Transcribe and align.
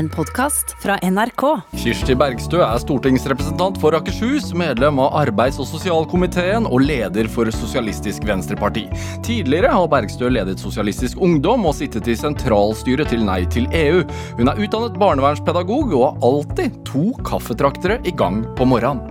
En 0.00 0.08
podkast 0.08 0.76
fra 0.82 0.94
NRK. 1.02 1.42
Kirsti 1.76 2.14
Bergstø 2.16 2.62
er 2.64 2.78
stortingsrepresentant 2.80 3.76
for 3.82 3.92
Akershus, 3.98 4.46
medlem 4.56 4.96
av 5.02 5.12
arbeids- 5.26 5.58
og 5.60 5.66
sosialkomiteen 5.68 6.64
og 6.64 6.86
leder 6.86 7.28
for 7.28 7.50
Sosialistisk 7.52 8.24
Venstreparti. 8.24 8.86
Tidligere 9.26 9.68
har 9.74 9.90
Bergstø 9.92 10.30
ledet 10.32 10.56
Sosialistisk 10.62 11.20
Ungdom 11.20 11.68
og 11.68 11.76
sittet 11.76 12.08
i 12.08 12.16
sentralstyret 12.16 13.12
til 13.12 13.26
Nei 13.28 13.42
til 13.52 13.68
EU. 13.76 14.00
Hun 14.40 14.48
er 14.48 14.62
utdannet 14.64 14.96
barnevernspedagog 15.02 15.92
og 15.92 16.06
har 16.06 16.28
alltid 16.30 16.80
to 16.88 17.10
kaffetraktere 17.28 18.00
i 18.08 18.16
gang 18.16 18.46
på 18.56 18.64
morgenen. 18.72 19.04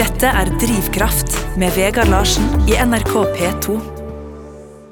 Dette 0.00 0.32
er 0.32 0.48
Drivkraft 0.64 1.36
med 1.60 1.76
Vegard 1.76 2.08
Larsen 2.08 2.48
i 2.64 2.80
NRK 2.80 3.18
P2. 3.36 3.93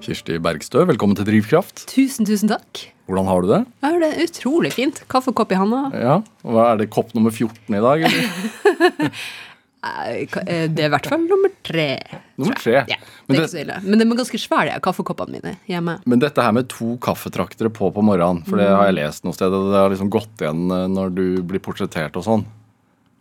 Kirsti 0.03 0.37
Bergstø, 0.43 0.82
velkommen 0.89 1.14
til 1.18 1.27
Drivkraft. 1.29 1.85
Tusen, 1.91 2.27
tusen 2.27 2.50
takk. 2.50 2.87
Hvordan 3.07 3.29
har 3.29 3.43
du 3.45 3.49
det? 3.53 3.61
Jeg 3.82 3.95
har 3.95 4.03
det 4.03 4.11
utrolig 4.26 4.72
fint. 4.75 5.00
Kaffekopp 5.11 5.53
i 5.54 5.59
handa. 5.59 5.82
Ja, 5.95 6.17
Hva 6.46 6.72
Er 6.72 6.81
det 6.81 6.89
kopp 6.95 7.13
nummer 7.14 7.31
14 7.35 7.76
i 7.79 7.82
dag? 7.82 8.07
eller? 8.09 9.12
Eh, 9.82 10.29
Det 10.71 10.79
er 10.79 10.85
i 10.86 10.90
hvert 10.93 11.09
fall 11.11 11.25
nummer 11.26 11.50
tre. 11.67 11.99
Nummer 12.39 12.54
tre. 12.54 12.85
Ja, 12.86 12.95
det 12.95 13.26
Men 13.26 13.36
det- 13.40 13.54
ille. 13.64 13.79
Men 13.82 13.99
de 13.99 14.04
er 14.04 14.14
ganske 14.21 14.39
svære, 14.39 14.76
kaffekoppene 14.81 15.40
mine 15.43 15.57
hjemme. 15.67 15.96
Men 16.07 16.21
dette 16.23 16.39
her 16.40 16.53
med 16.54 16.68
to 16.71 16.93
kaffetraktere 17.03 17.68
på 17.68 17.90
på 17.93 18.00
morgenen, 18.07 18.45
for 18.46 18.59
det 18.62 18.68
har 18.71 18.84
jeg 18.87 18.95
lest 18.95 19.25
noe 19.25 19.34
sted, 19.34 19.50
og 19.50 19.73
det 19.73 19.81
har 19.81 19.90
liksom 19.90 20.09
gått 20.09 20.39
igjen 20.39 20.71
eh, 20.71 20.87
når 20.87 21.11
du 21.17 21.43
blir 21.43 21.59
portrettert 21.59 22.14
og 22.14 22.23
sånn. 22.23 22.45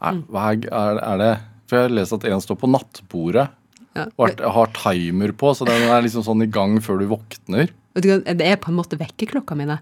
Er, 0.04 0.22
hva 0.30 0.52
er, 0.54 1.02
er, 1.02 1.18
det 1.18 1.32
For 1.66 1.78
jeg 1.80 1.90
har 1.90 1.96
lest 1.98 2.14
at 2.14 2.26
en 2.30 2.42
står 2.46 2.60
på 2.62 2.70
nattbordet 2.70 3.48
Ja. 3.98 4.06
og 4.16 4.44
har, 4.56 4.70
timer 4.78 5.34
på, 5.36 5.52
så 5.56 5.66
den 5.68 5.84
er 5.84 6.04
liksom 6.04 6.24
sånn 6.24 6.46
i 6.46 6.50
gang 6.52 6.78
før 6.84 7.02
du 7.02 7.10
våkner. 7.12 7.72
Vet 7.96 8.06
du 8.06 8.12
hva, 8.14 8.22
Det 8.24 8.48
er 8.48 8.60
på 8.62 8.72
en 8.72 8.78
måte 8.78 9.00
vekkerklokka 9.00 9.58
mine. 9.60 9.82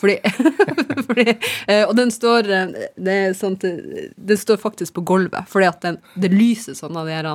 Fordi, 0.00 0.16
fordi 1.06 1.26
eh, 1.30 1.86
Og 1.86 1.94
den 1.96 2.10
står 2.12 2.48
eh, 2.52 2.72
det 3.00 3.14
er 3.16 3.36
sånt, 3.36 3.64
eh, 3.64 4.10
Den 4.16 4.40
står 4.40 4.60
faktisk 4.60 4.96
på 4.98 5.04
gulvet, 5.08 5.48
fordi 5.48 5.68
at 5.68 5.80
den, 5.84 6.00
det 6.20 6.32
lyser 6.32 6.76
sånn 6.76 6.96
av 6.96 7.08
de 7.08 7.16
her 7.16 7.28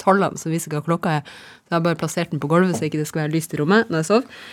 tallene 0.00 0.38
som 0.40 0.54
viser 0.54 0.72
hva 0.72 0.82
klokka 0.86 1.18
er. 1.18 1.32
Så 1.66 1.74
jeg 1.74 1.76
har 1.76 1.86
bare 1.86 1.98
plassert 2.00 2.30
den 2.32 2.42
på 2.42 2.50
gulvet, 2.50 2.78
så 2.78 2.86
ikke 2.86 3.02
det 3.02 3.08
skal 3.10 3.26
være 3.26 3.34
lyst 3.34 3.54
i 3.54 3.60
rommet 3.60 3.90
når 3.90 4.02
jeg 4.02 4.08
sover. 4.08 4.46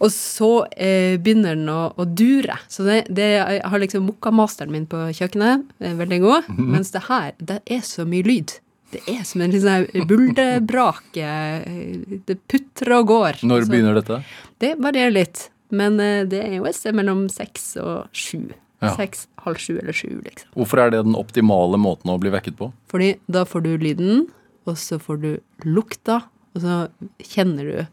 Og 0.00 0.08
så 0.14 0.50
eh, 0.80 1.20
begynner 1.20 1.54
den 1.54 1.68
å, 1.70 1.92
å 1.92 2.06
dure. 2.08 2.56
Så 2.72 2.86
det, 2.88 3.02
det, 3.12 3.28
jeg 3.36 3.60
har 3.68 3.82
liksom 3.82 4.08
mokkamasteren 4.08 4.72
min 4.72 4.88
på 4.88 5.04
kjøkkenet, 5.16 5.68
veldig 6.00 6.20
god, 6.24 6.48
mens 6.56 6.90
det 6.96 7.04
her, 7.06 7.34
det 7.36 7.60
er 7.68 7.84
så 7.86 8.08
mye 8.08 8.24
lyd. 8.26 8.56
Det 8.90 9.00
er 9.08 9.22
som 9.24 9.40
en 9.44 9.52
litt 9.54 9.62
sånn 9.62 10.06
buldebrak. 10.10 11.16
eh, 11.16 12.18
Det 12.26 12.38
putrer 12.48 12.96
og 12.98 13.06
går. 13.06 13.40
Når 13.46 13.64
Så- 13.66 13.70
begynner 13.70 13.94
dette? 13.94 14.24
det 14.58 14.76
varierer 14.78 15.12
litt, 15.12 15.50
men 15.70 16.00
eh, 16.00 16.24
det 16.24 16.40
er 16.44 16.56
jo 16.56 16.64
et 16.66 16.74
sted 16.74 16.94
mellom 16.94 17.28
seks 17.30 17.76
og 17.80 18.08
sju. 18.12 18.52
Ja. 18.82 18.94
Seks, 18.96 19.26
halv 19.44 19.56
sju 19.60 19.78
eller 19.78 19.92
sju, 19.92 20.22
liksom. 20.24 20.48
Hvorfor 20.56 20.78
er 20.80 20.90
det 20.90 21.04
den 21.04 21.14
optimale 21.14 21.76
måten 21.78 22.10
å 22.10 22.18
bli 22.18 22.30
vekket 22.30 22.56
på? 22.56 22.72
Fordi 22.88 23.18
da 23.28 23.44
får 23.44 23.62
du 23.62 23.76
lyden, 23.78 24.26
og 24.66 24.74
så 24.76 24.98
får 24.98 25.20
du 25.20 25.40
lukta, 25.66 26.22
og 26.56 26.62
så 26.62 26.88
kjenner 27.20 27.62
du 27.70 27.86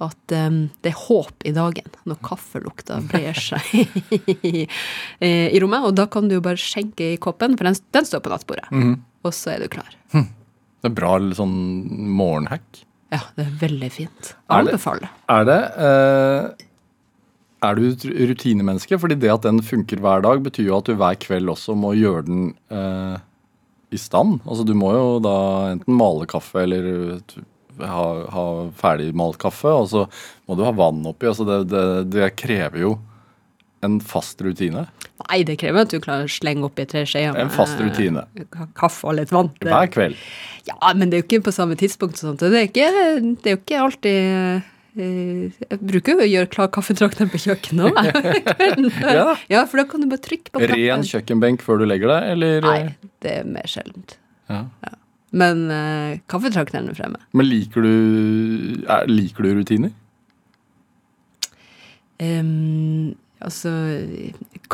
at 0.00 0.32
um, 0.32 0.70
det 0.82 0.90
er 0.92 0.96
håp 1.06 1.44
i 1.46 1.52
dagen 1.52 1.86
når 2.04 2.16
kaffelukta 2.24 2.96
brer 3.06 3.32
seg 3.38 3.60
i, 4.42 4.66
i 5.20 5.60
rommet. 5.62 5.84
Og 5.86 5.94
da 5.94 6.06
kan 6.10 6.26
du 6.28 6.34
jo 6.34 6.40
bare 6.44 6.56
skjenke 6.60 7.12
i 7.12 7.16
koppen, 7.20 7.56
for 7.56 7.64
den, 7.68 7.76
den 7.92 8.04
står 8.08 8.20
på 8.24 8.32
nattbordet. 8.32 8.66
Og 9.24 9.32
så 9.32 9.54
er 9.54 9.64
du 9.64 9.68
klar. 9.72 9.90
Det 10.12 10.90
er 10.90 10.94
bra 10.94 11.14
sånn 11.36 11.54
morgenhack. 12.12 12.82
Ja, 13.14 13.20
det 13.38 13.46
er 13.46 13.52
veldig 13.62 13.88
fint. 13.94 14.34
Er 14.50 14.64
det- 14.64 14.80
Er 15.28 15.44
det 15.48 15.60
eh, 15.78 16.50
Er 17.64 17.74
du 17.74 17.94
rutinemenneske? 18.28 18.98
Fordi 19.00 19.14
det 19.18 19.30
at 19.32 19.42
den 19.46 19.60
funker 19.62 19.96
hver 20.02 20.20
dag, 20.22 20.42
betyr 20.44 20.66
jo 20.66 20.76
at 20.78 20.84
du 20.84 20.94
hver 20.94 21.16
kveld 21.16 21.48
også 21.48 21.74
må 21.74 21.94
gjøre 21.96 22.26
den 22.26 22.54
eh, 22.70 23.16
i 23.92 23.96
stand. 23.96 24.40
Altså 24.44 24.66
Du 24.66 24.74
må 24.74 24.92
jo 24.92 25.18
da 25.24 25.36
enten 25.72 25.96
male 25.96 26.26
kaffe 26.26 26.64
eller 26.66 26.84
eh, 27.16 27.40
ha, 27.80 28.04
ha 28.30 28.44
ferdigmalt 28.76 29.38
kaffe, 29.40 29.72
og 29.72 29.88
så 29.88 30.04
må 30.46 30.56
du 30.58 30.64
ha 30.66 30.72
vann 30.76 31.00
oppi. 31.06 31.26
Altså 31.30 31.46
det, 31.48 31.68
det, 31.72 32.10
det 32.12 32.36
krever 32.36 32.78
jo 32.84 32.98
en 33.84 34.00
fast 34.02 34.40
rutine. 34.44 34.86
Nei, 35.24 35.40
det 35.46 35.58
krever 35.60 35.84
at 35.86 35.92
du 35.94 36.00
klarer 36.02 36.26
å 36.26 36.32
slenge 36.32 36.66
oppi 36.66 36.84
tre 36.90 37.04
skjeer 37.08 37.36
En 37.38 37.52
fast 37.52 37.78
rutine. 37.80 38.24
eh, 38.40 38.66
Kaffe 38.76 39.06
og 39.10 39.18
litt 39.20 39.32
vann. 39.34 39.50
Hver 39.62 39.90
kveld. 39.94 40.16
Ja, 40.68 40.92
men 40.96 41.10
det 41.10 41.18
er 41.18 41.22
jo 41.22 41.26
ikke 41.28 41.44
på 41.50 41.54
samme 41.54 41.76
tidspunkt. 41.80 42.18
og 42.18 42.32
Sånt. 42.34 42.40
Det, 42.44 42.52
er 42.58 42.70
ikke, 42.70 42.88
det 43.42 43.52
er 43.52 43.56
jo 43.56 43.60
ikke 43.62 43.82
alltid 43.84 44.18
eh, 44.96 45.62
Jeg 45.70 45.78
bruker 45.80 46.14
jo 46.16 46.24
å 46.24 46.28
gjøre 46.30 46.50
klar 46.56 46.68
kaffetrakteren 46.74 47.30
på 47.32 47.40
kjøkkenet 47.46 47.88
òg. 47.90 47.96
Ja. 49.14 49.36
ja, 49.50 49.62
for 49.70 49.80
da 49.80 49.86
kan 49.90 50.02
du 50.04 50.08
bare 50.10 50.22
trykke 50.24 50.52
på 50.54 50.66
Ren 50.70 51.02
kjøkkenbenk 51.06 51.62
før 51.64 51.80
du 51.82 51.88
legger 51.88 52.10
deg, 52.12 52.28
eller? 52.34 52.60
Nei, 52.64 53.10
det 53.24 53.38
er 53.40 53.48
mer 53.48 53.66
sjeldent. 53.70 54.16
Ja. 54.50 54.64
Men 55.34 55.64
uh, 55.66 56.14
kaffetrakteren 56.30 56.86
er 56.92 56.94
fremme. 56.98 57.18
Men 57.34 57.48
liker 57.50 57.82
du, 57.82 57.94
er, 58.86 59.08
liker 59.10 59.42
du 59.46 59.56
rutiner? 59.58 59.90
Em, 62.22 63.14
altså 63.44 63.70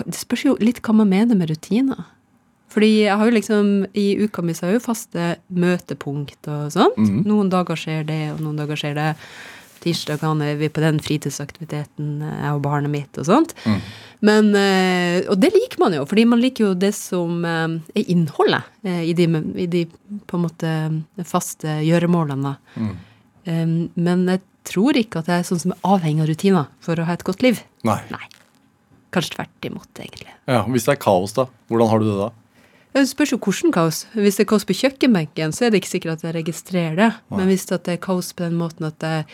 Det 0.07 0.17
spørs 0.19 0.47
jo 0.47 0.57
litt 0.63 0.81
hva 0.87 0.95
man 1.03 1.11
mener 1.11 1.39
med 1.39 1.51
rutiner. 1.51 2.05
Fordi 2.71 2.91
jeg 3.03 3.19
har 3.19 3.27
jo 3.27 3.35
liksom 3.35 3.71
I 3.99 4.07
uka 4.25 4.43
mi 4.47 4.55
så 4.55 4.67
har 4.67 4.75
jeg 4.75 4.81
jo 4.81 4.87
faste 4.87 5.31
møtepunkt 5.51 6.51
og 6.51 6.71
sånt. 6.75 6.99
Mhm. 6.99 7.25
Noen 7.27 7.51
dager 7.51 7.79
skjer 7.79 8.05
det, 8.07 8.23
og 8.35 8.45
noen 8.45 8.61
dager 8.61 8.79
skjer 8.79 8.95
det. 8.99 9.15
Tirsdag 9.81 10.21
er 10.45 10.57
vi 10.61 10.69
på 10.69 10.83
den 10.83 11.01
fritidsaktiviteten, 11.01 12.21
eh, 12.23 12.41
jeg 12.45 12.53
og 12.53 12.63
barnet 12.63 12.93
mitt 12.93 13.19
og 13.19 13.25
sånt. 13.25 13.55
Mm. 13.65 13.79
Men, 14.21 14.55
eh, 14.55 15.23
og 15.31 15.41
det 15.41 15.55
liker 15.55 15.79
man 15.81 15.95
jo, 15.97 16.05
fordi 16.05 16.27
man 16.29 16.41
liker 16.41 16.67
jo 16.67 16.75
det 16.75 16.93
som 16.95 17.45
eh, 17.45 17.81
er 17.97 18.05
innholdet 18.13 18.63
i 18.85 19.15
de, 19.17 19.25
i 19.57 19.67
de 19.67 19.87
på 20.29 20.37
en 20.37 20.45
måte 20.45 20.75
faste 21.25 21.81
gjøremålene. 21.81 22.57
Mhm. 22.77 22.99
Men 23.97 24.29
jeg 24.29 24.41
tror 24.69 24.95
ikke 25.01 25.23
at 25.23 25.31
jeg 25.31 25.41
er 25.41 25.47
sånn 25.49 25.59
som 25.63 25.73
er 25.73 25.81
avhengig 25.89 26.23
av 26.23 26.29
rutiner 26.29 26.67
for 26.85 27.01
å 27.01 27.07
ha 27.09 27.17
et 27.17 27.25
godt 27.25 27.43
liv. 27.43 27.63
Nei. 27.89 27.99
Nei. 28.13 28.27
Kanskje 29.11 29.37
tvert 29.39 29.67
imot, 29.67 29.91
egentlig. 29.99 30.31
Ja, 30.47 30.63
Hvis 30.71 30.87
det 30.87 30.97
er 30.97 31.03
kaos, 31.03 31.35
da? 31.35 31.49
Hvordan 31.71 31.91
har 31.91 31.99
du 32.03 32.11
det 32.11 32.19
da? 32.21 32.31
Det 32.91 33.05
spørs 33.07 33.31
jo 33.31 33.37
hvordan 33.39 33.71
kaos. 33.71 34.01
Hvis 34.19 34.35
det 34.41 34.43
er 34.43 34.49
kaos 34.51 34.65
på 34.67 34.75
kjøkkenbenken, 34.75 35.53
så 35.55 35.67
er 35.67 35.71
det 35.71 35.79
ikke 35.79 35.93
sikkert 35.93 36.17
at 36.19 36.25
jeg 36.27 36.35
registrerer 36.41 36.97
det. 36.99 37.09
Men 37.31 37.47
hvis 37.47 37.63
det 37.71 37.79
er 37.87 38.01
kaos 38.03 38.33
på 38.35 38.43
den 38.43 38.57
måten 38.59 38.89
at 38.89 39.05
jeg 39.07 39.27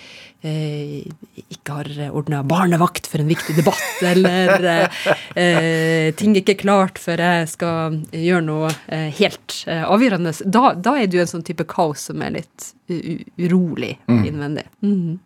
eh, 0.44 1.47
ikke 1.54 1.78
har 1.78 2.10
ordna 2.10 2.42
barnevakt 2.44 3.09
for 3.09 3.25
en 3.25 3.31
viktig 3.32 3.56
debatt, 3.56 3.81
eller 4.12 4.66
eh, 4.75 4.98
eh, 5.41 6.09
ting 6.20 6.36
er 6.36 6.42
ikke 6.42 6.59
klart 6.66 7.00
før 7.00 7.22
jeg 7.25 7.48
skal 7.54 7.97
gjøre 8.12 8.44
noe 8.44 8.75
eh, 8.92 9.09
helt 9.22 9.62
eh, 9.65 9.86
avgjørende, 9.88 10.34
da, 10.44 10.75
da 10.76 10.97
er 11.00 11.09
det 11.09 11.16
jo 11.16 11.25
en 11.25 11.32
sånn 11.32 11.47
type 11.48 11.65
kaos 11.72 12.10
som 12.10 12.20
er 12.26 12.36
litt 12.36 12.75
urolig 12.92 13.94
innvendig. 14.12 14.66
Mhm. 14.84 15.16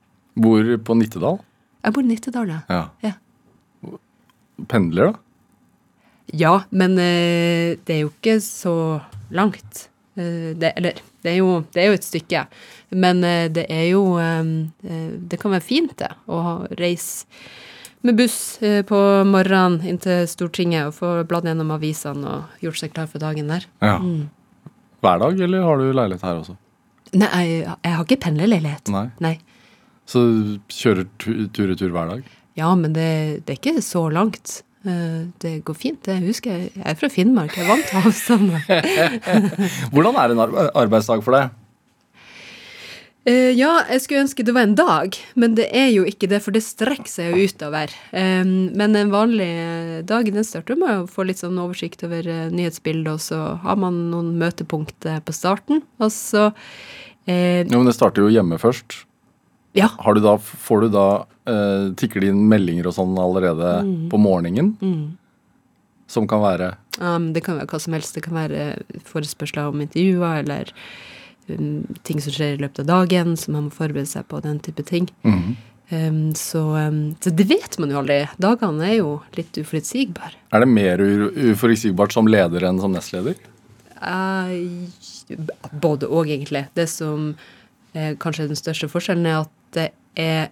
Bor 0.41 0.71
på 0.87 0.95
Nittedal? 0.95 1.43
Jeg 1.83 1.95
bor 1.97 2.07
i 2.07 2.13
Nittedal, 2.13 2.55
ja. 2.55 2.61
Ja. 3.03 3.17
Pendler, 4.69 5.13
da? 5.13 5.19
Ja, 6.33 6.53
men 6.71 6.93
eh, 6.99 7.77
det 7.87 7.95
er 7.97 8.03
jo 8.05 8.11
ikke 8.13 8.37
så 8.45 8.75
langt. 9.35 9.89
Eh, 10.17 10.53
det, 10.59 10.73
eller, 10.77 11.01
det 11.25 11.33
er, 11.33 11.39
jo, 11.41 11.57
det 11.75 11.83
er 11.83 11.89
jo 11.91 11.97
et 11.99 12.07
stykke. 12.07 12.45
Men 12.91 13.25
eh, 13.27 13.49
det 13.51 13.67
er 13.71 13.89
jo 13.93 14.05
Det 14.83 15.39
kan 15.41 15.51
være 15.57 15.63
fint, 15.67 15.97
det, 15.99 16.11
å 16.31 16.67
reise 16.79 17.27
med 18.03 18.17
buss 18.17 18.57
på 18.89 18.99
morgenen 19.29 19.83
inn 19.85 19.99
til 20.01 20.23
Stortinget 20.31 20.87
og 20.89 20.95
få 20.97 21.09
bladd 21.29 21.45
gjennom 21.51 21.69
avisene 21.75 22.25
og 22.25 22.63
gjort 22.65 22.79
seg 22.81 22.95
klar 22.95 23.11
for 23.13 23.21
dagen 23.21 23.51
der. 23.53 23.67
Ja. 23.85 23.99
Hver 25.05 25.21
dag, 25.21 25.41
eller 25.45 25.67
har 25.67 25.77
du 25.83 25.91
leilighet 25.93 26.25
her 26.25 26.39
også? 26.41 26.55
Nei, 27.13 27.29
jeg, 27.45 27.67
jeg 27.85 27.93
har 27.99 28.07
ikke 28.07 28.21
pendlerleilighet. 28.25 28.89
Nei. 28.95 29.05
Nei. 29.21 29.35
Så 30.09 30.23
du 30.33 30.55
kjører 30.73 31.05
tu- 31.21 31.45
tur-retur 31.53 31.93
hver 31.93 32.09
dag? 32.15 32.31
Ja, 32.59 32.75
men 32.75 32.93
det, 32.97 33.45
det 33.47 33.55
er 33.55 33.61
ikke 33.61 33.83
så 33.85 34.09
langt. 34.13 34.63
Eh, 34.85 35.29
Det 35.43 35.61
går 35.65 35.77
fint. 35.77 36.07
Jeg 36.09 36.25
husker 36.27 36.51
jeg 36.57 36.71
jeg 36.75 36.87
er 36.87 36.99
fra 36.99 37.09
Finnmark, 37.13 37.57
jeg 37.57 37.67
er 37.67 37.73
vant 37.75 37.89
til 37.89 38.01
avstander. 38.01 38.61
Hvordan 39.95 40.17
er 40.17 40.35
en 40.35 40.45
arbeidsdag 40.75 41.23
for 41.27 41.37
deg? 41.37 41.57
Eh, 43.29 43.51
ja, 43.53 43.83
jeg 43.93 44.01
skulle 44.01 44.23
ønske 44.25 44.45
det 44.49 44.55
var 44.57 44.65
en 44.65 44.75
dag, 44.79 45.17
men 45.37 45.53
det 45.59 45.67
er 45.77 45.91
jo 45.93 46.07
ikke 46.09 46.29
det, 46.31 46.39
for 46.41 46.57
det 46.57 46.63
strekker 46.65 47.11
seg 47.11 47.35
jo 47.35 47.45
utover. 47.51 47.93
Um, 48.17 48.71
men 48.81 48.97
en 48.97 49.13
vanlig 49.13 49.51
eh, 49.61 49.99
dag 50.09 50.31
den 50.33 50.47
starter 50.47 50.79
med 50.81 51.03
å 51.03 51.11
få 51.11 51.27
litt 51.29 51.43
sånn 51.43 51.61
oversikt 51.61 52.07
over 52.09 52.25
nyhetsbildet, 52.49 53.13
og 53.13 53.21
så 53.21 53.43
har 53.61 53.77
man 53.77 54.07
noen 54.15 54.33
møtepunkter 54.41 55.21
på 55.27 55.37
starten, 55.37 55.85
og 56.01 56.09
så 56.17 56.49
eh, 57.29 57.61
Jo, 57.69 57.77
men 57.83 57.91
Det 57.93 57.99
starter 57.99 58.25
jo 58.25 58.33
hjemme 58.33 58.57
først. 58.63 59.03
Ja. 59.77 59.91
Har 59.99 60.15
du 60.15 60.21
da, 60.25 60.35
får 60.39 60.81
du 60.87 60.89
da 60.95 61.07
uh, 61.47 61.93
Tikker 61.99 62.25
det 62.25 62.33
inn 62.33 62.43
meldinger 62.51 62.89
og 62.91 62.97
sånn 62.97 63.15
allerede 63.23 63.81
på 64.11 64.19
morgenen? 64.19 64.75
Som 66.11 66.27
kan 66.31 66.43
være 66.43 66.73
um, 66.99 67.31
det 67.35 67.45
kan 67.47 67.59
være 67.61 67.71
hva 67.71 67.81
som 67.83 67.95
helst. 67.97 68.17
Det 68.17 68.25
kan 68.27 68.37
være 68.39 68.69
forespørsler 69.07 69.71
om 69.71 69.83
intervjuer, 69.85 70.43
eller 70.43 70.73
um, 71.49 71.85
ting 72.07 72.23
som 72.23 72.35
skjer 72.35 72.57
i 72.57 72.63
løpet 72.65 72.83
av 72.85 72.91
dagen, 72.91 73.37
som 73.39 73.57
man 73.57 73.69
må 73.69 73.75
forberede 73.75 74.11
seg 74.11 74.27
på, 74.31 74.43
den 74.45 74.59
type 74.65 74.85
ting. 74.89 75.07
Mm. 75.23 75.55
Um, 75.91 76.19
så, 76.39 76.65
um, 76.79 77.01
så 77.23 77.33
det 77.35 77.47
vet 77.51 77.79
man 77.83 77.95
jo 77.95 78.03
aldri. 78.03 78.21
Dagene 78.43 78.91
er 78.91 78.99
jo 79.01 79.15
litt 79.39 79.59
uforutsigbare. 79.59 80.37
Er 80.55 80.65
det 80.65 80.71
mer 80.71 81.03
uforutsigbart 81.03 82.15
som 82.15 82.31
leder 82.31 82.67
enn 82.69 82.83
som 82.83 82.95
nestleder? 82.95 83.39
Uh, 84.01 84.55
både 85.71 86.09
og, 86.09 86.27
egentlig. 86.27 86.67
Det 86.75 86.87
som 86.91 87.33
eh, 87.93 88.15
kanskje 88.19 88.47
er 88.47 88.51
den 88.51 88.59
største 88.59 88.89
forskjellen, 88.91 89.27
er 89.29 89.43
at 89.45 89.53
det 89.77 89.91
er 90.19 90.51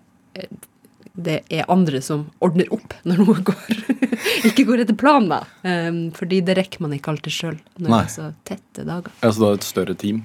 det 1.19 1.41
er 1.50 1.67
andre 1.73 2.00
som 2.05 2.29
ordner 2.44 2.69
opp 2.75 2.94
når 3.09 3.23
noe 3.25 3.43
går, 3.49 3.81
ikke 4.49 4.65
går 4.69 4.85
etter 4.85 4.97
planen. 4.99 5.32
da. 5.32 5.41
Um, 5.67 6.00
fordi 6.15 6.41
det 6.47 6.55
rekker 6.61 6.85
man 6.85 6.94
ikke 6.94 7.11
alltid 7.15 7.35
sjøl 7.35 7.56
når 7.79 7.88
Nei. 7.88 7.99
det 7.99 8.05
er 8.05 8.15
så 8.15 8.29
tette 8.47 8.87
dager. 8.87 9.17
Altså 9.26 9.43
du 9.43 9.47
har 9.49 9.59
et 9.59 9.67
større 9.67 9.99
team? 9.99 10.23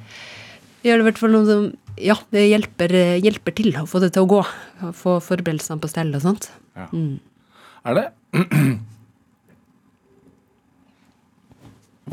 Gjør 0.86 1.00
det 1.00 1.06
i 1.06 1.08
hvert 1.10 1.22
fall 1.22 1.34
noe 1.34 1.48
som 1.50 1.68
ja, 2.02 2.16
det 2.34 2.48
hjelper, 2.48 2.94
hjelper 3.22 3.54
til 3.58 3.76
å 3.78 3.86
få 3.90 4.02
det 4.04 4.14
til 4.16 4.26
å 4.26 4.32
gå. 4.32 4.40
Få 4.98 5.20
forberedelsene 5.24 5.82
på 5.82 5.90
stell 5.92 6.14
og 6.18 6.24
sånt. 6.26 6.50
Ja. 6.78 6.88
Mm. 6.94 7.20
Er 7.90 8.00
det 8.00 8.08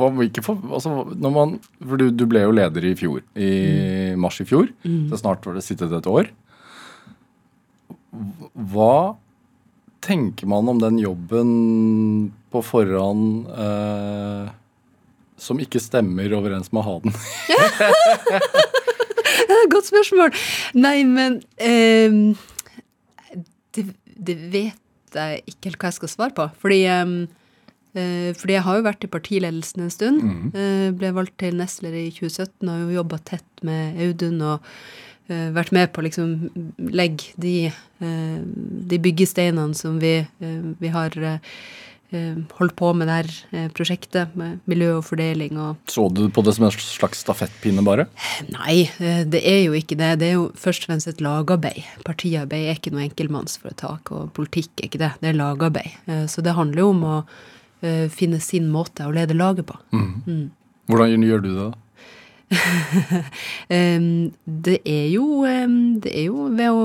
Hva, 0.00 0.06
for, 0.44 0.60
altså, 0.70 0.90
man, 1.18 1.56
for 1.82 2.00
du, 2.00 2.06
du 2.14 2.22
ble 2.30 2.44
jo 2.44 2.52
leder 2.54 2.84
i 2.86 2.92
fjor, 2.96 3.24
i 3.34 4.14
mars 4.16 4.38
i 4.40 4.46
fjor. 4.48 4.70
Så 5.10 5.18
snart 5.20 5.44
var 5.44 5.58
det 5.58 5.64
sittet 5.66 5.92
et 5.92 6.06
år. 6.08 6.30
Hva 8.72 9.16
tenker 10.04 10.48
man 10.50 10.68
om 10.68 10.78
den 10.80 10.98
jobben 10.98 11.50
på 12.50 12.62
forhånd 12.64 13.46
eh, 13.52 14.48
som 15.40 15.60
ikke 15.62 15.80
stemmer 15.82 16.32
overens 16.36 16.72
med 16.72 16.82
å 16.82 16.88
ha 16.88 16.96
den? 17.04 17.12
Godt 19.70 19.86
spørsmål. 19.90 20.30
Nei, 20.80 20.98
men 21.06 21.40
eh, 21.60 22.10
det, 23.76 23.84
det 24.16 24.36
vet 24.52 25.16
jeg 25.16 25.42
ikke 25.46 25.70
helt 25.70 25.82
hva 25.82 25.90
jeg 25.90 25.98
skal 26.00 26.12
svare 26.12 26.34
på. 26.36 26.46
Fordi, 26.62 26.80
ehm, 26.90 27.14
eh, 27.94 28.30
fordi 28.38 28.56
jeg 28.56 28.66
har 28.66 28.78
jo 28.78 28.86
vært 28.86 29.06
i 29.06 29.12
partiledelsen 29.12 29.84
en 29.84 29.94
stund. 29.94 30.18
Eh, 30.54 30.88
ble 30.96 31.12
valgt 31.16 31.36
til 31.42 31.54
nestleder 31.60 32.02
i 32.06 32.14
2017 32.14 32.66
og 32.66 32.72
har 32.74 32.82
jo 32.84 32.98
jobba 33.00 33.16
tett 33.32 33.64
med 33.66 33.82
Audun 34.06 34.38
og 34.54 34.70
vært 35.54 35.72
med 35.72 35.92
på 35.92 36.00
å 36.02 36.06
liksom 36.08 36.32
legge 36.90 37.32
de, 37.40 37.54
eh, 38.00 38.40
de 38.90 38.98
byggesteinene 38.98 39.74
som 39.78 39.98
vi, 40.02 40.16
eh, 40.40 40.60
vi 40.80 40.88
har 40.88 41.14
eh, 41.16 41.38
eh, 42.12 42.34
holdt 42.58 42.74
på 42.76 42.92
med 42.98 43.06
det 43.06 43.16
her 43.20 43.30
eh, 43.52 43.68
prosjektet, 43.76 44.34
med 44.34 44.58
miljø 44.66 44.96
og 44.98 45.04
fordeling 45.06 45.58
og 45.62 45.76
Så 45.86 46.08
du 46.12 46.24
på 46.28 46.42
det 46.42 46.54
som 46.56 46.64
en 46.66 46.70
slags 46.74 47.22
stafettpinne, 47.22 47.84
bare? 47.86 48.08
Nei, 48.50 48.88
eh, 48.98 49.22
det 49.24 49.42
er 49.46 49.60
jo 49.68 49.72
ikke 49.78 49.96
det. 50.00 50.18
Det 50.18 50.28
er 50.32 50.34
jo 50.40 50.48
først 50.58 50.82
og 50.88 50.90
fremst 50.92 51.06
et 51.12 51.20
lagarbeid. 51.22 51.84
Partiarbeid 52.04 52.66
er 52.66 52.74
ikke 52.80 52.90
noe 52.94 53.06
enkeltmannsforetak, 53.06 54.10
og 54.10 54.32
politikk 54.34 54.70
er 54.82 54.88
ikke 54.90 54.98
det. 55.04 55.12
Det 55.22 55.30
er 55.30 55.38
lagarbeid. 55.38 55.94
Eh, 56.08 56.26
Så 56.26 56.42
det 56.42 56.56
handler 56.58 56.82
jo 56.82 56.90
om 56.96 57.04
å 57.04 57.16
eh, 57.82 58.08
finne 58.12 58.40
sin 58.42 58.66
måte 58.70 59.06
å 59.06 59.14
lede 59.14 59.36
laget 59.38 59.66
på. 59.70 59.78
Hvordan 60.90 61.22
gjør 61.22 61.42
du 61.46 61.48
det? 61.54 61.60
da? 61.70 61.70
Det 64.66 64.78
er 64.82 65.06
jo 65.12 65.26
Det 66.02 66.10
er 66.10 66.24
jo 66.24 66.48
ved 66.58 66.70
å 66.74 66.82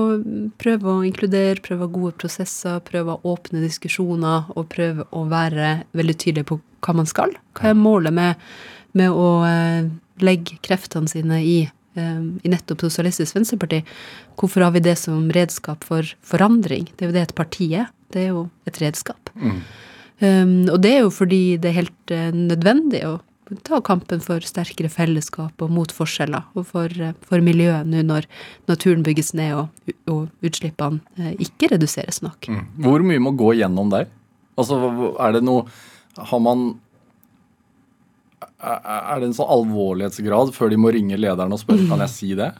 prøve 0.62 0.92
å 0.92 1.04
inkludere, 1.06 1.62
prøve 1.64 1.82
å 1.82 1.88
ha 1.88 1.94
gode 1.96 2.18
prosesser, 2.20 2.78
prøve 2.86 3.16
å 3.16 3.34
åpne 3.34 3.64
diskusjoner 3.64 4.52
og 4.54 4.68
prøve 4.72 5.08
å 5.10 5.24
være 5.30 5.72
veldig 5.96 6.16
tydelig 6.22 6.46
på 6.50 6.60
hva 6.86 6.96
man 7.00 7.08
skal. 7.10 7.34
Hva 7.58 7.72
er 7.72 7.78
målet 7.78 8.14
med, 8.14 8.46
med 8.94 9.10
å 9.10 9.30
eh, 9.48 9.88
legge 10.22 10.60
kreftene 10.62 11.10
sine 11.10 11.42
i, 11.42 11.58
i 11.96 12.52
nettopp 12.52 12.86
Sosialistisk 12.86 13.36
Venstreparti? 13.36 13.82
Hvorfor 14.38 14.68
har 14.68 14.76
vi 14.76 14.84
det 14.86 14.96
som 15.02 15.30
redskap 15.34 15.84
for 15.88 16.06
forandring? 16.22 16.86
Det 16.94 17.06
er 17.06 17.10
jo 17.10 17.16
det 17.16 17.26
et 17.26 17.38
parti 17.38 17.72
er. 17.74 17.90
Det 18.14 18.22
er 18.22 18.30
jo 18.36 18.46
et 18.68 18.78
redskap. 18.80 19.32
Um, 20.16 20.64
og 20.72 20.78
det 20.80 20.94
er 20.94 21.02
jo 21.02 21.10
fordi 21.12 21.58
det 21.60 21.68
er 21.72 21.80
helt 21.82 22.12
eh, 22.14 22.30
nødvendig 22.32 23.02
å 23.04 23.18
ta 23.66 23.80
kampen 23.84 24.22
for 24.24 24.42
sterkere 24.42 24.90
fellesskap 24.90 25.62
og 25.62 25.70
mot 25.70 25.92
forskjeller, 25.94 26.48
og 26.58 26.66
for, 26.66 26.90
eh, 26.90 27.14
for 27.22 27.44
miljøet 27.44 27.86
nå 27.86 28.02
når 28.06 28.26
naturen 28.68 29.04
bygges 29.06 29.34
ned 29.38 29.54
og, 29.54 29.92
og 30.10 30.28
utslippene 30.42 31.00
eh, 31.18 31.36
ikke 31.46 31.70
reduseres 31.74 32.22
nok. 32.24 32.50
Hvor 32.82 33.04
mye 33.06 33.22
må 33.22 33.34
gå 33.38 33.54
gjennom 33.60 33.92
der? 33.92 34.10
Altså, 34.56 34.80
er 35.20 35.36
det 35.36 35.44
noe 35.44 35.66
Har 36.16 36.40
man 36.40 36.78
er 38.56 39.20
det 39.20 39.26
en 39.28 39.34
sånn 39.36 39.50
alvorlighetsgrad 39.52 40.52
før 40.56 40.70
de 40.72 40.78
må 40.80 40.88
ringe 40.94 41.18
lederen 41.20 41.52
og 41.52 41.60
spørre 41.60 41.84
kan 41.90 42.00
jeg 42.06 42.12
si 42.12 42.30
det? 42.38 42.54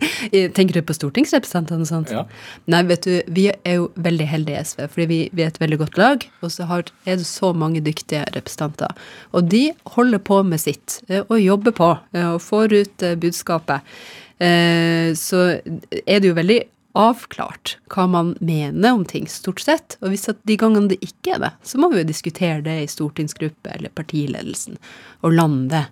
Tenker 0.56 0.78
du 0.78 0.82
på 0.86 0.96
stortingsrepresentantene 0.96 1.86
og 1.86 1.90
sånt? 1.90 2.12
Ja. 2.14 2.24
Nei, 2.72 2.82
vet 2.90 3.06
du, 3.06 3.14
vi 3.32 3.48
er 3.52 3.78
jo 3.78 3.90
veldig 4.02 4.28
heldige 4.30 4.60
i 4.60 4.66
SV, 4.70 4.82
fordi 4.94 5.08
vi, 5.10 5.20
vi 5.32 5.44
er 5.44 5.52
et 5.52 5.60
veldig 5.62 5.80
godt 5.84 6.00
lag, 6.00 6.26
og 6.42 6.52
så 6.54 6.68
har, 6.70 6.84
er 7.06 7.20
det 7.20 7.28
så 7.28 7.52
mange 7.56 7.82
dyktige 7.84 8.24
representanter. 8.36 8.92
Og 9.32 9.48
de 9.52 9.68
holder 9.96 10.22
på 10.22 10.42
med 10.46 10.62
sitt, 10.62 11.00
eh, 11.08 11.24
og 11.26 11.40
jobber 11.40 11.76
på, 11.76 11.94
eh, 12.16 12.28
og 12.34 12.42
får 12.44 12.76
ut 12.78 13.06
eh, 13.06 13.18
budskapet. 13.20 13.94
Så 14.42 15.38
er 15.62 16.16
det 16.18 16.26
jo 16.26 16.34
veldig 16.34 16.56
avklart 16.98 17.76
hva 17.92 18.08
man 18.10 18.32
mener 18.40 18.96
om 18.96 19.04
ting, 19.06 19.28
stort 19.30 19.62
sett. 19.62 19.96
Og 20.02 20.12
hvis 20.12 20.28
at 20.32 20.40
de 20.48 20.56
gangene 20.58 20.90
det 20.90 20.98
ikke 21.04 21.36
er 21.36 21.42
det, 21.44 21.52
så 21.62 21.80
må 21.80 21.92
vi 21.92 22.00
jo 22.00 22.08
diskutere 22.08 22.64
det 22.64 22.76
i 22.82 22.90
stortingsgruppe 22.90 23.76
eller 23.76 23.92
partiledelsen, 23.94 24.80
og 25.22 25.36
lande. 25.36 25.84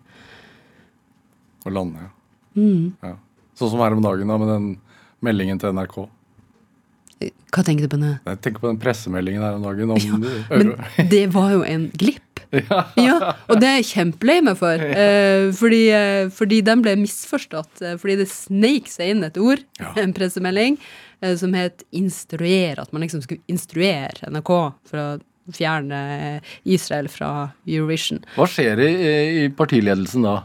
Og 1.63 1.77
lande, 1.77 2.09
ja. 2.09 2.71
ja. 3.07 3.15
Sånn 3.61 3.75
som 3.75 3.83
her 3.85 3.93
om 3.93 4.01
dagen 4.01 4.31
da, 4.31 4.39
med 4.41 4.49
den 4.49 4.71
meldingen 5.21 5.61
til 5.61 5.75
NRK. 5.77 5.99
Hva 7.53 7.63
tenker 7.67 7.85
du 7.85 7.93
på 7.93 7.99
nå? 8.01 8.15
Jeg 8.25 8.41
tenker 8.41 8.63
på 8.63 8.71
den 8.71 8.79
pressemeldingen 8.81 9.43
her 9.45 9.59
om 9.59 9.65
dagen. 9.67 9.91
Om 9.93 10.23
Men 10.57 11.09
det 11.11 11.27
var 11.35 11.51
jo 11.59 11.63
en 11.69 11.91
glipp. 12.01 12.25
Ja, 12.99 13.37
og 13.47 13.61
det 13.63 13.69
er 13.69 13.77
jeg 13.79 13.87
kjempelei 13.93 14.41
meg 14.43 14.57
for. 14.59 14.81
Eh, 14.83 15.51
fordi, 15.55 15.83
eh, 15.95 16.31
fordi 16.35 16.57
den 16.67 16.81
ble 16.83 16.97
misforstått. 16.99 17.83
Eh, 17.85 17.95
fordi 18.01 18.17
det 18.23 18.27
sneik 18.33 18.89
seg 18.91 19.13
inn 19.13 19.23
et 19.29 19.39
ord, 19.39 19.63
Ja. 19.79 19.93
en 20.03 20.15
pressemelding, 20.17 20.81
eh, 21.21 21.37
som 21.39 21.55
het 21.55 21.85
'instruere'. 21.93 22.81
At 22.81 22.93
man 22.97 23.05
liksom 23.05 23.23
skulle 23.23 23.45
instruere 23.47 24.33
NRK 24.33 24.51
for 24.91 24.99
å 24.99 25.07
fjerne 25.55 26.41
Israel 26.65 27.07
fra 27.13 27.53
Eurovision. 27.69 28.25
Hva 28.35 28.49
skjer 28.51 28.83
i, 28.83 28.91
i 29.45 29.49
partiledelsen 29.55 30.27
da? 30.27 30.41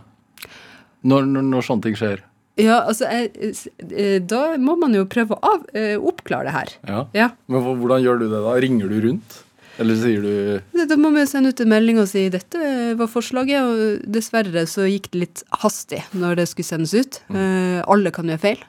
Når, 1.06 1.25
når, 1.25 1.50
når 1.56 1.65
sånne 1.71 1.88
ting 1.88 1.97
skjer? 1.97 2.21
Ja, 2.56 2.78
altså, 2.88 3.07
eh, 3.12 4.19
da 4.24 4.44
må 4.62 4.78
man 4.80 4.96
jo 4.96 5.04
prøve 5.12 5.36
å 5.36 5.56
av, 5.56 5.66
eh, 5.75 5.96
oppklare 6.00 6.48
det 6.48 6.54
her. 6.56 6.72
Ja. 6.88 7.02
Ja. 7.18 7.30
Men 7.52 7.66
hvordan 7.81 8.04
gjør 8.04 8.22
du 8.22 8.30
det 8.30 8.40
da? 8.46 8.54
Ringer 8.63 8.92
du 8.92 9.02
rundt? 9.10 9.41
Eller 9.77 9.98
sier 10.00 10.24
du 10.24 10.86
Da 10.88 10.96
må 10.96 11.10
vi 11.12 11.25
sende 11.27 11.51
ut 11.51 11.60
en 11.60 11.68
melding 11.68 11.98
og 12.00 12.08
si 12.08 12.29
dette 12.32 12.96
var 12.96 13.10
forslaget, 13.12 13.60
og 13.60 14.06
dessverre 14.08 14.63
så 14.72 14.86
gikk 14.88 15.10
det 15.12 15.20
litt 15.25 15.44
hastig 15.51 16.00
når 16.15 16.39
det 16.39 16.46
skulle 16.48 16.70
sendes 16.70 16.94
ut. 16.96 17.20
Eh, 17.27 17.82
alle 17.84 18.13
kan 18.15 18.32
gjøre 18.32 18.39
feil, 18.46 18.63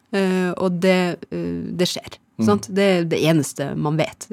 og 0.59 0.81
det, 0.83 0.99
det 1.31 1.87
skjer. 1.93 2.19
Sant? 2.43 2.67
Det 2.75 2.89
er 2.97 3.07
det 3.07 3.23
eneste 3.23 3.71
man 3.79 3.97
vet. 3.97 4.27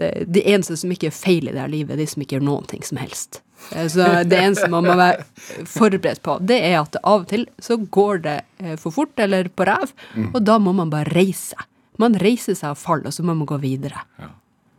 Det, 0.00 0.08
det 0.24 0.46
eneste 0.48 0.78
som 0.80 0.90
ikke 0.90 1.10
gjør 1.10 1.18
feil 1.20 1.50
i 1.50 1.52
det 1.52 1.60
her 1.60 1.68
livet, 1.68 1.92
er 1.92 2.00
de 2.00 2.08
som 2.08 2.24
ikke 2.24 2.38
gjør 2.38 2.48
noen 2.48 2.66
ting 2.72 2.82
som 2.86 2.96
helst. 3.02 3.42
Eh, 3.74 3.86
Så 3.92 4.06
det 4.26 4.38
eneste 4.40 4.68
man 4.72 4.86
må 4.86 4.96
være 4.98 5.24
forberedt 5.68 6.22
på, 6.26 6.38
det 6.42 6.58
er 6.70 6.78
at 6.80 6.96
av 7.02 7.22
og 7.24 7.28
til 7.30 7.46
så 7.62 7.76
går 7.78 8.22
det 8.26 8.38
eh, 8.62 8.76
for 8.80 8.94
fort 8.94 9.18
eller 9.22 9.48
på 9.52 9.66
ræv, 9.68 9.92
og 10.32 10.40
da 10.44 10.58
må 10.62 10.72
man 10.76 10.90
bare 10.92 11.10
reise. 11.14 11.58
Man 12.00 12.16
reiser 12.16 12.56
seg 12.56 12.72
og 12.72 12.80
faller, 12.80 13.10
og 13.10 13.16
så 13.16 13.22
må 13.26 13.34
man 13.36 13.48
gå 13.48 13.58
videre. 13.60 14.00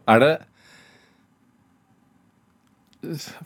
Er 0.10 0.20
det 0.24 0.34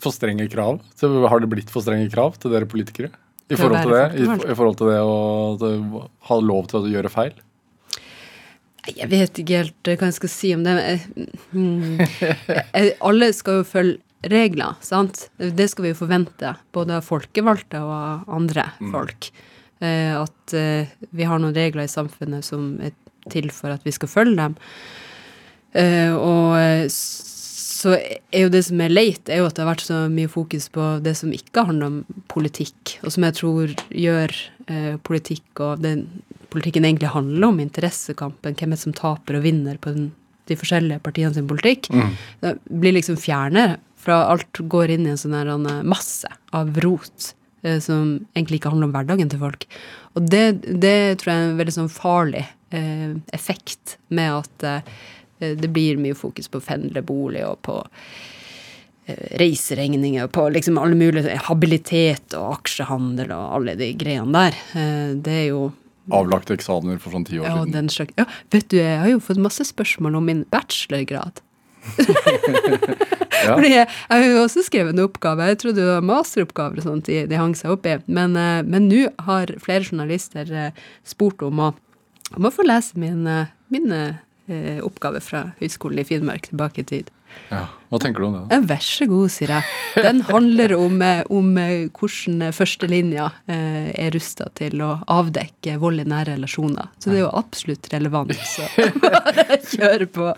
for 0.04 0.12
strenge 0.16 0.48
krav? 0.52 0.82
Så 1.00 1.10
har 1.28 1.40
det 1.44 1.50
blitt 1.52 1.72
for 1.72 1.84
strenge 1.84 2.10
krav 2.12 2.36
til 2.40 2.52
dere 2.56 2.68
politikere? 2.70 3.12
I 3.46 3.58
forhold 3.60 3.84
til 3.86 3.94
det, 3.94 4.06
i, 4.18 4.24
i 4.26 4.56
forhold 4.58 4.78
til 4.80 4.90
det 4.90 5.02
å 5.06 6.06
ha 6.32 6.38
lov 6.42 6.66
til 6.72 6.80
å 6.82 6.90
gjøre 6.90 7.12
feil? 7.14 7.36
Jeg 8.86 9.10
vet 9.10 9.40
ikke 9.42 9.60
helt 9.64 9.90
hva 9.90 10.10
jeg 10.10 10.16
skal 10.18 10.30
si 10.30 10.52
om 10.54 10.64
det. 10.66 10.74
men 11.54 11.70
mm, 11.98 12.02
Alle 13.06 13.32
skal 13.34 13.62
jo 13.62 13.68
følge 13.70 13.98
regler, 14.24 14.76
sant? 14.82 15.30
Det 15.38 15.68
skal 15.70 15.84
vi 15.86 15.92
jo 15.94 16.00
forvente, 16.06 16.56
både 16.74 16.98
av 16.98 17.06
folkevalgte 17.06 17.82
og 17.84 17.92
av 17.94 18.24
andre 18.40 18.70
folk. 18.92 19.32
Eh, 19.82 20.16
At 20.18 20.54
eh, 20.54 20.88
vi 21.12 21.24
har 21.28 21.40
noen 21.40 21.54
regler 21.56 21.84
i 21.86 21.92
samfunnet 21.92 22.44
som 22.48 22.80
er 22.82 22.92
til 23.30 23.50
for 23.52 23.74
at 23.74 23.84
vi 23.86 23.92
skal 23.92 24.08
følge 24.10 24.36
dem. 24.40 24.56
Eh, 25.76 26.14
Og 26.16 26.56
eh, 26.58 26.88
så 27.76 27.92
er 28.00 28.46
jo 28.48 28.50
det 28.50 28.64
som 28.66 28.80
er 28.82 28.90
leit, 28.90 29.30
er 29.30 29.44
jo 29.44 29.46
at 29.50 29.54
det 29.58 29.62
har 29.66 29.74
vært 29.76 29.86
så 29.86 29.98
mye 30.10 30.30
fokus 30.32 30.70
på 30.74 30.86
det 31.06 31.14
som 31.20 31.30
ikke 31.36 31.68
handler 31.68 31.92
om 31.92 31.98
politikk, 32.32 32.96
og 33.04 33.12
som 33.14 33.24
jeg 33.28 33.36
tror 33.38 33.74
gjør 33.94 34.32
eh, 34.72 34.96
politikk 35.06 35.62
og 35.62 35.84
den 35.84 36.08
politikken 36.50 36.86
egentlig 36.88 37.12
handler 37.14 37.50
om 37.52 37.60
interessekampen, 37.60 38.56
hvem 38.56 38.72
er 38.72 38.78
det 38.80 38.82
som 38.82 38.96
taper 38.96 39.38
og 39.38 39.44
vinner 39.44 39.78
på 39.78 39.92
den, 39.94 40.08
de 40.48 40.56
forskjellige 40.58 41.04
partiene 41.04 41.34
sin 41.36 41.50
politikk, 41.50 41.90
det 42.42 42.56
blir 42.70 42.96
liksom 42.96 43.18
fjerne 43.20 43.76
fra 44.06 44.22
alt 44.32 44.62
går 44.72 44.96
inn 44.96 45.08
i 45.08 45.14
en 45.14 45.20
sånn 45.20 45.36
her 45.38 45.52
eh, 45.56 45.82
masse 45.88 46.30
av 46.56 46.78
rot 46.86 47.34
eh, 47.66 47.80
som 47.84 48.26
egentlig 48.36 48.62
ikke 48.62 48.74
handler 48.74 48.90
om 48.90 48.96
hverdagen 48.96 49.32
til 49.32 49.42
folk. 49.42 49.68
Og 50.16 50.30
det, 50.32 50.46
det 50.64 50.98
tror 51.20 51.34
jeg 51.34 51.42
er 51.42 51.50
en 51.50 51.60
veldig 51.60 51.76
sånn 51.76 51.92
farlig 51.92 52.46
eh, 52.76 53.12
effekt 53.36 53.98
med 54.08 54.32
at 54.44 54.68
eh, 54.70 54.96
det 55.60 55.72
blir 55.74 56.00
mye 56.00 56.16
fokus 56.16 56.48
på 56.52 56.62
pendlerbolig 56.64 57.44
og 57.48 57.60
på 57.68 57.80
eh, 59.08 59.40
reiseregninger, 59.42 60.30
på 60.32 60.48
liksom 60.56 60.80
alle 60.80 60.96
mulige 61.00 61.36
habilitet 61.50 62.38
og 62.40 62.62
aksjehandel 62.62 63.34
og 63.36 63.58
alle 63.60 63.76
de 63.80 63.92
greiene 64.00 64.46
der. 64.46 64.62
Det 65.26 65.42
er 65.42 65.50
jo 65.50 65.66
Avlagte 66.14 66.54
eksamener 66.54 67.00
for 67.02 67.16
sånn 67.16 67.24
ti 67.26 67.40
år 67.40 67.48
ja, 67.48 67.54
siden. 67.58 67.72
den 67.74 67.88
slags, 67.90 68.14
ja, 68.20 68.28
vet 68.54 68.68
du, 68.70 68.76
jeg 68.78 69.00
har 69.02 69.08
jo 69.10 69.22
fått 69.26 69.40
masse 69.42 69.66
spørsmål 69.66 70.20
om 70.20 70.28
min 70.30 70.44
bachelorgrad. 70.54 71.42
Ja. 73.46 73.56
Fordi 73.56 73.72
jeg, 73.72 73.88
jeg 73.88 74.24
har 74.24 74.30
jo 74.32 74.44
også 74.44 74.66
skrevet 74.66 74.96
en 74.96 75.06
oppgave, 75.06 75.50
jeg 75.52 75.62
trodde 75.62 75.82
det 75.82 75.90
var 75.90 76.06
masteroppgaver 76.06 76.82
og 76.82 76.88
sånt 76.88 77.10
de, 77.10 77.24
de 77.30 77.40
hang 77.40 77.56
seg 77.58 77.76
opp 77.76 77.88
i, 77.90 77.98
men 78.12 78.38
eh, 78.40 78.62
nå 78.86 79.08
har 79.28 79.56
flere 79.64 79.86
journalister 79.86 80.52
eh, 80.52 80.86
spurt 81.08 81.44
om 81.46 81.62
å, 81.68 81.74
om 82.36 82.48
å 82.48 82.54
få 82.54 82.66
lese 82.68 82.98
min, 83.02 83.26
eh, 83.30 83.52
min 83.74 83.92
eh, 83.94 84.80
oppgave 84.86 85.22
fra 85.26 85.50
Høgskolen 85.60 86.02
i 86.02 86.08
Finnmark 86.08 86.50
tilbake 86.52 86.84
i 86.84 86.90
tid. 86.90 87.12
Ja. 87.50 87.66
Hva 87.92 88.00
tenker 88.00 88.24
du 88.24 88.28
om 88.30 88.36
det? 88.38 88.44
da? 88.48 88.60
Vær 88.70 88.84
så 88.86 89.08
god, 89.10 89.32
sier 89.34 89.52
jeg. 89.52 89.72
Den 90.06 90.22
handler 90.30 90.76
om, 90.78 91.02
om 91.34 91.50
hvordan 91.98 92.46
førstelinja 92.56 93.26
er 93.52 94.14
rusta 94.16 94.48
til 94.56 94.80
å 94.86 94.94
avdekke 95.12 95.76
vold 95.82 96.06
i 96.06 96.08
nære 96.08 96.38
relasjoner. 96.38 96.94
Så 96.96 97.12
det 97.12 97.20
er 97.20 97.26
jo 97.26 97.34
absolutt 97.36 97.90
relevant. 97.92 98.38
Så 98.48 98.70
bare 99.04 99.60
kjør 99.68 100.08
på. 100.16 100.32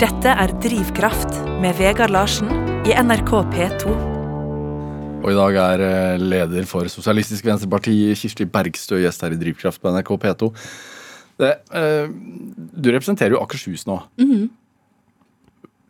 Dette 0.00 0.28
er 0.32 0.52
Drivkraft 0.60 1.38
med 1.62 1.76
Vegard 1.78 2.12
Larsen 2.12 2.50
i 2.88 2.92
NRK 2.96 3.30
P2. 3.52 3.94
Og 5.24 5.30
i 5.32 5.36
dag 5.36 5.56
er 5.62 5.82
eh, 5.86 6.18
leder 6.20 6.66
for 6.68 6.88
Sosialistisk 6.92 7.46
Venstreparti 7.48 7.94
Kirsti 8.18 8.46
Bergstø 8.52 8.98
gjest 9.02 9.24
her 9.24 9.34
i 9.34 9.38
Drivkraft 9.40 9.80
på 9.82 9.92
NRK 9.94 10.12
P2. 10.22 10.50
Det, 11.40 11.50
eh, 11.80 12.12
du 12.12 12.90
representerer 12.92 13.34
jo 13.36 13.40
Akershus 13.42 13.86
nå. 13.88 13.98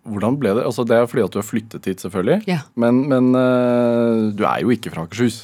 Hvordan 0.07 0.39
ble 0.39 0.55
det? 0.61 0.65
Altså, 0.69 0.87
det 0.87 0.97
er 1.01 1.09
fordi 1.11 1.25
at 1.27 1.35
du 1.35 1.41
har 1.43 1.47
flyttet 1.49 1.89
hit, 1.91 2.03
selvfølgelig. 2.07 2.41
Ja. 2.51 2.61
Men, 2.79 3.03
men 3.11 3.33
eh, 3.35 4.25
du 4.39 4.45
er 4.47 4.63
jo 4.65 4.73
ikke 4.75 4.95
fra 4.95 5.07
Akershus. 5.09 5.43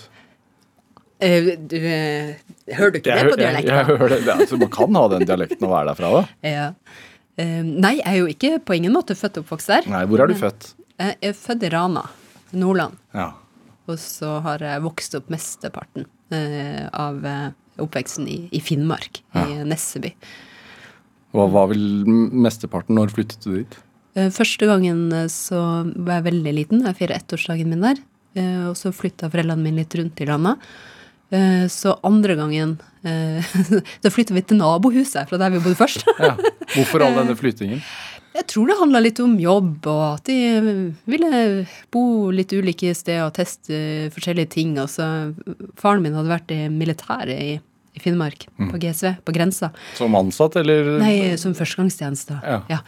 Eh, 1.23 1.53
Du, 1.59 1.77
eh, 1.79 2.35
hører 2.79 2.95
du 2.95 3.01
ikke 3.03 3.15
det 3.19 3.31
på 3.35 3.41
dialekten? 3.43 3.73
jeg, 3.75 3.75
jeg 3.75 3.91
hører 3.91 4.15
det. 4.15 4.23
Altså, 4.39 4.59
man 4.63 4.71
kan 4.75 4.99
ha 5.03 5.09
den 5.17 5.27
dialekten 5.29 5.67
og 5.69 5.75
være 5.75 5.91
derfra, 5.93 6.13
da. 6.21 6.23
Ja. 6.57 6.69
Eh, 7.43 7.61
Nei, 7.67 7.97
jeg 7.99 8.07
er 8.09 8.19
jo 8.21 8.29
ikke 8.31 8.57
på 8.63 8.77
ingen 8.79 8.95
måte 8.95 9.17
født 9.19 9.41
og 9.41 9.47
oppvokst 9.47 9.73
der. 9.73 9.89
Nei, 9.91 10.05
hvor 10.11 10.23
er 10.23 10.31
du 10.31 10.37
født? 10.39 10.73
Jeg 11.01 11.17
er 11.31 11.35
født 11.37 11.67
i 11.67 11.71
Rana, 11.73 12.05
Nordland. 12.55 12.99
Ja. 13.17 13.33
Og 13.91 13.99
så 13.99 14.37
har 14.45 14.63
jeg 14.63 14.85
vokst 14.85 15.17
opp 15.19 15.31
mesteparten 15.33 16.07
eh, 16.35 16.85
av 16.95 17.25
eh, 17.27 17.49
oppveksten 17.83 18.29
i, 18.31 18.37
i 18.55 18.61
Finnmark, 18.63 19.23
i 19.43 19.63
Nesseby. 19.67 20.13
Hva 21.33 21.49
var 21.51 21.71
vel 21.73 21.83
mesteparten? 22.07 22.95
Når 22.99 23.15
flyttet 23.17 23.43
du 23.49 23.57
dit? 23.57 23.77
Eh, 24.15 24.29
Første 24.31 24.69
gangen 24.71 25.09
så 25.33 25.59
var 25.97 26.21
jeg 26.21 26.29
veldig 26.31 26.55
liten. 26.61 26.87
Jeg 26.87 27.01
feirer 27.01 27.19
ettårsdagen 27.19 27.73
min 27.73 27.85
der. 27.89 28.03
Og 28.71 28.79
så 28.81 28.89
flytta 28.97 29.29
foreldrene 29.29 29.61
mine 29.61 29.83
litt 29.83 29.93
rundt 29.99 30.21
i 30.25 30.27
landet. 30.31 30.63
Eh, 31.33 31.67
Så 31.73 31.97
andre 32.05 32.37
gangen 32.37 32.77
Da 33.03 33.43
Så 34.05 34.13
flytta 34.13 34.35
vi 34.37 34.45
til 34.47 34.61
nabohuset 34.61 35.29
fra 35.31 35.39
der 35.41 35.51
vi 35.57 35.63
bodde 35.65 35.79
først. 35.81 36.05
Ja. 36.21 36.37
Hvorfor 36.77 37.03
all 37.03 37.17
denne 37.19 37.35
flyttingen? 37.39 37.83
Jeg 38.33 38.47
tror 38.49 38.71
det 38.71 38.79
handla 38.79 39.01
litt 39.03 39.19
om 39.21 39.35
jobb, 39.37 39.85
og 39.93 40.05
at 40.15 40.31
de 40.31 40.37
ville 41.05 41.41
bo 41.93 42.31
litt 42.33 42.55
ulike 42.57 42.95
steder 42.97 43.27
og 43.27 43.35
teste 43.37 44.09
forskjellige 44.15 44.55
ting. 44.55 44.71
Altså, 44.81 45.05
faren 45.77 46.01
min 46.05 46.17
hadde 46.17 46.33
vært 46.33 46.55
i 46.55 46.63
militæret 46.73 47.35
i, 47.37 47.51
i 47.93 48.01
Finnmark, 48.01 48.47
på 48.57 48.81
GSV, 48.81 49.19
på 49.27 49.35
grensa. 49.37 49.69
Som 49.99 50.17
ansatt, 50.17 50.57
eller? 50.63 50.95
Nei, 51.03 51.35
som 51.43 51.53
førstegangstjeneste. 51.59 52.39
Ja. 52.41 52.63
ja. 52.73 52.81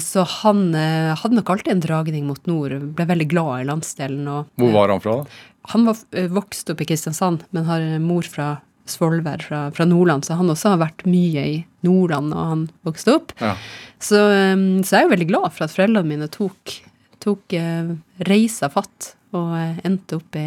Så 0.00 0.24
han 0.38 0.70
eh, 0.72 1.12
hadde 1.20 1.36
nok 1.36 1.52
alltid 1.52 1.74
en 1.74 1.84
dragning 1.84 2.24
mot 2.30 2.48
nord. 2.48 2.78
Ble 2.96 3.10
veldig 3.12 3.28
glad 3.28 3.66
i 3.66 3.68
landsdelen. 3.68 4.24
Og, 4.38 4.48
Hvor 4.56 4.72
var 4.78 4.94
han 4.94 5.04
fra, 5.04 5.20
da? 5.20 5.42
Han 5.72 5.84
var 5.88 5.98
eh, 6.16 6.30
vokst 6.32 6.70
opp 6.72 6.80
i 6.84 6.88
Kristiansand, 6.88 7.44
men 7.54 7.68
har 7.68 7.84
mor 8.02 8.26
fra 8.28 8.56
Svolvær, 8.88 9.42
fra, 9.44 9.66
fra 9.76 9.84
Nordland, 9.84 10.24
så 10.24 10.38
han 10.38 10.48
også 10.48 10.70
har 10.72 10.78
vært 10.80 11.02
mye 11.04 11.42
i 11.44 11.56
Nordland 11.84 12.32
og 12.32 12.46
han 12.54 12.62
vokste 12.88 13.18
opp. 13.18 13.34
Ja. 13.42 13.52
Så, 14.00 14.16
eh, 14.32 14.54
så 14.80 14.94
jeg 14.96 15.02
er 15.02 15.06
jo 15.08 15.14
veldig 15.16 15.28
glad 15.28 15.52
for 15.52 15.66
at 15.66 15.74
foreldrene 15.74 16.08
mine 16.08 16.28
tok, 16.32 16.78
tok 17.24 17.52
eh, 17.58 17.90
reisa 18.30 18.70
fatt 18.72 19.12
og 19.36 19.52
eh, 19.58 19.82
endte 19.84 20.16
opp 20.22 20.38
i, 20.40 20.46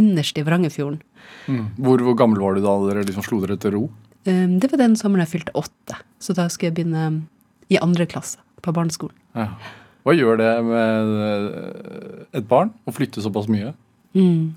innerst 0.00 0.40
i 0.40 0.46
Vrangerfjorden. 0.46 1.02
Mm. 1.50 1.66
Hvor, 1.84 2.00
hvor 2.06 2.16
gammel 2.18 2.40
var 2.42 2.56
du 2.56 2.64
da 2.64 2.72
dere 2.86 3.04
liksom 3.04 3.26
slo 3.26 3.42
dere 3.44 3.58
til 3.60 3.76
ro? 3.76 3.84
Eh, 4.24 4.48
Det 4.56 4.72
var 4.72 4.80
den 4.80 4.96
sommeren 4.96 5.26
jeg 5.26 5.34
fylte 5.36 5.54
åtte, 5.58 6.00
så 6.22 6.32
da 6.38 6.48
skulle 6.48 6.70
jeg 6.72 6.78
begynne 6.80 7.04
eh, 7.10 7.20
i 7.76 7.80
andre 7.82 8.08
klasse 8.08 8.40
på 8.64 8.72
barneskolen. 8.72 9.14
Ja. 9.36 9.50
Hva 10.02 10.16
gjør 10.16 10.40
det 10.40 10.50
med 10.66 11.12
et 12.34 12.46
barn 12.50 12.72
å 12.88 12.94
flytte 12.94 13.22
såpass 13.22 13.46
mye? 13.52 13.70
Mm. 14.14 14.52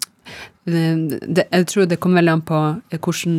Det, 0.66 1.20
det, 1.38 1.44
jeg 1.54 1.66
tror 1.70 1.86
det 1.86 2.00
kommer 2.02 2.18
veldig 2.24 2.32
an 2.34 2.42
på 2.50 2.60
eh, 2.90 2.98
hvordan 2.98 3.36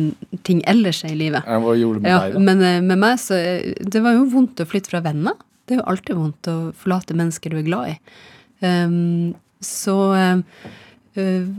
ting 0.47 0.61
ellers 0.71 1.01
er 1.03 1.11
i 1.11 1.19
livet. 1.19 1.43
Ja, 1.43 1.57
Hva 1.59 1.73
gjorde 1.75 1.99
det 1.99 2.05
med 2.05 2.13
Ja, 2.13 2.19
deg, 2.23 2.37
da? 2.37 2.43
men 2.47 2.61
eh, 2.63 2.77
med 2.85 3.01
meg 3.03 3.17
så 3.19 3.35
eh, 3.35 3.73
Det 3.83 3.99
var 4.05 4.15
jo 4.15 4.27
vondt 4.31 4.63
å 4.63 4.67
flytte 4.69 4.93
fra 4.93 5.01
venner. 5.03 5.35
Det 5.67 5.75
er 5.75 5.81
jo 5.81 5.89
alltid 5.91 6.15
vondt 6.15 6.47
å 6.47 6.57
forlate 6.79 7.17
mennesker 7.19 7.51
du 7.51 7.57
er 7.59 7.65
glad 7.67 7.89
i. 7.91 7.97
Um, 8.63 9.33
så 9.61 9.97
eh, 10.15 11.49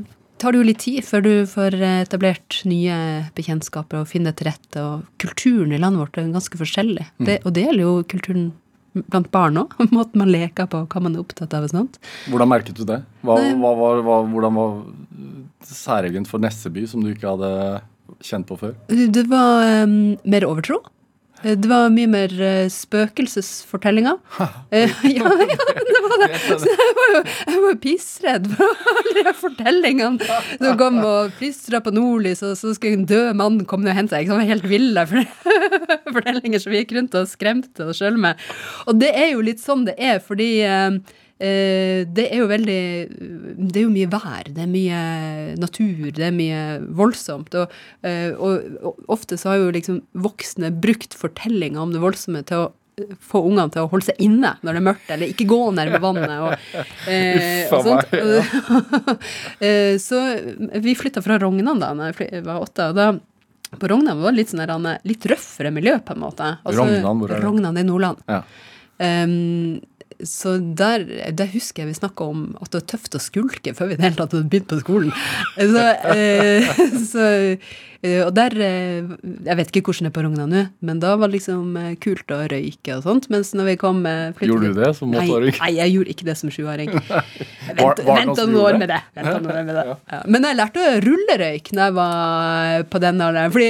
tar 0.40 0.54
det 0.54 0.62
jo 0.62 0.68
litt 0.70 0.80
tid 0.80 1.04
før 1.04 1.26
du 1.26 1.32
får 1.50 1.76
etablert 1.82 2.62
nye 2.70 2.96
bekjentskaper 3.36 4.00
og 4.00 4.08
finner 4.08 4.32
til 4.38 4.48
rette. 4.48 4.80
Og 4.80 5.04
kulturen 5.20 5.74
i 5.76 5.82
landet 5.82 6.00
vårt 6.06 6.16
er 6.22 6.32
ganske 6.32 6.60
forskjellig. 6.62 7.04
Mm. 7.18 7.26
Det, 7.28 7.36
og 7.44 7.52
det 7.58 7.66
gjelder 7.66 7.84
jo 7.84 7.92
kulturen 8.14 8.48
blant 9.06 9.30
barn 9.34 9.62
òg. 9.62 9.76
Måten 9.96 10.22
man 10.22 10.32
leker 10.32 10.68
på, 10.70 10.84
hva 10.90 11.04
man 11.04 11.16
er 11.16 11.22
opptatt 11.24 11.54
av 11.56 11.68
og 11.68 11.74
sånt. 11.74 12.00
Hvordan 12.32 12.50
merket 12.50 12.78
du 12.78 12.84
det? 12.88 13.02
Hva, 13.26 13.38
hva, 13.38 13.92
hva, 14.02 14.18
hvordan 14.32 14.58
var 14.58 14.76
særegent 15.68 16.30
for 16.30 16.42
Nesseby 16.42 16.86
som 16.88 17.04
du 17.04 17.12
ikke 17.12 17.34
hadde 17.36 17.52
kjent 18.24 18.48
på 18.48 18.58
før? 18.60 18.76
Det 18.88 19.26
var 19.30 19.84
um, 19.84 20.16
mer 20.24 20.46
overtro. 20.48 20.80
Eh, 21.44 21.54
Det 21.54 21.68
var 21.70 21.88
mye 21.94 22.08
mer 22.10 22.32
eh, 22.42 22.68
spøkelsesfortellinger. 22.72 24.16
Eh, 24.74 24.90
ja, 25.18 25.28
ja, 25.28 25.58
det 25.88 26.00
var 26.04 26.16
det. 26.24 26.30
Så 26.48 26.58
jeg 26.66 26.94
var 26.98 27.12
jo, 27.14 27.20
jeg 27.46 27.62
var 27.62 27.68
jo 27.74 27.78
pissredd 27.84 28.48
for 28.56 28.82
alle 28.92 29.14
de 29.28 29.34
fortellingene 29.38 30.28
som 30.58 30.78
kom 30.80 30.98
og 31.06 31.32
plystra 31.38 31.80
på 31.84 31.92
nordlys, 31.94 32.42
og 32.46 32.56
så 32.58 32.74
skulle 32.76 32.98
en 33.00 33.06
død 33.10 33.30
mann 33.38 33.60
komme 33.70 33.86
ned 33.86 33.94
og 33.94 34.00
hente 34.02 34.16
deg. 34.18 34.28
Det 34.32 34.40
var 34.40 34.50
helt 34.50 34.68
ville 34.72 35.06
for- 35.10 35.30
fortellinger 36.18 36.62
som 36.64 36.74
vi 36.74 36.82
gikk 36.82 36.96
rundt 36.98 37.14
og 37.20 37.30
skremte 37.30 37.86
oss 37.90 38.02
sjøl 38.02 38.18
med. 38.20 38.40
Og 38.88 38.98
det 39.00 39.12
er 39.14 39.32
jo 39.36 39.44
litt 39.46 39.62
sånn 39.62 39.86
det 39.88 39.94
er, 39.98 40.18
fordi 40.24 40.50
det 41.38 42.24
er 42.26 42.40
jo 42.40 42.48
veldig 42.50 42.80
Det 43.70 43.78
er 43.78 43.84
jo 43.84 43.92
mye 43.94 44.08
vær, 44.10 44.48
det 44.50 44.64
er 44.64 44.70
mye 44.70 45.02
natur, 45.60 46.10
det 46.16 46.26
er 46.28 46.34
mye 46.34 46.62
voldsomt. 46.98 47.54
Og, 47.54 47.76
eh, 48.06 48.32
og, 48.34 48.80
og 48.82 49.14
ofte 49.14 49.38
så 49.38 49.52
har 49.52 49.62
jo 49.62 49.70
liksom 49.74 50.02
voksne 50.18 50.72
brukt 50.82 51.14
fortellinger 51.18 51.80
om 51.82 51.94
det 51.94 52.02
voldsomme 52.02 52.42
til 52.48 52.64
å 52.64 52.66
eh, 52.98 53.14
få 53.22 53.44
ungene 53.46 53.70
til 53.74 53.86
å 53.86 53.90
holde 53.92 54.08
seg 54.10 54.20
inne 54.24 54.56
når 54.62 54.74
det 54.74 54.82
er 54.82 54.86
mørkt, 54.90 55.10
eller 55.14 55.32
ikke 55.34 55.48
gå 55.52 55.60
nærme 55.76 56.02
vannet. 56.02 56.36
Og, 56.42 56.68
eh, 57.14 57.70
og 57.70 57.86
sånt. 57.86 58.14
Eh, 59.68 59.96
så 60.02 60.18
vi 60.82 60.94
flytta 60.98 61.22
fra 61.24 61.38
Rognan 61.40 61.80
da 61.82 61.90
når 61.96 62.18
jeg 62.22 62.42
var 62.46 62.62
åtte. 62.62 62.90
og 62.90 62.98
da 62.98 63.12
på 63.78 63.88
Rognan 63.90 64.22
var 64.22 64.32
det 64.32 64.40
litt 64.40 64.52
sånn 64.52 64.86
litt 65.04 65.26
røffere 65.28 65.70
miljø, 65.74 65.98
på 66.00 66.14
en 66.14 66.22
måte. 66.22 66.54
Rognan, 66.64 67.20
hvor 67.20 67.28
er 67.28 67.36
det? 67.36 67.44
Rognan 67.44 67.76
i 67.76 67.84
Nordland. 67.84 68.22
Ja. 68.30 68.42
Um, 68.98 69.78
så 70.26 70.56
der, 70.58 71.04
der 71.30 71.50
husker 71.52 71.84
jeg 71.84 71.92
vi 71.92 71.98
snakka 71.98 72.26
om 72.26 72.40
at 72.58 72.72
det 72.72 72.80
var 72.80 72.86
tøft 72.90 73.14
å 73.14 73.20
skulke 73.22 73.74
før 73.76 73.90
vi 73.90 73.94
i 73.94 73.98
det 74.00 74.06
hele 74.08 74.18
tatt 74.18 74.34
hadde 74.34 74.50
begynt 74.50 74.70
på 74.70 74.80
skolen. 74.80 75.12
Så, 75.54 75.84
eh, 76.10 76.66
så, 77.12 77.26
eh, 78.02 78.18
og 78.24 78.32
der 78.34 78.54
eh, 78.62 79.12
Jeg 79.46 79.58
vet 79.60 79.70
ikke 79.70 79.92
hvordan 79.92 80.08
det 80.08 80.10
er 80.10 80.16
på 80.16 80.24
Rogna 80.26 80.48
nå, 80.50 80.64
men 80.82 81.02
da 81.02 81.14
var 81.20 81.30
det 81.30 81.38
liksom 81.38 81.78
kult 82.02 82.34
å 82.34 82.40
røyke 82.50 82.98
og 82.98 83.06
sånt. 83.06 83.30
Mens 83.30 83.54
når 83.54 83.70
vi 83.72 83.76
kom 83.84 84.02
flyttet 84.02 84.50
Gjorde 84.50 84.72
du 84.72 84.82
det 84.82 84.92
som 84.98 85.14
Nei, 85.14 85.24
åtteåring? 85.28 85.58
nei, 85.62 85.70
jeg 85.78 85.94
gjorde 85.94 86.14
ikke 86.16 86.28
det 86.28 86.36
som 86.42 86.54
sjuåring. 86.54 86.92
Vent, 87.78 88.04
noen 88.08 88.58
år 88.64 88.80
med 88.82 88.90
det. 88.90 89.00
Vent 89.18 89.32
noen 89.36 89.50
år 89.54 89.64
med 89.70 89.74
det. 89.78 89.86
Ja. 90.08 90.22
Men 90.30 90.44
jeg 90.46 90.56
lærte 90.56 90.82
å 90.82 90.92
rulle 91.04 91.34
røyk 91.38 91.68
når 91.76 91.82
jeg 91.84 91.94
var 91.98 92.84
på 92.88 93.00
den 93.02 93.20
alderen, 93.22 93.52
fordi 93.54 93.68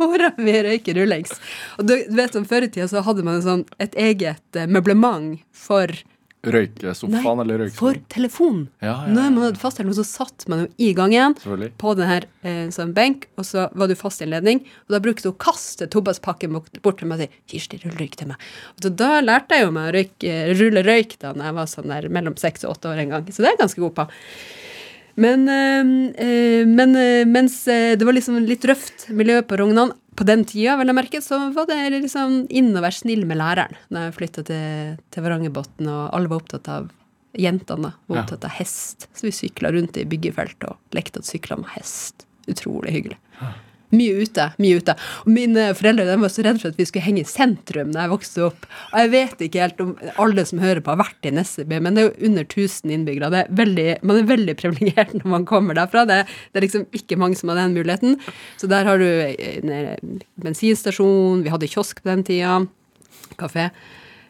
mora 0.00 0.32
mi 0.38 0.54
røyker 0.64 0.98
rullings. 1.00 1.34
Og 1.78 1.88
du 1.90 1.96
vet 2.16 2.36
om 2.38 2.46
Før 2.48 2.64
i 2.64 2.70
tida 2.72 2.88
så 2.90 3.02
hadde 3.04 3.24
man 3.26 3.42
sånn, 3.44 3.66
et 3.82 3.94
eget 3.98 4.56
eh, 4.56 4.70
møblement 4.70 5.42
for 5.52 5.92
Røykesofaen 6.46 7.40
eller 7.42 7.64
for 7.74 7.90
røykesofaen? 7.90 8.04
telefon. 8.14 8.58
Ja, 8.78 8.92
ja, 9.08 9.10
Når 9.10 9.30
man 9.34 9.42
hadde 9.42 9.58
fasttelefon, 9.58 9.96
så 9.98 10.04
satt 10.06 10.44
man 10.48 10.60
jo 10.62 10.68
i 10.78 10.92
gangen 10.94 11.34
igjen 11.34 11.72
på 11.82 11.94
den 11.98 12.06
her 12.08 12.26
eh, 12.46 12.68
sånn 12.74 12.94
benk, 12.94 13.26
og 13.36 13.44
så 13.48 13.66
var 13.74 13.90
du 13.90 13.96
fast 13.98 14.22
i 14.22 14.26
en 14.28 14.30
ledning, 14.36 14.62
og 14.86 14.94
da 14.94 15.00
brukte 15.02 15.26
hun 15.26 15.34
å 15.34 15.40
kaste 15.42 15.88
tobakkspakken 15.90 16.54
bort 16.54 16.78
bort 16.84 17.02
til 17.02 17.10
meg 17.10 17.18
og 17.18 17.26
si 17.26 17.42
'Kirsti, 17.58 17.82
rull 17.82 17.98
røyk 17.98 18.14
til 18.20 18.30
meg'. 18.30 18.46
Og 18.76 18.86
så 18.86 18.94
da 18.94 19.10
lærte 19.20 19.58
jeg 19.58 19.66
jo 19.66 19.74
meg 19.74 19.90
å 19.90 19.96
røyke, 19.98 20.38
rulle 20.62 20.86
røyk 20.86 21.18
da 21.18 21.34
når 21.34 21.50
jeg 21.50 21.58
var 21.58 21.66
sånn 21.74 21.90
der 21.90 22.08
mellom 22.08 22.38
seks 22.38 22.64
og 22.64 22.76
åtte 22.76 22.94
år 22.94 23.02
en 23.02 23.16
gang, 23.16 23.26
så 23.26 23.42
det 23.42 23.50
er 23.50 23.56
jeg 23.56 23.62
ganske 23.66 23.82
god 23.82 23.94
på. 23.98 24.08
Men, 25.18 25.48
eh, 25.50 25.80
eh, 26.24 26.66
men 26.66 26.94
eh, 26.96 27.24
mens 27.26 27.60
eh, 27.68 27.96
det 27.98 28.06
var 28.06 28.14
liksom 28.14 28.38
litt 28.46 28.66
røft 28.70 29.08
miljø 29.10 29.40
på 29.42 29.58
Rognan 29.58 29.92
på 30.18 30.26
den 30.26 30.44
tida, 30.46 30.76
vel 30.78 30.90
jeg 30.90 30.98
merke, 30.98 31.20
så 31.22 31.38
var 31.54 31.66
det 31.70 31.78
liksom 31.94 32.44
inn 32.50 32.70
å 32.74 32.82
være 32.82 32.96
snill 32.96 33.24
med 33.26 33.38
læreren 33.38 33.76
da 33.90 34.06
jeg 34.06 34.16
flytta 34.16 34.44
til, 34.46 34.96
til 35.14 35.26
Varangerbotn, 35.26 35.86
og 35.86 36.14
alle 36.14 36.30
var 36.30 36.42
opptatt 36.42 36.70
av 36.74 36.88
Jentene 37.38 37.92
var 38.08 38.22
opptatt 38.22 38.46
av 38.48 38.54
hest, 38.56 39.06
så 39.14 39.26
vi 39.28 39.34
sykla 39.36 39.70
rundt 39.74 39.98
i 40.00 40.06
byggefelt 40.08 40.64
og 40.66 40.96
lekte 40.96 41.20
at 41.20 41.28
sykla 41.28 41.58
med 41.60 41.68
hest. 41.74 42.24
Utrolig 42.50 42.94
hyggelig. 42.94 43.18
Mye 43.94 44.24
ute. 44.24 44.50
mye 44.60 44.80
ute. 44.82 44.94
Og 45.24 45.30
mine 45.32 45.68
foreldre 45.76 46.04
de 46.08 46.16
var 46.20 46.32
så 46.32 46.44
redde 46.44 46.60
for 46.60 46.72
at 46.72 46.80
vi 46.80 46.86
skulle 46.88 47.06
henge 47.06 47.22
i 47.22 47.28
sentrum 47.28 47.94
da 47.94 48.04
jeg 48.04 48.12
vokste 48.12 48.44
opp. 48.50 48.66
Og 48.90 48.98
jeg 49.00 49.12
vet 49.14 49.44
ikke 49.46 49.62
helt 49.64 49.80
om 49.84 49.94
alle 50.20 50.44
som 50.48 50.60
hører 50.60 50.82
på, 50.84 50.92
har 50.92 51.00
vært 51.00 51.28
i 51.28 51.32
Nesseby, 51.32 51.78
men 51.84 51.96
det 51.96 52.02
er 52.02 52.08
jo 52.10 52.28
under 52.30 52.44
1000 52.44 52.94
innbyggere. 52.94 53.30
Er 53.42 53.52
veldig, 53.62 53.86
man 54.02 54.20
er 54.20 54.28
veldig 54.28 54.56
privilegert 54.60 55.14
når 55.16 55.32
man 55.36 55.46
kommer 55.48 55.78
derfra. 55.78 56.04
Det, 56.08 56.20
det 56.52 56.60
er 56.60 56.66
liksom 56.68 56.84
ikke 57.00 57.20
mange 57.20 57.40
som 57.40 57.52
har 57.52 57.62
den 57.62 57.78
muligheten. 57.78 58.18
Så 58.60 58.68
der 58.70 58.88
har 58.88 59.00
du 59.00 59.08
en 59.08 60.20
bensinstasjon, 60.44 61.46
vi 61.46 61.54
hadde 61.54 61.70
kiosk 61.72 62.04
på 62.04 62.12
den 62.12 62.26
tida, 62.28 62.60
kafé. 63.40 63.70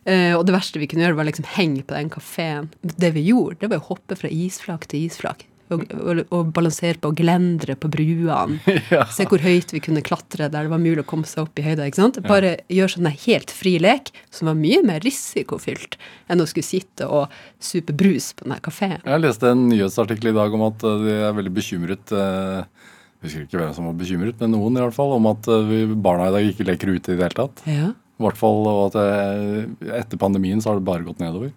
Eh, 0.08 0.32
og 0.36 0.46
det 0.48 0.54
verste 0.54 0.80
vi 0.80 0.88
kunne 0.88 1.04
gjøre, 1.04 1.18
var 1.18 1.28
liksom 1.28 1.50
henge 1.56 1.84
på 1.84 1.96
den 1.96 2.10
kafeen. 2.12 2.70
Det 2.80 3.12
vi 3.16 3.26
gjorde, 3.28 3.64
det 3.64 3.72
var 3.72 3.82
å 3.82 3.88
hoppe 3.90 4.16
fra 4.18 4.30
isflak 4.32 4.86
til 4.88 5.08
isflak. 5.08 5.48
Og, 5.74 5.82
og, 6.00 6.20
og 6.32 6.52
balansere 6.56 6.96
på 7.02 7.10
gelendere 7.18 7.74
på 7.76 7.90
bruene. 7.92 8.58
Se 9.16 9.26
hvor 9.28 9.42
høyt 9.44 9.74
vi 9.74 9.82
kunne 9.84 10.02
klatre 10.04 10.48
der 10.48 10.64
det 10.64 10.72
var 10.72 10.80
mulig 10.80 11.02
å 11.02 11.08
komme 11.08 11.28
seg 11.28 11.44
opp 11.44 11.60
i 11.60 11.64
høyda. 11.66 11.88
ikke 11.88 12.00
sant? 12.00 12.20
Bare 12.24 12.54
gjøre 12.72 12.94
sånn 12.94 13.10
en 13.10 13.18
helt 13.26 13.52
fri 13.54 13.74
lek, 13.82 14.12
som 14.32 14.48
var 14.50 14.56
mye 14.58 14.80
mer 14.86 15.04
risikofylt 15.04 15.98
enn 16.32 16.40
å 16.40 16.48
skulle 16.48 16.66
sitte 16.66 17.08
og 17.08 17.34
supe 17.60 17.92
brus 17.96 18.30
på 18.36 18.46
den 18.46 18.56
her 18.56 18.64
kafeen. 18.64 18.98
Jeg 19.04 19.24
leste 19.24 19.52
en 19.52 19.68
nyhetsartikkel 19.68 20.32
i 20.32 20.36
dag 20.38 20.56
om 20.56 20.66
at 20.70 20.88
eh, 20.88 21.04
de 21.04 21.16
er 21.28 21.36
veldig 21.36 21.54
bekymret 21.60 22.12
eh, 22.16 22.64
Jeg 23.18 23.28
husker 23.28 23.46
ikke 23.46 23.62
hvem 23.62 23.72
som 23.76 23.88
var 23.90 23.96
bekymret, 23.98 24.40
men 24.40 24.54
noen 24.56 24.78
i 24.78 24.84
hvert 24.84 24.96
fall, 24.96 25.16
om 25.16 25.30
at 25.30 25.48
eh, 25.52 25.94
barna 25.94 26.28
i 26.30 26.36
dag 26.38 26.50
ikke 26.52 26.68
leker 26.68 26.94
ute 26.96 27.14
i 27.14 27.18
det 27.18 27.28
hele 27.28 27.40
tatt. 27.44 27.64
Ja. 27.68 27.92
I 28.18 28.26
hvert 28.26 28.38
fall, 28.40 28.64
og 28.66 28.84
at 28.88 28.98
eh, 28.98 29.96
etter 30.00 30.18
pandemien 30.20 30.62
så 30.62 30.72
har 30.72 30.80
det 30.80 30.88
bare 30.88 31.06
gått 31.06 31.20
nedover. 31.22 31.52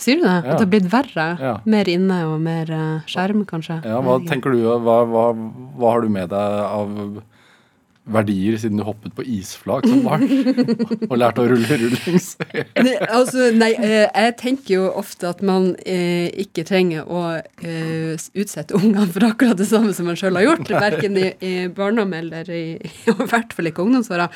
Sier 0.00 0.16
du 0.16 0.22
det? 0.24 0.32
Ja. 0.32 0.40
At 0.40 0.56
det 0.56 0.64
har 0.64 0.70
blitt 0.72 0.88
verre? 0.92 1.26
Ja. 1.40 1.54
Mer 1.68 1.88
inne 1.92 2.20
og 2.30 2.38
mer 2.44 2.70
eh, 2.72 3.08
skjerm, 3.10 3.42
kanskje? 3.48 3.80
Ja, 3.84 3.98
Hva 4.04 4.16
tenker 4.28 4.54
du, 4.56 4.62
hva, 4.64 5.02
hva, 5.08 5.24
hva 5.76 5.92
har 5.92 6.06
du 6.06 6.08
med 6.12 6.30
deg 6.32 6.60
av 6.64 6.94
verdier 8.12 8.56
siden 8.60 8.80
du 8.80 8.84
hoppet 8.86 9.14
på 9.16 9.24
isflak 9.24 9.86
som 9.88 10.02
barn? 10.04 10.26
og 11.08 11.16
lærte 11.18 11.44
å 11.44 11.48
rulle 11.50 11.78
rullings? 11.82 12.32
Nei, 12.86 12.94
altså, 13.06 13.50
nei, 13.56 13.70
eh, 13.76 14.06
jeg 14.06 14.36
tenker 14.40 14.74
jo 14.74 14.84
ofte 15.00 15.28
at 15.30 15.42
man 15.46 15.72
eh, 15.88 16.28
ikke 16.44 16.64
trenger 16.68 17.08
å 17.08 17.22
eh, 17.38 18.28
utsette 18.38 18.76
ungene 18.78 19.08
for 19.10 19.26
akkurat 19.30 19.58
det 19.60 19.68
samme 19.70 19.94
som 19.96 20.08
man 20.10 20.18
sjøl 20.18 20.38
har 20.38 20.46
gjort. 20.48 20.70
Verken 20.70 21.18
i, 21.20 21.26
i 21.44 21.54
barndom 21.74 22.14
eller 22.16 22.50
i, 22.54 22.64
i 22.80 23.16
hvert 23.18 23.54
fall 23.56 23.70
ikke 23.70 23.84
ungdomsåra. 23.86 24.30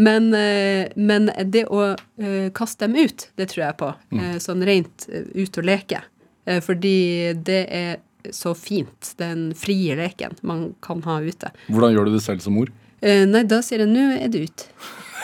Men, 0.00 0.30
eh, 0.36 0.88
men 0.96 1.30
det 1.52 1.66
å 1.70 1.92
eh, 1.94 2.50
kaste 2.56 2.86
dem 2.86 2.98
ut, 2.98 3.28
det 3.38 3.50
tror 3.52 3.68
jeg 3.68 3.80
på. 3.80 3.94
Eh, 4.18 4.36
sånn 4.42 4.64
rent 4.66 5.08
ut 5.08 5.60
og 5.60 5.66
leke. 5.68 6.02
Eh, 6.48 6.60
fordi 6.64 6.98
det 7.44 7.62
er 7.68 7.96
så 8.34 8.52
fint, 8.58 9.14
den 9.20 9.52
frie 9.56 9.96
leken 9.96 10.36
man 10.46 10.72
kan 10.84 11.02
ha 11.06 11.20
ute. 11.22 11.52
Hvordan 11.68 11.94
gjør 11.94 12.08
du 12.08 12.16
det 12.16 12.24
selv 12.24 12.44
som 12.44 12.56
mor? 12.58 12.72
Eh, 13.02 13.24
nei, 13.30 13.42
da 13.46 13.60
sier 13.62 13.84
jeg 13.84 13.88
'nå 13.92 14.06
er 14.20 14.28
det 14.32 14.46
ut'. 14.48 14.64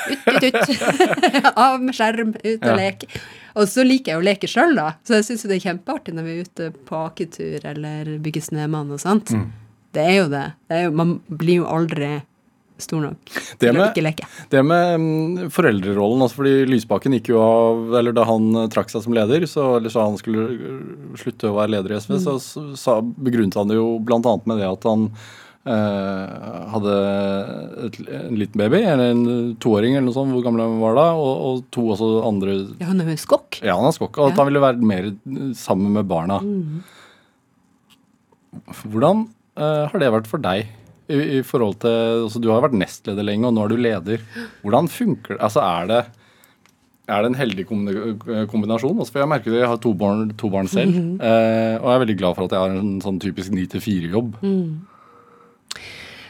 Ut, 0.05 0.29
ut, 0.29 0.55
ut. 0.55 1.55
Av 1.57 1.81
med 1.83 1.95
skjerm, 1.97 2.35
ut 2.37 2.61
og 2.63 2.69
Ja. 2.71 2.77
leke. 2.77 3.09
Og 3.57 3.69
så 3.71 3.85
liker 3.87 4.13
jeg 4.13 4.21
å 4.21 4.25
leke 4.27 4.49
sjøl, 4.51 4.75
da. 4.77 4.95
Så 5.07 5.15
jeg 5.21 5.25
syns 5.29 5.47
det 5.47 5.57
er 5.61 5.69
kjempeartig 5.71 6.15
når 6.15 6.25
vi 6.27 6.33
er 6.35 6.45
ute 6.49 6.71
på 6.89 7.01
aketur 7.07 7.65
eller 7.65 8.19
bygger 8.19 8.43
snømann 8.43 8.91
og 8.93 8.99
sånt. 9.01 9.31
Mm. 9.31 9.51
Det 9.95 10.03
er 10.03 10.17
jo 10.19 10.29
det. 10.29 10.47
det 10.69 10.77
er 10.77 10.85
jo, 10.89 10.91
man 10.99 11.21
blir 11.31 11.61
jo 11.63 11.67
aldri 11.71 12.23
stor 12.77 13.01
nok 13.05 13.31
Det 13.31 13.71
til 13.71 13.79
å 13.79 13.85
ikke 13.87 14.03
leke. 14.03 14.27
Det 14.51 14.65
med 14.67 14.99
mm, 14.99 15.51
foreldrerollen, 15.55 16.25
altså 16.27 16.41
fordi 16.41 16.67
Lysbakken 16.67 17.15
gikk 17.15 17.29
jo 17.31 17.39
av 17.39 17.95
Eller 18.01 18.13
da 18.13 18.25
han 18.27 18.49
eh, 18.65 18.67
trakk 18.75 18.91
seg 18.91 19.05
som 19.07 19.15
leder, 19.15 19.47
så, 19.47 19.77
eller 19.79 19.95
sa 19.95 20.09
han 20.09 20.19
skulle 20.19 20.49
eh, 20.51 20.83
slutte 21.23 21.53
å 21.53 21.55
være 21.61 21.77
leder 21.77 21.95
i 21.95 22.01
SV, 22.03 22.19
så 22.19 22.35
så 22.75 22.97
begrunnet 23.01 23.55
han 23.55 23.71
det 23.71 23.79
jo 23.79 24.01
bl.a. 24.03 24.19
med 24.45 24.59
det 24.59 24.67
at 24.67 24.83
han 24.91 25.07
hadde 25.65 26.95
et, 27.87 27.99
en 28.19 28.37
liten 28.37 28.61
baby, 28.61 28.83
eller 28.85 29.15
en 29.15 29.55
toåring 29.63 29.95
eller 29.95 30.09
noe 30.11 30.17
sånt, 30.17 30.35
hvor 30.35 30.45
gammel 30.45 30.65
han 30.65 30.77
var 30.83 30.99
da, 30.99 31.07
og, 31.17 31.45
og 31.49 31.63
to 31.73 31.87
også 31.95 32.11
andre 32.29 32.57
Ja, 32.83 32.91
han 32.91 33.01
er 33.01 33.15
skokk. 33.21 33.61
Ja, 33.65 33.79
han 33.79 33.89
er 33.89 33.97
skokk, 33.97 34.19
og 34.21 34.33
at 34.33 34.41
han 34.41 34.51
ville 34.51 34.65
være 34.65 34.91
mer 34.93 35.09
eh, 35.13 35.55
sammen 35.57 35.97
med 35.97 36.09
barna. 36.11 36.41
Hvordan 38.85 39.25
uh, 39.59 39.85
har 39.91 40.03
det 40.03 40.13
vært 40.15 40.29
for 40.31 40.43
deg? 40.45 40.69
I, 41.05 41.17
i 41.39 41.41
forhold 41.45 41.83
til, 41.83 41.97
altså 42.25 42.41
Du 42.41 42.49
har 42.49 42.63
vært 42.65 42.77
nestleder 42.81 43.27
lenge, 43.27 43.49
og 43.49 43.57
nå 43.57 43.65
er 43.65 43.73
du 43.73 43.81
leder. 43.81 44.23
Hvordan 44.65 44.89
funker 44.89 45.37
det? 45.37 45.43
Altså, 45.45 45.65
er 45.65 45.91
det 45.91 46.05
er 47.05 47.21
det 47.21 47.29
en 47.29 47.37
heldig 47.37 47.67
kombinasjon? 47.69 48.97
Også 48.97 49.13
for 49.13 49.21
Jeg 49.21 49.29
merker 49.29 49.53
det, 49.53 49.61
jeg 49.61 49.69
har 49.69 49.81
to 49.85 49.93
barn, 49.93 50.31
to 50.41 50.49
barn 50.49 50.69
selv, 50.73 50.95
eh, 51.21 51.77
og 51.77 51.85
jeg 51.85 51.95
er 51.95 52.03
veldig 52.07 52.17
glad 52.17 52.37
for 52.37 52.47
at 52.47 52.55
jeg 52.57 52.65
har 52.65 52.79
en 52.81 52.95
sånn 53.05 53.21
typisk 53.21 53.53
9-4-jobb. 53.53 54.39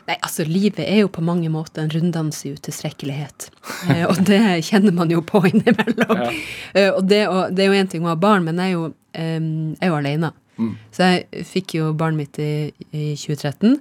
Nei, 0.04 0.16
altså 0.20 0.44
livet 0.44 0.82
er 0.84 1.00
jo 1.00 1.10
på 1.12 1.24
mange 1.24 1.48
måter 1.48 1.84
en 1.84 1.92
runddans 1.92 2.42
i 2.44 2.52
utilstrekkelighet. 2.52 3.48
Eh, 3.88 4.04
og 4.04 4.20
det 4.28 4.40
kjenner 4.68 4.92
man 4.92 5.12
jo 5.12 5.22
på 5.24 5.40
innimellom. 5.50 6.18
Ja. 6.20 6.30
Eh, 6.74 6.90
og 6.92 7.06
det, 7.08 7.22
og 7.30 7.54
det 7.56 7.64
er 7.64 7.72
jo 7.72 7.82
én 7.82 7.92
ting 7.92 8.04
å 8.04 8.12
ha 8.12 8.18
barn, 8.20 8.44
men 8.44 8.60
jeg 8.60 8.74
er 8.74 8.76
jo, 8.76 8.88
eh, 9.16 9.38
jeg 9.38 9.80
er 9.80 9.92
jo 9.92 10.00
alene. 10.00 10.34
Så 10.94 11.08
jeg 11.08 11.46
fikk 11.48 11.76
jo 11.78 11.88
barnet 11.98 12.20
mitt 12.20 12.38
i, 12.42 12.52
i 12.94 13.06
2013. 13.18 13.78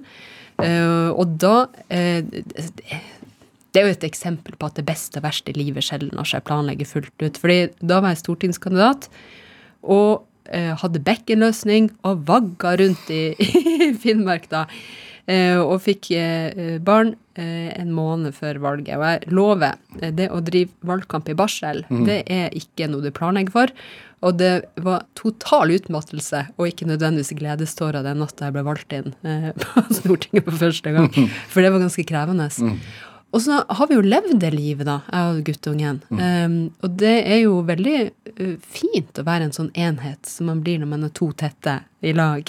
Eh, 0.62 1.08
og 1.10 1.34
da 1.42 1.66
eh, 1.90 2.22
Det 2.22 3.80
er 3.80 3.88
jo 3.88 3.94
et 3.96 4.04
eksempel 4.06 4.54
på 4.54 4.68
at 4.68 4.76
det 4.78 4.84
beste 4.86 5.18
og 5.18 5.24
verste 5.26 5.50
i 5.50 5.56
livet 5.58 5.82
sjelden 5.82 6.14
lar 6.14 6.28
seg 6.28 6.44
planlegge 6.46 6.86
fullt 6.88 7.14
ut. 7.22 7.40
Fordi 7.40 7.58
da 7.82 8.00
var 8.02 8.14
jeg 8.14 8.24
stortingskandidat 8.24 9.08
og 9.84 10.24
eh, 10.48 10.72
hadde 10.80 11.02
bekkenløsning 11.04 11.90
og 12.06 12.22
vagga 12.28 12.76
rundt 12.80 13.10
i, 13.12 13.24
i 13.88 13.90
Finnmark 14.00 14.48
da. 14.52 14.66
Eh, 15.24 15.56
og 15.56 15.78
fikk 15.80 16.10
eh, 16.12 16.76
barn 16.84 17.14
eh, 17.40 17.70
en 17.78 17.92
måned 17.96 18.36
før 18.36 18.60
valget. 18.64 18.96
Og 18.98 19.06
jeg 19.08 19.32
lover, 19.32 19.78
det 20.04 20.28
å 20.28 20.42
drive 20.44 20.74
valgkamp 20.84 21.30
i 21.32 21.38
barsel, 21.38 21.84
det 22.04 22.22
er 22.32 22.52
ikke 22.56 22.90
noe 22.92 23.04
du 23.04 23.12
planlegger 23.14 23.54
for. 23.54 23.72
Og 24.24 24.36
det 24.40 24.52
var 24.80 25.04
total 25.18 25.74
utmattelse, 25.74 26.46
og 26.56 26.68
ikke 26.68 26.88
nødvendigvis 26.88 27.34
gledestårer 27.36 28.04
den 28.06 28.22
natta 28.22 28.48
jeg 28.48 28.56
ble 28.56 28.62
valgt 28.64 28.94
inn 28.96 29.12
på 29.64 29.82
Stortinget 29.92 30.46
for 30.46 30.60
første 30.60 30.94
gang. 30.94 31.10
For 31.52 31.64
det 31.64 31.74
var 31.74 31.84
ganske 31.84 32.06
krevende. 32.08 32.48
Og 33.34 33.42
så 33.42 33.58
har 33.66 33.90
vi 33.90 33.96
jo 33.98 34.06
levd 34.06 34.38
det 34.40 34.52
livet, 34.54 34.86
da, 34.86 35.00
jeg 35.10 35.32
og 35.32 35.40
guttungen. 35.48 36.00
Um, 36.14 36.58
og 36.86 36.96
det 37.02 37.14
er 37.26 37.40
jo 37.42 37.58
veldig 37.66 37.96
uh, 38.38 38.54
fint 38.62 39.18
å 39.18 39.26
være 39.26 39.48
en 39.48 39.56
sånn 39.56 39.72
enhet 39.74 40.30
som 40.30 40.48
man 40.52 40.62
blir 40.64 40.78
når 40.80 40.90
man 40.92 41.08
er 41.08 41.12
to 41.18 41.32
tette 41.36 41.80
i 41.98 42.14
lag. 42.14 42.48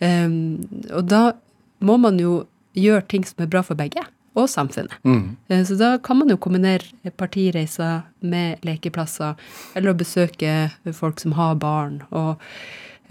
Um, 0.00 0.64
og 0.88 1.04
da 1.12 1.26
må 1.86 1.98
man 2.00 2.18
jo 2.20 2.42
gjøre 2.74 3.06
ting 3.10 3.24
som 3.28 3.44
er 3.44 3.50
bra 3.50 3.62
for 3.66 3.78
begge, 3.78 4.02
og 4.34 4.48
samfunnet. 4.50 4.94
Mm. 5.06 5.36
Så 5.66 5.76
da 5.78 5.92
kan 6.02 6.18
man 6.18 6.32
jo 6.32 6.38
kombinere 6.42 7.12
partireiser 7.18 8.02
med 8.26 8.64
lekeplasser, 8.66 9.38
eller 9.78 9.92
å 9.92 9.98
besøke 9.98 10.72
folk 10.96 11.22
som 11.22 11.36
har 11.38 11.54
barn, 11.62 12.00
og, 12.10 12.42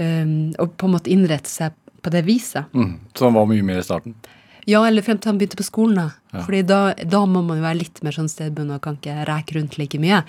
um, 0.01 0.51
og 0.59 0.75
på 0.75 0.89
en 0.89 0.95
måte 0.97 1.13
innrette 1.13 1.51
seg 1.51 1.77
på 2.03 2.11
det 2.11 2.25
viset. 2.27 2.67
Mm. 2.75 2.97
Så 3.15 3.29
han 3.29 3.37
var 3.39 3.47
mye 3.47 3.63
mer 3.63 3.79
i 3.79 3.87
starten. 3.87 4.17
Ja, 4.67 4.83
eller 4.87 5.03
frem 5.03 5.19
til 5.19 5.31
han 5.31 5.39
begynte 5.39 5.59
på 5.59 5.67
skolen, 5.67 5.99
da. 5.99 6.43
Fordi 6.43 6.61
da, 6.67 6.81
da 6.95 7.23
må 7.27 7.41
man 7.43 7.59
jo 7.59 7.65
være 7.65 7.81
litt 7.81 8.03
mer 8.03 8.15
sånn 8.15 8.31
stedbundet 8.31 8.79
og 8.79 8.83
kan 8.83 8.99
ikke 8.99 9.25
reke 9.27 9.57
rundt 9.57 9.79
like 9.79 9.99
mye. 9.99 10.21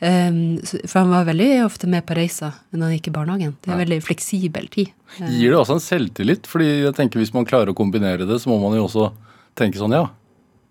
Så- 0.00 0.80
for 0.88 0.98
han 1.02 1.10
var 1.10 1.26
veldig 1.28 1.64
ofte 1.66 1.86
med 1.86 2.06
på 2.08 2.14
reiser 2.16 2.54
når 2.72 2.86
han 2.86 2.94
gikk 2.96 3.08
i 3.08 3.12
barnehagen. 3.12 3.56
Det 3.60 3.68
er 3.68 3.74
en 3.76 3.82
veldig 3.84 3.98
fleksibel 4.02 4.68
tid. 4.72 4.94
Gir 5.18 5.50
det 5.52 5.58
også 5.58 5.76
en 5.76 5.84
selvtillit? 5.84 6.46
Fordi 6.48 6.68
jeg 6.86 6.94
tenker 6.96 7.20
hvis 7.20 7.34
man 7.34 7.44
klarer 7.44 7.68
å 7.68 7.76
kombinere 7.76 8.24
det, 8.26 8.40
så 8.40 8.48
må 8.48 8.56
man 8.62 8.78
jo 8.78 8.86
også 8.86 9.10
tenke 9.56 9.76
sånn 9.76 9.92
ja, 9.92 10.06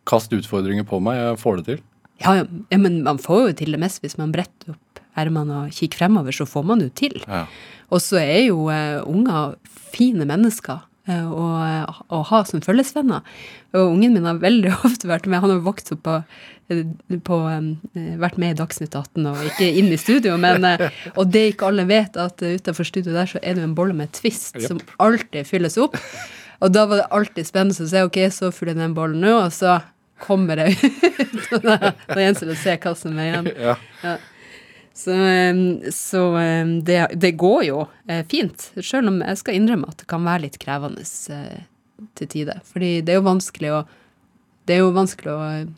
kast 0.10 0.34
utfordringer 0.34 0.88
på 0.88 1.02
meg, 1.04 1.20
jeg 1.22 1.38
får 1.44 1.58
det 1.58 1.66
til. 1.66 1.80
Ja, 2.20 2.34
ja, 2.42 2.78
men 2.78 3.04
man 3.04 3.20
får 3.22 3.48
jo 3.48 3.54
til 3.62 3.72
det 3.76 3.80
mest 3.80 4.02
hvis 4.04 4.18
man 4.18 4.34
bretter 4.34 4.74
opp 4.74 5.00
ermene 5.20 5.66
og 5.66 5.76
kikker 5.76 6.02
fremover, 6.04 6.36
så 6.36 6.48
får 6.48 6.66
man 6.66 6.82
jo 6.84 6.90
til. 6.90 7.16
Ja. 7.28 7.46
Og 7.92 8.02
så 8.04 8.20
er 8.22 8.48
jo 8.50 8.68
uh, 8.70 9.02
unger 9.08 9.56
fine 9.94 10.26
mennesker 10.30 10.82
eh, 11.10 11.26
å, 11.28 11.48
å 12.16 12.22
ha 12.30 12.40
som 12.48 12.64
følgesvenner. 12.64 13.26
Og 13.76 13.96
ungen 13.96 14.16
min 14.16 14.28
har 14.30 14.42
veldig 14.42 14.74
ofte 14.88 15.10
vært 15.10 15.28
med. 15.30 15.42
Han 15.44 15.54
har 15.56 15.62
vokst 15.66 15.92
opp 15.96 16.04
på, 16.08 16.16
på 17.28 17.40
eh, 17.52 18.10
vært 18.22 18.40
med 18.42 18.56
i 18.56 18.60
Dagsnytt 18.62 18.96
18 18.96 19.30
og 19.32 19.46
ikke 19.52 19.70
inn 19.82 19.92
i 19.94 20.00
studio, 20.02 20.38
men 20.42 20.66
eh, 20.68 20.88
Og 21.16 21.30
det 21.34 21.46
ikke 21.54 21.70
alle 21.72 21.88
vet, 21.90 22.18
at 22.20 22.42
utenfor 22.42 22.88
studio 22.88 23.14
der 23.16 23.30
så 23.30 23.42
er 23.44 23.58
det 23.58 23.68
en 23.68 23.78
bolle 23.78 23.98
med 23.98 24.14
twist 24.18 24.58
yep. 24.60 24.68
som 24.70 24.84
alltid 25.02 25.48
fylles 25.50 25.80
opp. 25.82 25.98
Og 26.60 26.74
da 26.76 26.84
var 26.90 27.02
det 27.02 27.12
alltid 27.16 27.48
spennende 27.48 27.86
å 27.86 27.90
se 27.90 28.04
ok, 28.04 28.20
så 28.36 28.52
fyller 28.52 28.76
jeg 28.76 28.84
den 28.84 28.98
bollen 28.98 29.24
nå, 29.24 29.38
og 29.46 29.54
så 29.56 29.80
kommer 30.20 30.60
jeg 30.60 30.76
ut. 30.82 31.46
Og 31.56 31.64
da 31.64 31.94
gjenstår 32.20 32.52
det 32.52 32.58
å 32.58 32.60
se 32.60 32.76
hva 32.84 32.92
som 32.98 33.16
er 33.16 33.30
igjen. 33.30 33.48
Ja. 33.56 33.76
Så, 35.00 35.12
um, 35.12 35.82
så 35.92 36.22
um, 36.36 36.84
det, 36.84 37.08
det 37.16 37.32
går 37.32 37.64
jo 37.64 37.84
eh, 38.08 38.26
fint, 38.28 38.72
selv 38.84 39.08
om 39.08 39.22
jeg 39.24 39.40
skal 39.40 39.56
innrømme 39.56 39.88
at 39.88 40.02
det 40.02 40.10
kan 40.12 40.26
være 40.28 40.44
litt 40.44 40.58
krevende 40.60 41.06
eh, 41.32 41.62
til 42.20 42.32
tider. 42.34 42.60
Fordi 42.68 42.98
det 43.08 43.14
er 43.14 43.22
jo 43.22 43.30
vanskelig 43.30 43.72
å 43.78 43.84
det 44.68 44.76
er 44.76 44.84
jo 44.84 44.90
vanskelig 44.94 45.32
å 45.32 45.46
eh, 45.54 45.72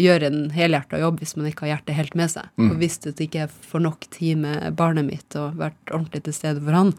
gjøre 0.00 0.30
en 0.30 0.40
helhjerta 0.56 1.02
jobb 1.02 1.20
hvis 1.20 1.36
man 1.36 1.50
ikke 1.50 1.66
har 1.66 1.74
hjertet 1.74 1.98
helt 2.00 2.16
med 2.18 2.32
seg. 2.32 2.48
Og 2.64 2.72
hvis 2.80 2.96
det 3.04 3.12
ikke 3.26 3.44
får 3.52 3.84
nok 3.84 4.08
tid 4.16 4.40
med 4.40 4.72
barnet 4.80 5.06
mitt 5.06 5.36
og 5.38 5.60
vært 5.60 5.92
ordentlig 5.92 6.24
til 6.24 6.34
stede 6.34 6.64
for 6.64 6.74
han, 6.74 6.90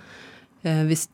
hvis 0.63 1.09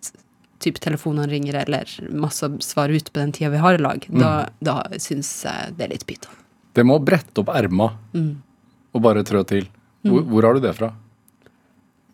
typ 0.62 0.78
telefonene 0.84 1.26
ringer 1.32 1.64
eller 1.64 1.90
masse 2.14 2.52
svar 2.62 2.94
ut 2.94 3.10
på 3.10 3.18
den 3.18 3.34
tida 3.34 3.50
vi 3.56 3.64
har 3.64 3.80
i 3.80 3.82
lag, 3.82 4.06
da, 4.14 4.52
da 4.62 4.78
syns 5.02 5.32
jeg 5.48 5.74
det 5.80 5.88
er 5.88 5.96
litt 5.96 6.06
pyton. 6.06 6.38
Det 6.78 6.86
må 6.86 7.00
brette 7.02 7.42
opp 7.42 7.50
erma 7.56 7.90
og 8.14 9.02
bare 9.02 9.26
trå 9.26 9.42
til. 9.50 9.66
Hvor, 10.08 10.24
hvor 10.28 10.48
har 10.48 10.58
du 10.58 10.64
det 10.64 10.74
fra? 10.78 10.92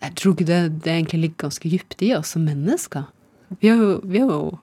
Jeg 0.04 0.16
tror 0.20 0.36
ikke 0.36 0.48
det, 0.50 0.62
det 0.86 0.94
egentlig 0.94 1.22
ligger 1.24 1.48
ganske 1.48 1.72
dypt 1.72 2.04
i 2.06 2.14
oss 2.18 2.36
som 2.36 2.46
mennesker. 2.46 3.08
Vi 3.62 3.72
har 3.72 3.80
jo, 3.82 3.94
vi 4.04 4.22
har 4.22 4.30
jo, 4.30 4.58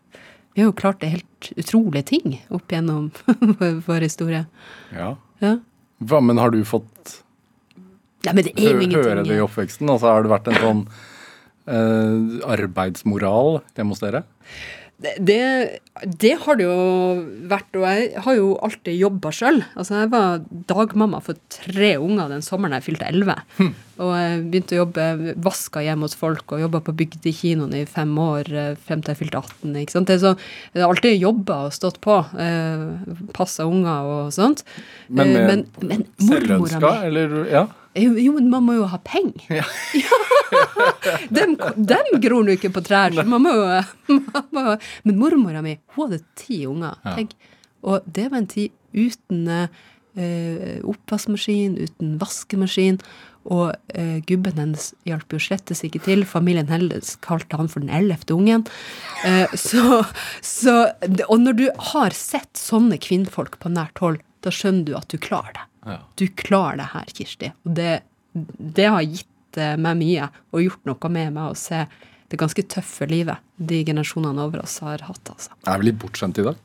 vi 0.55 0.63
har 0.63 0.69
jo 0.69 0.77
klart 0.79 1.01
det 1.03 1.15
helt 1.17 1.51
utrolige 1.57 2.07
ting 2.13 2.37
opp 2.55 2.71
gjennom 2.71 3.09
vår, 3.89 4.05
historie. 4.05 4.45
Ja. 4.95 5.15
Ja. 5.43 5.57
Hva, 6.05 6.21
men 6.23 6.39
har 6.39 6.53
du 6.55 6.61
fått 6.69 7.21
ja, 8.25 8.33
men 8.33 8.45
det 8.47 8.55
ingenting 8.57 8.95
høre 8.97 9.25
det 9.27 9.37
i 9.37 9.43
oppveksten? 9.45 9.89
Altså, 9.91 10.09
har 10.09 10.25
det 10.25 10.33
vært 10.33 10.47
en 10.49 10.61
sånn 10.63 10.81
eh, 11.69 12.39
arbeidsmoral 12.55 13.59
hjemme 13.77 13.93
hos 13.93 14.01
dere? 14.01 14.25
Det, 15.03 15.81
det, 16.07 16.31
har 16.41 16.57
det 16.57 16.65
jo 16.65 16.75
vært, 17.51 17.75
og 17.77 17.85
jeg 17.85 18.23
har 18.25 18.37
jo 18.39 18.53
alltid 18.65 18.95
jobba 18.97 19.33
sjøl. 19.35 19.59
Altså, 19.75 19.99
jeg 20.01 20.11
var 20.13 20.45
dagmamma 20.71 21.21
for 21.25 21.37
tre 21.53 21.97
unger 22.01 22.31
den 22.31 22.45
sommeren 22.47 22.77
jeg 22.79 22.87
fylte 22.87 23.09
elleve. 23.11 23.35
Og 23.99 24.13
jeg 24.17 24.39
begynte 24.51 24.75
å 24.75 24.81
jobbe, 24.81 25.35
vaska 25.45 25.83
hjemme 25.85 26.09
hos 26.09 26.17
folk 26.19 26.55
og 26.55 26.63
jobba 26.65 26.81
på 26.87 26.95
bygdekinoen 26.99 27.77
i 27.79 27.85
fem 27.91 28.15
år 28.19 28.49
eh, 28.51 28.73
frem 28.87 29.05
til 29.05 29.13
jeg 29.13 29.21
fylte 29.21 29.43
18. 29.43 29.77
ikke 29.83 29.95
sant? 29.95 30.09
Det 30.11 30.17
er 30.17 30.23
så, 30.25 30.33
jeg 30.73 30.83
har 30.83 30.95
alltid 30.95 31.19
jobba 31.21 31.61
og 31.69 31.77
stått 31.77 32.01
på. 32.03 32.17
Eh, 32.43 33.29
Passa 33.37 33.69
unger 33.71 34.11
og 34.15 34.35
sånt. 34.35 34.65
Men 35.11 35.35
Eh, 35.35 35.47
men, 35.47 35.67
men 35.83 36.05
mormora 36.21 36.81
mi 36.81 37.07
eller 37.09 37.41
Ja. 37.51 37.67
Jo, 37.95 38.33
men 38.37 38.51
man 38.51 38.65
må 38.67 38.75
jo 38.79 38.87
ha 38.91 38.99
penger. 39.07 39.61
Ja. 39.61 39.65
dem, 41.35 41.57
dem 41.77 42.13
gror 42.23 42.45
nå 42.47 42.55
ikke 42.57 42.73
på 42.75 42.83
trær. 42.87 43.15
Man 43.29 43.45
må 43.45 43.53
jo, 43.55 43.67
man 44.31 44.49
må, 44.55 44.65
jo- 44.73 44.79
men 45.09 45.19
mormora 45.21 45.63
mi 45.65 45.77
hun 45.97 46.09
hadde 46.11 46.23
ti 46.39 46.63
unger. 46.71 46.97
Ja. 47.05 47.15
Tenk. 47.19 47.35
Og 47.85 48.07
det 48.17 48.31
var 48.33 48.41
en 48.41 48.49
tid 48.51 48.73
uten 48.97 49.45
eh, 49.51 50.81
oppvaskmaskin, 50.89 51.77
uten 51.85 52.17
vaskemaskin. 52.23 53.01
Og 53.45 53.75
eh, 53.93 54.23
gubben 54.25 54.57
hennes 54.57 54.87
hjalp 55.05 55.35
jo 55.37 55.41
slettes 55.43 55.83
ikke 55.85 56.01
til. 56.07 56.23
Familien 56.25 56.71
hennes 56.73 57.15
kalte 57.25 57.59
han 57.61 57.69
for 57.69 57.85
den 57.85 57.93
ellevte 57.93 58.33
ungen. 58.39 58.65
Eh, 59.29 59.53
så, 59.61 60.01
så, 60.41 60.79
og 61.29 61.37
når 61.45 61.59
du 61.61 61.67
har 61.93 62.17
sett 62.17 62.57
sånne 62.57 62.97
kvinnfolk 63.05 63.59
på 63.61 63.73
nært 63.75 64.01
hold, 64.01 64.23
da 64.45 64.53
skjønner 64.53 64.89
du 64.89 64.95
at 64.97 65.13
du 65.13 65.19
klarer 65.21 65.53
det. 65.59 65.67
Ja. 65.85 66.01
Du 66.19 66.27
klarer 66.41 66.81
det 66.81 66.89
her, 66.95 67.13
Kirsti. 67.19 67.53
Og 67.65 67.77
det, 67.79 67.93
det 68.35 68.91
har 68.91 69.05
gitt 69.05 69.61
eh, 69.61 69.77
meg 69.81 70.01
mye, 70.01 70.29
og 70.53 70.65
gjort 70.65 70.91
noe 70.91 71.13
med 71.13 71.33
meg 71.37 71.53
å 71.53 71.59
se 71.59 71.85
det 72.33 72.41
ganske 72.41 72.65
tøffe 72.73 73.07
livet 73.11 73.43
de 73.57 73.83
generasjonene 73.87 74.43
over 74.43 74.65
oss 74.65 74.79
har 74.83 75.05
hatt. 75.07 75.31
altså. 75.31 75.55
Er 75.69 75.81
vi 75.81 75.91
litt 75.91 76.01
bortskjemt 76.03 76.41
i 76.41 76.47
dag? 76.49 76.61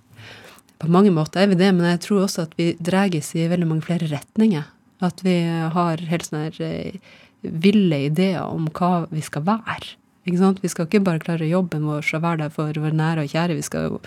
På 0.80 0.88
mange 0.88 1.12
måter 1.12 1.44
er 1.44 1.52
vi 1.52 1.60
det, 1.60 1.74
men 1.76 1.90
jeg 1.92 2.04
tror 2.06 2.24
også 2.26 2.48
at 2.48 2.54
vi 2.60 2.72
dreies 2.80 3.34
i 3.36 3.50
veldig 3.52 3.68
mange 3.68 3.86
flere 3.88 4.08
retninger. 4.10 4.70
At 5.04 5.24
vi 5.24 5.36
har 5.76 6.02
helt 6.12 6.28
sånne 6.28 6.52
eh, 6.64 7.00
ville 7.42 8.06
ideer 8.08 8.44
om 8.48 8.68
hva 8.76 9.08
vi 9.12 9.24
skal 9.24 9.46
være. 9.48 9.96
Ikke 10.28 10.40
sant? 10.42 10.62
Vi 10.64 10.72
skal 10.72 10.88
ikke 10.88 11.04
bare 11.06 11.22
klare 11.24 11.48
jobben 11.48 11.88
vår 11.88 12.08
og 12.16 12.24
være 12.24 12.44
der 12.44 12.54
for 12.54 12.80
våre 12.80 12.96
nære 12.96 13.26
og 13.26 13.34
kjære. 13.34 13.58
Vi 13.60 13.66
skal 13.66 13.88
jo 13.88 14.02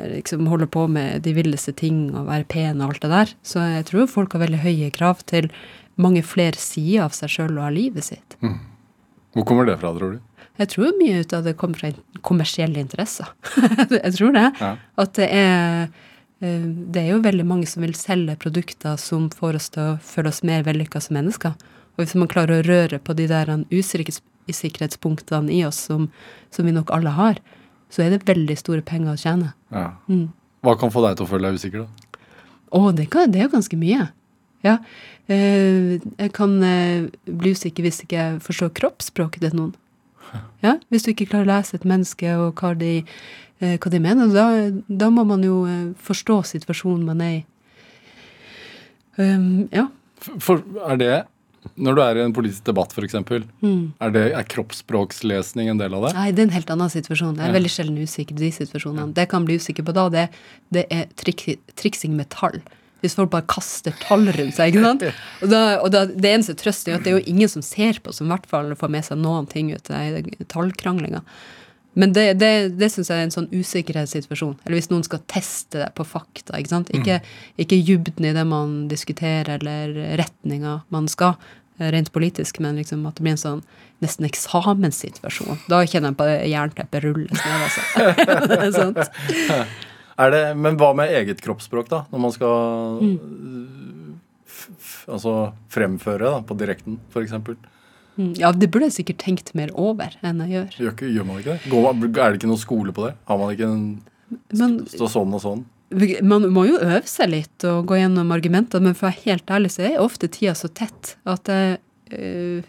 liksom 0.00 0.46
holde 0.48 0.66
på 0.66 0.86
med 0.88 1.22
de 1.26 1.34
villeste 1.36 1.74
ting 1.76 2.10
og 2.14 2.28
være 2.30 2.48
pen 2.48 2.80
og 2.80 2.92
alt 2.92 3.04
det 3.04 3.12
der. 3.12 3.32
Så 3.46 3.62
jeg 3.76 3.86
tror 3.90 4.10
folk 4.10 4.34
har 4.36 4.44
veldig 4.44 4.62
høye 4.64 4.90
krav 4.94 5.24
til 5.28 5.50
mange 6.00 6.22
flere 6.24 6.58
sider 6.58 7.06
av 7.06 7.16
seg 7.16 7.32
sjøl 7.32 7.58
og 7.58 7.66
av 7.68 7.74
livet 7.76 8.06
sitt. 8.06 8.36
Hvor 9.32 9.46
kommer 9.48 9.68
det 9.68 9.78
fra, 9.80 9.92
tror 9.96 10.16
du? 10.16 10.20
Jeg 10.60 10.68
tror 10.74 10.96
mye 10.98 11.20
ut 11.24 11.32
av 11.32 11.46
det 11.46 11.56
kommer 11.60 11.80
fra 11.80 11.90
kommersielle 12.24 12.80
interesser. 12.80 13.28
jeg 13.90 14.14
tror 14.18 14.34
det. 14.36 14.48
Ja. 14.60 14.72
At 15.00 15.14
det 15.16 15.28
er 15.32 15.88
eh, 16.42 16.66
Det 16.92 17.00
er 17.04 17.12
jo 17.12 17.22
veldig 17.24 17.46
mange 17.46 17.66
som 17.70 17.84
vil 17.84 17.94
selge 17.94 18.36
produkter 18.36 18.96
som 19.00 19.30
får 19.30 19.60
oss 19.60 19.70
til 19.72 19.82
å 19.94 19.98
føle 20.02 20.28
oss 20.32 20.42
mer 20.42 20.64
vellykka 20.66 21.00
som 21.00 21.16
mennesker. 21.16 21.52
Og 21.94 22.02
hvis 22.02 22.16
man 22.18 22.28
klarer 22.28 22.60
å 22.60 22.66
røre 22.66 22.98
på 22.98 23.14
de 23.14 23.28
der 23.30 23.52
usikkerhetspunktene 23.70 25.52
i 25.52 25.64
oss 25.68 25.78
som, 25.88 26.08
som 26.50 26.66
vi 26.66 26.72
nok 26.74 26.90
alle 26.94 27.12
har, 27.14 27.40
så 27.92 28.04
er 28.04 28.14
det 28.14 28.24
veldig 28.28 28.56
store 28.60 28.84
penger 28.86 29.12
å 29.12 29.20
tjene. 29.20 29.52
Ja. 29.74 29.90
Mm. 30.08 30.30
Hva 30.64 30.76
kan 30.80 30.92
få 30.94 31.02
deg 31.04 31.18
til 31.18 31.26
å 31.26 31.30
føle 31.30 31.50
deg 31.50 31.60
usikker, 31.60 31.84
da? 31.84 32.18
Å, 32.72 32.88
det, 32.96 33.08
kan, 33.12 33.32
det 33.32 33.42
er 33.42 33.48
jo 33.48 33.54
ganske 33.58 33.76
mye. 33.76 34.08
Ja. 34.64 34.78
Eh, 35.30 35.98
jeg 35.98 36.32
kan 36.36 36.56
eh, 36.64 37.08
bli 37.26 37.52
usikker 37.52 37.84
hvis 37.84 38.02
ikke 38.04 38.18
jeg 38.18 38.42
forstår 38.46 38.72
kroppsspråket 38.78 39.44
til 39.44 39.56
noen. 39.58 39.72
Ja, 40.62 40.78
Hvis 40.88 41.04
du 41.04 41.12
ikke 41.12 41.26
klarer 41.28 41.44
å 41.44 41.50
lese 41.50 41.76
et 41.76 41.86
menneske 41.88 42.30
og 42.40 42.60
hva 42.62 42.72
de, 42.78 43.02
eh, 43.60 43.74
hva 43.76 43.90
de 43.92 44.00
mener, 44.00 44.30
da, 44.32 44.46
da 44.88 45.10
må 45.12 45.26
man 45.28 45.42
jo 45.44 45.64
eh, 45.68 45.90
forstå 46.00 46.38
situasjonen 46.54 47.04
man 47.08 47.20
er 47.20 47.34
i. 47.34 47.42
Um, 49.18 49.68
ja. 49.74 49.90
For 50.40 50.62
er 50.88 50.96
det 50.96 51.16
Når 51.78 51.94
du 51.94 52.00
er 52.02 52.18
i 52.18 52.24
en 52.24 52.32
politisk 52.34 52.64
debatt, 52.64 52.90
f.eks., 52.92 53.14
Mm. 53.62 53.92
er, 54.00 54.10
det- 54.10 54.32
er 54.34 54.42
kroppsspråkslesning 54.44 55.70
en 55.70 55.78
del 55.78 55.94
av 55.94 56.06
det? 56.08 56.14
Nei, 56.14 56.30
det 56.32 56.38
er 56.42 56.48
en 56.48 56.56
helt 56.56 56.70
annen 56.70 56.90
situasjon. 56.90 57.36
Jeg 57.36 57.44
er 57.48 57.52
Ja. 57.52 57.58
veldig 57.60 57.70
sjelden 57.70 57.98
usikker 58.02 58.32
i 58.32 58.42
de 58.42 58.50
situasjonene. 58.50 59.14
Det 59.14 59.22
jeg 59.22 59.28
kan 59.28 59.44
bli 59.44 59.56
usikker 59.58 59.84
på 59.84 59.92
da, 59.94 60.08
det, 60.08 60.28
det 60.72 60.86
er 60.90 61.06
trik, 61.16 61.58
triksing 61.76 62.16
med 62.16 62.28
tall. 62.30 62.60
Hvis 63.02 63.14
folk 63.16 63.30
bare 63.30 63.42
kaster 63.42 63.92
tall 64.00 64.26
rundt 64.26 64.54
seg. 64.54 64.72
ikke 64.74 64.82
sant? 64.84 65.02
Og, 65.42 65.48
da, 65.50 65.78
og 65.82 65.90
da, 65.90 66.04
Det 66.06 66.30
eneste 66.34 66.54
trøsten 66.54 66.92
er 66.92 66.98
at 66.98 67.04
det 67.04 67.12
er 67.12 67.18
jo 67.20 67.24
ingen 67.32 67.48
som 67.48 67.62
ser 67.62 67.94
på, 68.02 68.12
som 68.14 68.26
i 68.26 68.30
hvert 68.36 68.46
fall 68.46 68.74
får 68.74 68.90
med 68.90 69.04
seg 69.04 69.18
noen 69.18 69.48
ting 69.48 69.72
ut 69.72 69.90
av 69.90 70.22
tallkranglinga. 70.48 71.22
Men 71.94 72.12
det, 72.16 72.26
det, 72.40 72.50
det 72.80 72.88
syns 72.92 73.10
jeg 73.12 73.18
er 73.20 73.26
en 73.26 73.34
sånn 73.34 73.50
usikkerhetssituasjon. 73.52 74.54
Eller 74.64 74.78
hvis 74.78 74.88
noen 74.88 75.02
skal 75.04 75.20
teste 75.28 75.82
det 75.82 75.90
på 75.98 76.06
fakta. 76.08 76.56
Ikke 76.56 76.72
sant? 76.72 76.88
Ikke, 76.96 77.18
ikke 77.60 77.78
dybden 77.84 78.24
i 78.30 78.32
det 78.32 78.44
man 78.48 78.86
diskuterer, 78.88 79.58
eller 79.58 80.16
retninga 80.22 80.78
man 80.94 81.08
skal, 81.12 81.36
eh, 81.78 81.90
rent 81.92 82.08
politisk, 82.14 82.62
men 82.64 82.78
liksom 82.80 83.04
at 83.10 83.18
det 83.20 83.26
blir 83.26 83.34
en 83.36 83.42
sånn 83.42 83.62
nesten 84.02 84.24
eksamenssituasjon. 84.26 85.60
Da 85.68 85.82
kjenner 85.84 86.14
jeg 86.14 86.18
på 86.22 86.30
jernteppet 86.54 87.04
rulles 87.04 87.44
ned, 87.44 87.66
altså. 87.68 87.82
det 88.48 88.58
er 88.58 88.72
sant. 88.72 89.76
Er 90.22 90.32
det, 90.32 90.42
men 90.60 90.76
hva 90.80 90.90
med 90.96 91.12
eget 91.12 91.44
kroppsspråk, 91.44 91.92
da? 91.92 92.04
Når 92.12 92.24
man 92.24 92.32
skal 92.34 93.02
Mm. 93.02 94.18
altså 95.12 95.52
fremføre 95.72 96.24
da, 96.30 96.40
på 96.46 96.54
direkten, 96.58 96.98
f.eks. 97.12 97.32
Mm, 98.18 98.32
Ja, 98.36 98.52
det 98.52 98.70
burde 98.70 98.90
jeg 98.90 98.92
sikkert 98.98 99.22
tenkt 99.24 99.54
mer 99.56 99.70
over 99.74 100.12
enn 100.22 100.40
jeg 100.44 100.50
gjør. 100.50 100.72
Gjør, 100.78 100.92
ikke- 100.92 101.12
gjør 101.14 101.26
man 101.26 101.38
ikke 101.40 101.52
det? 101.58 101.70
Går 101.72 101.82
man, 101.86 102.02
er 102.10 102.32
det 102.32 102.40
ikke 102.40 102.50
noe 102.50 102.60
skole 102.60 102.92
på 102.92 103.06
det? 103.06 103.14
Har 103.26 103.38
man 103.38 103.54
ikke 103.54 103.68
en 103.70 104.02
stå 104.88 105.08
sånn 105.08 105.32
og 105.34 105.40
sånn? 105.40 105.64
man 106.22 106.46
må 106.52 106.62
jo 106.66 106.78
øve 106.80 107.04
seg 107.06 107.28
litt 107.28 107.64
og 107.68 107.86
gå 107.90 107.98
gjennom 108.00 108.30
argumenter, 108.32 108.80
men 108.80 108.94
for 108.94 109.08
å 109.08 109.10
være 109.10 109.24
helt 109.26 109.46
ærlig 109.52 109.72
så 109.74 109.82
er 109.84 109.98
ofte 110.00 110.28
tida 110.32 110.54
så 110.56 110.70
tett 110.72 111.16
at 111.28 111.44
jeg, 111.52 111.78
øh, 112.16 112.62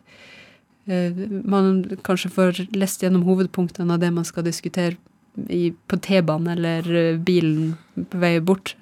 øh, 0.89 1.21
man 1.47 1.83
kanskje 2.03 2.31
får 2.35 2.75
lest 2.75 3.01
gjennom 3.01 3.23
hovedpunktene 3.23 3.93
av 3.93 3.99
det 4.03 4.11
man 4.13 4.25
skal 4.27 4.43
diskutere 4.43 4.97
i, 5.49 5.71
på 5.87 5.99
T-banen 6.03 6.51
eller 6.57 6.83
øh, 6.83 7.17
bilen 7.23 7.77
på 7.95 8.19
vei 8.19 8.39
bort. 8.39 8.75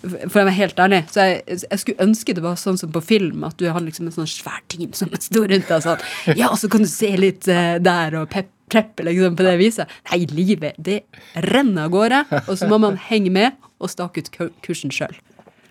For 0.00 0.42
å 0.42 0.46
være 0.46 0.56
helt 0.56 0.80
ærlig, 0.82 1.02
så 1.12 1.26
jeg, 1.28 1.60
jeg 1.64 1.82
skulle 1.82 2.06
ønske 2.06 2.34
det 2.36 2.44
var 2.44 2.58
sånn 2.60 2.78
som 2.80 2.92
på 2.94 3.02
film, 3.04 3.44
at 3.48 3.58
du 3.60 3.68
har 3.68 3.82
liksom 3.84 4.08
en 4.08 4.16
sånn 4.16 4.30
svær 4.30 4.60
team 4.72 4.92
som 4.96 5.12
står 5.28 5.50
rundt 5.52 5.70
deg 5.70 5.84
sånn. 5.84 6.06
Ja, 6.38 6.52
så 6.58 6.70
kan 6.72 6.84
du 6.84 6.90
se 6.90 7.12
litt 7.20 7.48
uh, 7.50 7.76
der 7.82 8.18
og 8.20 8.30
pep, 8.32 8.50
preppe 8.72 9.04
liksom 9.06 9.36
på 9.36 9.46
det 9.46 9.58
viset. 9.60 9.90
Nei, 10.10 10.22
livet, 10.32 10.78
det 10.78 11.02
renner 11.50 11.88
av 11.88 11.92
gårde, 11.92 12.22
og 12.46 12.54
så 12.56 12.70
må 12.70 12.80
man 12.82 12.96
henge 13.10 13.32
med 13.34 13.58
og 13.82 13.90
stake 13.92 14.24
ut 14.24 14.32
kursen 14.64 14.92
sjøl. 14.94 15.14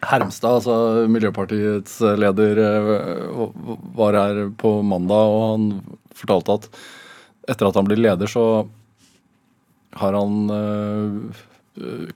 Hermstad, 0.01 0.61
altså 0.61 1.05
Miljøpartiets 1.13 1.99
leder, 2.17 2.57
eh, 2.57 3.41
var 3.97 4.17
her 4.17 4.47
på 4.57 4.79
mandag, 4.85 5.29
og 5.29 5.43
han 5.45 5.67
fortalte 6.17 6.57
at 6.57 6.69
etter 7.51 7.67
at 7.67 7.77
han 7.77 7.87
blir 7.87 8.01
leder, 8.01 8.29
så 8.29 8.65
har 10.01 10.17
han 10.17 10.53
eh, 10.55 11.41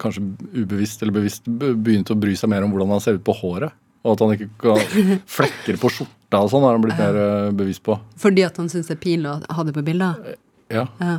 kanskje 0.02 0.24
ubevisst 0.54 1.04
eller 1.04 1.16
bevisst 1.16 1.48
begynte 1.48 2.16
å 2.16 2.20
bry 2.20 2.36
seg 2.38 2.52
mer 2.52 2.66
om 2.66 2.74
hvordan 2.74 2.96
han 2.96 3.04
ser 3.04 3.20
ut 3.20 3.26
på 3.26 3.36
håret. 3.40 3.76
Og 4.06 4.14
at 4.14 4.22
han 4.22 4.34
ikke 4.36 4.50
kan 4.62 4.82
Flekker 5.38 5.80
på 5.82 5.90
skjorta 5.90 6.44
og 6.44 6.52
sånn 6.52 6.66
har 6.66 6.76
han 6.76 6.84
blitt 6.84 7.00
mer 7.00 7.18
eh, 7.18 7.54
bevisst 7.58 7.82
på. 7.86 7.96
Fordi 8.22 8.44
at 8.46 8.58
han 8.62 8.70
syns 8.70 8.92
det 8.92 9.00
er 9.00 9.02
pinlig 9.02 9.32
å 9.32 9.40
ha 9.58 9.66
det 9.66 9.74
på 9.74 9.86
bilder. 9.86 10.36
Ja. 10.74 10.86
Ja. 11.00 11.16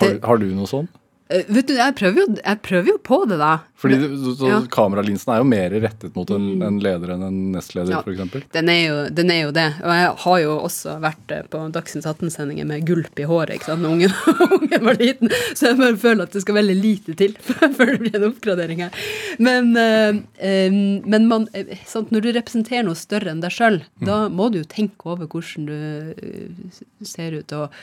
Har, 0.00 0.16
har 0.24 0.40
du 0.42 0.48
noe 0.54 0.68
sånn? 0.70 0.88
Eh, 1.28 1.42
vet 1.50 1.66
du, 1.66 1.72
jeg 1.74 1.94
prøver, 1.98 2.20
jo, 2.22 2.34
jeg 2.38 2.58
prøver 2.62 2.88
jo 2.92 2.98
på 3.02 3.16
det, 3.26 3.36
da. 3.40 3.56
Fordi 3.82 3.96
så, 3.98 4.32
så 4.38 4.46
Ja. 4.48 4.58
Mm. 4.62 4.66
Kameralinsen 4.70 5.32
er 5.34 5.40
jo 5.40 5.46
mer 5.50 5.72
rettet 5.82 6.12
mot 6.14 6.30
en, 6.30 6.44
en 6.62 6.76
leder 6.80 7.10
enn 7.16 7.24
en 7.26 7.40
nestleder, 7.56 7.96
Ja. 7.96 8.02
eksempel. 8.06 8.44
Den 8.54 8.70
er, 8.70 8.78
jo, 8.84 8.98
den 9.18 9.32
er 9.34 9.40
jo 9.40 9.50
det. 9.56 9.64
Og 9.82 9.90
jeg 9.98 10.12
har 10.22 10.38
jo 10.44 10.52
også 10.68 10.94
vært 11.02 11.34
eh, 11.34 11.42
på 11.50 11.64
Dagsnytt 11.74 12.06
18-sendinger 12.06 12.68
med 12.70 12.86
gulp 12.86 13.18
i 13.18 13.26
håret 13.26 13.56
ikke 13.58 13.72
sant, 13.72 13.82
når 13.82 13.96
ungen, 13.96 14.14
ungen 14.60 14.86
var 14.86 15.00
liten. 15.02 15.34
Så 15.58 15.72
jeg 15.72 15.80
bare 15.82 15.98
føler 16.04 16.28
at 16.28 16.36
det 16.38 16.44
skal 16.46 16.58
veldig 16.60 16.78
lite 16.78 17.16
til 17.18 17.34
før 17.76 17.90
det 17.90 17.98
blir 18.04 18.20
en 18.20 18.28
oppgradering 18.30 18.84
her. 18.86 19.02
Men, 19.42 19.74
eh, 19.82 20.70
men 21.02 21.26
man, 21.26 21.48
sant, 21.90 22.14
når 22.14 22.22
du 22.22 22.30
representerer 22.38 22.86
noe 22.86 22.94
større 23.02 23.34
enn 23.34 23.42
deg 23.42 23.50
sjøl, 23.54 23.82
da 23.98 24.28
må 24.30 24.46
du 24.54 24.60
jo 24.62 24.70
tenke 24.70 25.10
over 25.10 25.26
hvordan 25.26 25.66
du 25.66 27.04
ser 27.06 27.34
ut, 27.40 27.52
og, 27.58 27.74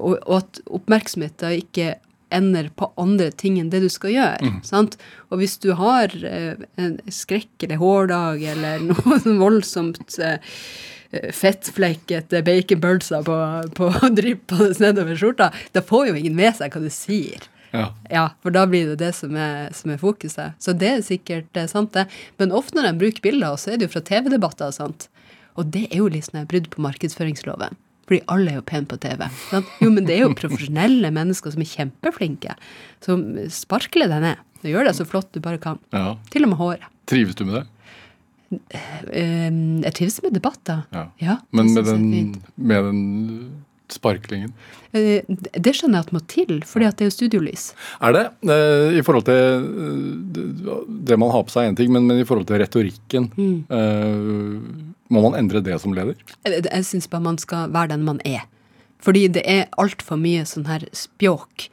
og 0.00 0.34
at 0.40 0.60
oppmerksomheten 0.78 1.60
ikke 1.60 1.94
ender 2.34 2.68
på 2.74 2.88
andre 3.00 3.30
ting 3.30 3.60
enn 3.60 3.70
det 3.70 3.82
du 3.84 3.88
skal 3.92 4.14
gjøre. 4.14 4.50
sant? 4.66 4.96
Og 5.30 5.40
hvis 5.42 5.56
du 5.62 5.72
har 5.78 6.12
eh, 6.26 6.58
en 6.80 6.98
skrekkelig 7.12 7.78
hårdag 7.82 8.42
eller 8.54 8.84
noe 8.88 9.20
sånn 9.22 9.40
voldsomt 9.42 10.18
eh, 10.22 10.38
fettflekkete 11.32 12.42
baconbulser 12.46 13.26
på, 13.26 13.36
på 13.78 13.90
dryppende 14.18 14.72
nedover 14.82 15.18
skjorta, 15.18 15.52
da 15.72 15.84
får 15.84 16.10
jo 16.10 16.16
ingen 16.20 16.38
med 16.38 16.56
seg 16.58 16.74
hva 16.74 16.82
du 16.82 16.90
sier. 16.92 17.46
Ja. 17.76 17.88
Ja, 18.10 18.24
for 18.42 18.54
da 18.54 18.64
blir 18.70 18.92
det 18.92 19.00
det 19.02 19.12
som 19.18 19.34
er, 19.36 19.72
som 19.76 19.92
er 19.92 20.00
fokuset. 20.00 20.56
Så 20.62 20.74
det 20.76 20.92
er 20.92 21.06
sikkert 21.06 21.58
eh, 21.58 21.68
sant, 21.70 21.92
det. 21.96 22.06
Men 22.40 22.54
ofte 22.54 22.78
når 22.78 22.90
de 22.90 23.04
bruker 23.04 23.24
bilder, 23.24 23.58
så 23.60 23.74
er 23.74 23.80
det 23.80 23.88
jo 23.88 23.96
fra 23.96 24.04
TV-debatter 24.06 24.70
og 24.70 24.76
sånt. 24.76 25.08
Og 25.56 25.68
det 25.72 25.86
er 25.90 26.00
jo 26.02 26.08
liksom 26.12 26.36
et 26.36 26.44
her 26.44 26.50
brudd 26.50 26.70
på 26.72 26.84
markedsføringsloven. 26.84 27.76
Fordi 28.06 28.20
alle 28.30 28.52
er 28.52 28.58
jo 28.60 28.64
pene 28.68 28.86
på 28.86 28.98
TV. 29.02 29.24
Sant? 29.50 29.70
Jo, 29.82 29.88
men 29.90 30.04
det 30.06 30.14
er 30.16 30.22
jo 30.24 30.34
profesjonelle 30.38 31.10
mennesker 31.14 31.50
som 31.54 31.62
er 31.64 31.70
kjempeflinke. 31.72 32.54
Som 33.02 33.24
sparkler 33.50 34.08
deg 34.12 34.22
ned. 34.22 34.44
Og 34.62 34.68
gjør 34.72 34.86
det 34.88 34.94
så 34.98 35.06
flott 35.08 35.32
du 35.34 35.40
bare 35.42 35.58
kan. 35.62 35.78
ja. 35.94 36.14
Til 36.30 36.46
og 36.46 36.52
med 36.54 36.60
håret. 36.60 36.86
Trives 37.10 37.34
du 37.38 37.44
med 37.48 37.60
det? 37.60 37.66
Eh, 38.70 39.50
Jeg 39.82 39.94
trives 39.98 40.20
med 40.22 40.34
debatter. 40.38 40.84
Ja. 41.20 41.38
Men 41.52 41.72
med 41.74 41.84
den, 41.84 42.06
med 42.56 42.84
den 42.84 43.02
sparklingen? 43.92 44.52
Eh, 44.92 45.22
Det 45.28 45.72
skjønner 45.76 46.00
jeg 46.00 46.06
at 46.06 46.12
må 46.16 46.20
til, 46.26 46.60
fordi 46.66 46.86
at 46.88 46.96
det 46.96 47.06
er 47.06 47.10
jo 47.10 47.16
studiolys. 47.16 47.68
Er 48.00 48.12
det? 48.16 48.24
Eh, 48.48 48.98
I 48.98 49.02
forhold 49.06 49.24
til 49.24 49.34
eh, 49.36 50.86
det- 51.06 51.18
man 51.18 51.30
har 51.30 51.42
på 51.44 51.50
seg, 51.50 51.70
én 51.70 51.76
ting, 51.76 51.92
men, 51.92 52.10
i 52.10 52.24
forhold 52.24 52.46
til 52.46 52.58
retorikken 52.58 53.30
Mm. 53.36 54.94
Må 55.08 55.22
man 55.22 55.38
endre 55.38 55.60
det 55.62 55.80
som 55.80 55.92
leder? 55.94 56.16
Jeg 56.44 56.82
syns 56.84 57.06
bare 57.08 57.22
man 57.22 57.38
skal 57.38 57.68
være 57.70 57.88
den 57.94 58.02
man 58.04 58.20
er. 58.24 58.42
Fordi 58.98 59.28
det 59.30 59.42
er 59.46 59.68
altfor 59.78 60.16
mye 60.18 60.42
sånn 60.48 60.66
her 60.66 60.80
spjåk. 60.96 61.68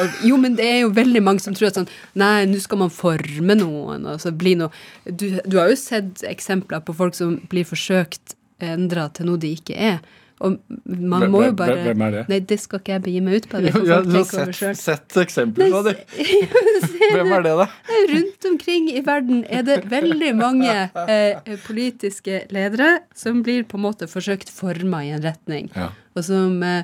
Og, 0.00 0.10
jo, 0.28 0.36
men 0.36 0.54
det 0.54 0.64
er 0.64 0.80
jo 0.84 0.90
veldig 0.94 1.22
mange 1.24 1.40
som 1.42 1.54
tror 1.56 1.66
at 1.72 1.74
sånn 1.80 1.88
Nei, 2.14 2.44
nå 2.46 2.60
skal 2.62 2.78
man 2.78 2.90
forme 2.94 3.56
noen, 3.58 4.04
og 4.06 4.20
så 4.22 4.30
bli 4.30 4.54
noe 4.54 4.70
du, 5.04 5.40
du 5.42 5.56
har 5.58 5.68
jo 5.72 5.74
sett 5.80 6.22
eksempler 6.22 6.84
på 6.86 6.94
folk 6.94 7.14
som 7.14 7.40
blir 7.50 7.64
forsøkt 7.66 8.36
endra 8.62 9.08
til 9.12 9.26
noe 9.26 9.36
de 9.40 9.50
ikke 9.56 9.74
er. 9.76 9.98
Og 10.44 10.58
man 10.84 11.22
Hvem- 11.22 11.30
må 11.32 11.40
jo 11.46 11.52
bare 11.56 11.76
hvem 11.80 12.02
er 12.04 12.10
det? 12.12 12.22
Nei, 12.28 12.38
det 12.44 12.58
skal 12.60 12.80
ikke 12.82 12.92
jeg 12.92 13.02
begi 13.06 13.20
meg 13.24 13.36
ut 13.38 13.46
på. 13.48 13.60
Det 13.64 13.70
får 13.72 13.86
Ja, 13.88 14.00
folk 14.02 14.12
tenke 14.12 14.42
over 14.42 14.52
sett, 14.58 14.76
sett 14.82 15.16
eksempler 15.22 15.70
på 15.72 15.80
det. 15.86 15.94
Hvem 17.16 17.32
er 17.32 17.46
det, 17.46 17.54
da? 17.62 17.66
Rundt 18.12 18.48
omkring 18.50 18.90
i 18.92 19.00
verden 19.06 19.44
er 19.48 19.62
det 19.64 19.78
veldig 19.88 20.34
mange 20.36 20.74
eh, 21.08 21.56
politiske 21.64 22.42
ledere 22.52 22.90
som 23.16 23.40
blir 23.46 23.64
på 23.64 23.80
en 23.80 23.86
måte 23.86 24.10
forsøkt 24.12 24.52
forma 24.52 25.00
i 25.06 25.14
en 25.16 25.24
retning. 25.24 25.70
Ja. 25.74 25.88
Og 26.16 26.24
som, 26.28 26.60
eh, 26.62 26.82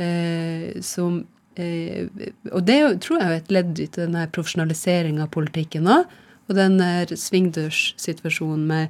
eh, 0.00 0.80
som 0.80 1.26
eh, 1.60 2.08
Og 2.52 2.64
det 2.64 2.80
tror 3.04 3.20
jeg 3.20 3.28
er 3.28 3.36
et 3.42 3.52
ledd 3.52 3.80
i 3.84 3.90
denne 4.00 4.24
profesjonaliseringa 4.32 5.26
av 5.28 5.34
politikken 5.36 5.92
òg. 5.92 6.08
Og 6.48 6.56
den 6.56 6.80
svingdørssituasjonen 7.08 8.64
med 8.68 8.88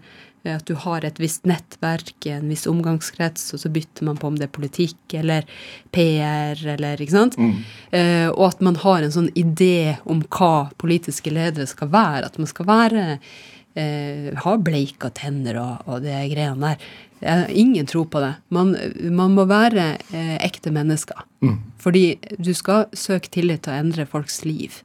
at 0.53 0.67
du 0.69 0.75
har 0.77 1.05
et 1.05 1.21
visst 1.21 1.47
nettverk, 1.49 2.27
en 2.29 2.49
viss 2.53 2.67
omgangskrets, 2.69 3.55
og 3.55 3.63
så 3.63 3.71
bytter 3.73 4.05
man 4.05 4.19
på 4.21 4.29
om 4.29 4.37
det 4.37 4.49
er 4.49 4.53
politikk 4.53 5.17
eller 5.17 5.47
PR 5.95 6.61
eller 6.75 7.01
ikke 7.01 7.17
sant. 7.17 7.39
Eh, 7.91 8.29
og 8.29 8.45
at 8.51 8.61
man 8.61 8.77
har 8.83 9.03
en 9.03 9.15
sånn 9.15 9.31
idé 9.35 9.97
om 10.05 10.21
hva 10.29 10.69
politiske 10.77 11.33
ledere 11.33 11.67
skal 11.71 11.89
være. 11.95 12.29
At 12.29 12.39
man 12.39 12.51
skal 12.51 12.69
være 12.69 13.07
eh, 13.75 14.31
ha 14.45 14.57
bleika 14.61 15.11
tenner 15.17 15.59
og, 15.63 15.89
og 15.89 16.05
det 16.05 16.21
greiene 16.35 16.75
der. 16.75 16.87
Jeg 17.25 17.41
har 17.41 17.53
ingen 17.57 17.87
tro 17.89 18.05
på 18.05 18.21
det. 18.21 18.35
Man, 18.53 18.75
man 19.17 19.33
må 19.33 19.47
være 19.49 19.95
eh, 20.13 20.37
ekte 20.45 20.75
mennesker. 20.75 21.25
Fordi 21.81 22.19
du 22.37 22.53
skal 22.57 22.91
søke 22.93 23.31
tillit 23.33 23.65
til 23.65 23.73
å 23.73 23.81
endre 23.81 24.05
folks 24.09 24.43
liv. 24.45 24.83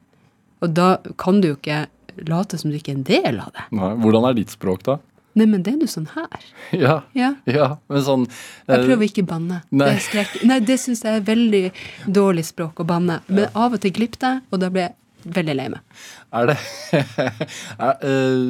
Og 0.63 0.71
da 0.75 0.97
kan 1.19 1.41
du 1.41 1.51
jo 1.51 1.57
ikke 1.57 1.85
late 2.27 2.57
som 2.59 2.71
du 2.71 2.77
ikke 2.77 2.93
er 2.93 2.99
en 2.99 3.07
del 3.07 3.39
av 3.43 3.51
det. 3.55 3.65
Nei, 3.75 3.91
hvordan 3.99 4.27
er 4.27 4.37
ditt 4.39 4.51
språk, 4.55 4.83
da? 4.87 4.97
Nei, 5.37 5.45
men 5.45 5.61
det 5.63 5.73
er 5.75 5.83
jo 5.83 5.87
sånn 5.91 6.07
her. 6.15 6.45
Ja, 6.85 6.95
Ja. 7.15 7.33
ja 7.45 7.67
men 7.87 8.01
sånn 8.05 8.23
Jeg 8.29 8.79
eh, 8.79 8.85
prøver 8.87 9.05
ikke 9.07 9.23
å 9.23 9.29
banne. 9.29 9.61
nei. 9.71 9.91
Det. 10.13 10.23
Nei, 10.49 10.57
det 10.65 10.79
syns 10.81 11.03
jeg 11.05 11.19
er 11.21 11.27
veldig 11.27 11.65
dårlig 12.07 12.45
språk 12.49 12.81
å 12.81 12.87
banne. 12.89 13.19
Men 13.27 13.47
av 13.53 13.73
og 13.77 13.83
til 13.83 13.93
glipper 13.95 14.25
jeg, 14.25 14.41
og 14.51 14.59
da 14.63 14.69
blir 14.73 14.87
jeg 14.87 14.95
veldig 15.35 15.55
lei 15.59 15.67
meg. 15.69 16.01
Er 16.33 16.49
det 16.49 16.55
er, 16.95 17.95
eh, 18.07 18.41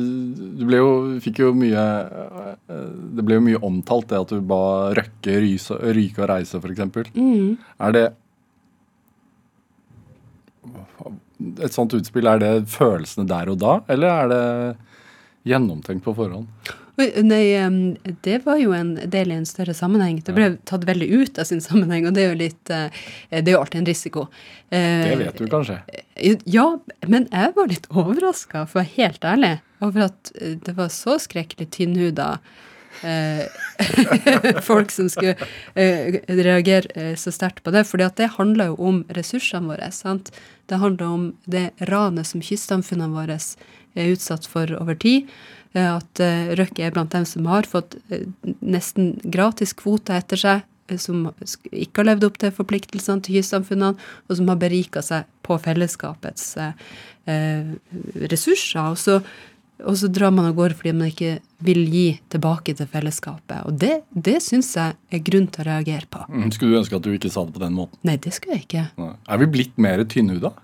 Du 0.60 0.64
ble 0.70 0.78
jo 0.82 0.90
Fikk 1.24 1.40
jo 1.42 1.48
mye 1.58 1.82
eh, 1.82 2.90
Det 3.18 3.24
ble 3.26 3.38
jo 3.40 3.44
mye 3.46 3.62
omtalt, 3.66 4.10
det 4.12 4.20
at 4.20 4.34
du 4.36 4.42
ba 4.46 4.60
Røkke 4.98 5.38
ryse, 5.42 5.78
ryke 5.98 6.22
og 6.26 6.30
reise, 6.30 6.60
f.eks. 6.62 7.14
Mm. 7.16 7.56
Er 7.88 7.96
det 7.96 8.04
Et 11.64 11.72
sånt 11.74 11.94
utspill, 11.96 12.28
er 12.28 12.42
det 12.44 12.54
følelsene 12.70 13.26
der 13.30 13.50
og 13.54 13.60
da, 13.62 13.78
eller 13.92 14.10
er 14.12 14.32
det 14.34 14.44
gjennomtenkt 15.50 16.06
på 16.06 16.14
forhånd? 16.18 16.48
Nei, 17.00 17.96
det 18.28 18.42
var 18.44 18.58
jo 18.60 18.74
en 18.76 18.90
del 19.08 19.32
i 19.32 19.36
en 19.38 19.46
større 19.48 19.72
sammenheng. 19.78 20.18
Det 20.28 20.34
ble 20.36 20.50
tatt 20.68 20.84
veldig 20.84 21.08
ut 21.22 21.40
av 21.40 21.48
sin 21.48 21.62
sammenheng, 21.64 22.10
og 22.10 22.18
det 22.18 22.26
er 22.26 22.34
jo 22.34 22.40
litt 22.42 22.72
eh, 22.76 22.90
Det 23.32 23.46
er 23.48 23.54
jo 23.56 23.62
alltid 23.62 23.80
en 23.80 23.88
risiko. 23.88 24.26
Eh, 24.68 25.06
Det 25.08 25.16
vet 25.22 25.40
du 25.40 25.48
kanskje? 25.48 25.78
Ja, 26.44 26.66
men 27.08 27.30
jeg 27.32 27.54
var 27.56 27.72
litt 27.72 27.88
overraska, 27.88 28.66
for 28.68 28.82
å 28.82 28.84
være 28.84 28.96
helt 28.98 29.24
ærlig, 29.32 29.54
over 29.80 30.10
at 30.10 30.34
eh, 30.42 30.58
det 30.66 30.76
var 30.76 30.92
så 30.92 31.16
skrekkelig 31.24 31.70
tynnhuda 31.78 32.28
eh, 33.08 33.48
folk 34.68 34.92
som 34.92 35.08
skulle 35.10 35.38
eh, 35.80 36.20
reagere 36.28 36.92
eh, 37.00 37.16
så 37.16 37.32
sterkt 37.32 37.64
på 37.64 37.72
det. 37.72 37.86
fordi 37.88 38.10
at 38.10 38.20
det 38.20 38.34
handler 38.36 38.74
jo 38.74 38.80
om 38.92 39.04
ressursene 39.16 39.72
våre. 39.72 39.88
sant? 39.96 40.34
Det 40.68 40.84
handler 40.84 41.06
om 41.08 41.30
det 41.46 41.70
ranet 41.88 42.28
som 42.28 42.44
kystsamfunnene 42.44 43.16
våre 43.16 43.40
er 43.96 44.12
utsatt 44.14 44.46
for 44.50 44.70
over 44.80 44.98
tid. 45.00 45.30
Eh, 45.74 45.86
At 45.96 46.20
eh, 46.24 46.54
Røkke 46.58 46.86
er 46.88 46.96
blant 46.96 47.14
dem 47.14 47.26
som 47.30 47.46
har 47.50 47.68
fått 47.70 47.98
eh, 48.10 48.26
nesten 48.62 49.16
gratis 49.24 49.74
kvoter 49.78 50.18
etter 50.22 50.40
seg 50.42 50.66
som 50.98 51.28
ikke 51.70 52.02
har 52.02 52.08
levd 52.08 52.24
opp 52.26 52.40
til 52.42 52.50
forpliktelsene 52.50 53.22
til 53.22 53.36
kystsamfunnene, 53.38 53.94
og 54.26 54.38
som 54.40 54.48
har 54.50 54.58
berika 54.58 55.04
seg 55.06 55.28
på 55.46 55.54
fellesskapets 55.62 56.56
ressurser. 58.34 58.88
Og 58.90 58.98
så, 58.98 59.20
og 59.86 60.00
så 60.02 60.10
drar 60.10 60.34
man 60.34 60.48
av 60.50 60.56
gårde 60.58 60.80
fordi 60.80 60.96
man 60.98 61.12
ikke 61.12 61.36
vil 61.62 61.84
gi 61.94 62.08
tilbake 62.34 62.74
til 62.80 62.90
fellesskapet. 62.90 63.68
Og 63.70 63.78
det, 63.78 64.00
det 64.10 64.40
syns 64.42 64.72
jeg 64.80 64.98
er 65.14 65.22
grunn 65.30 65.46
til 65.54 65.62
å 65.62 65.68
reagere 65.70 66.10
på. 66.10 66.24
Skulle 66.56 66.74
du 66.74 66.80
ønske 66.82 66.98
at 66.98 67.06
du 67.06 67.14
ikke 67.14 67.30
sa 67.38 67.46
det 67.46 67.54
på 67.60 67.64
den 67.68 67.78
måten? 67.78 68.02
Nei, 68.10 68.18
det 68.26 68.34
skulle 68.34 68.58
jeg 68.58 68.66
ikke. 68.66 68.88
Nei. 68.98 69.12
Er 69.30 69.44
vi 69.44 69.52
blitt 69.60 69.78
mer 69.78 70.02
tynnhuda? 70.10 70.56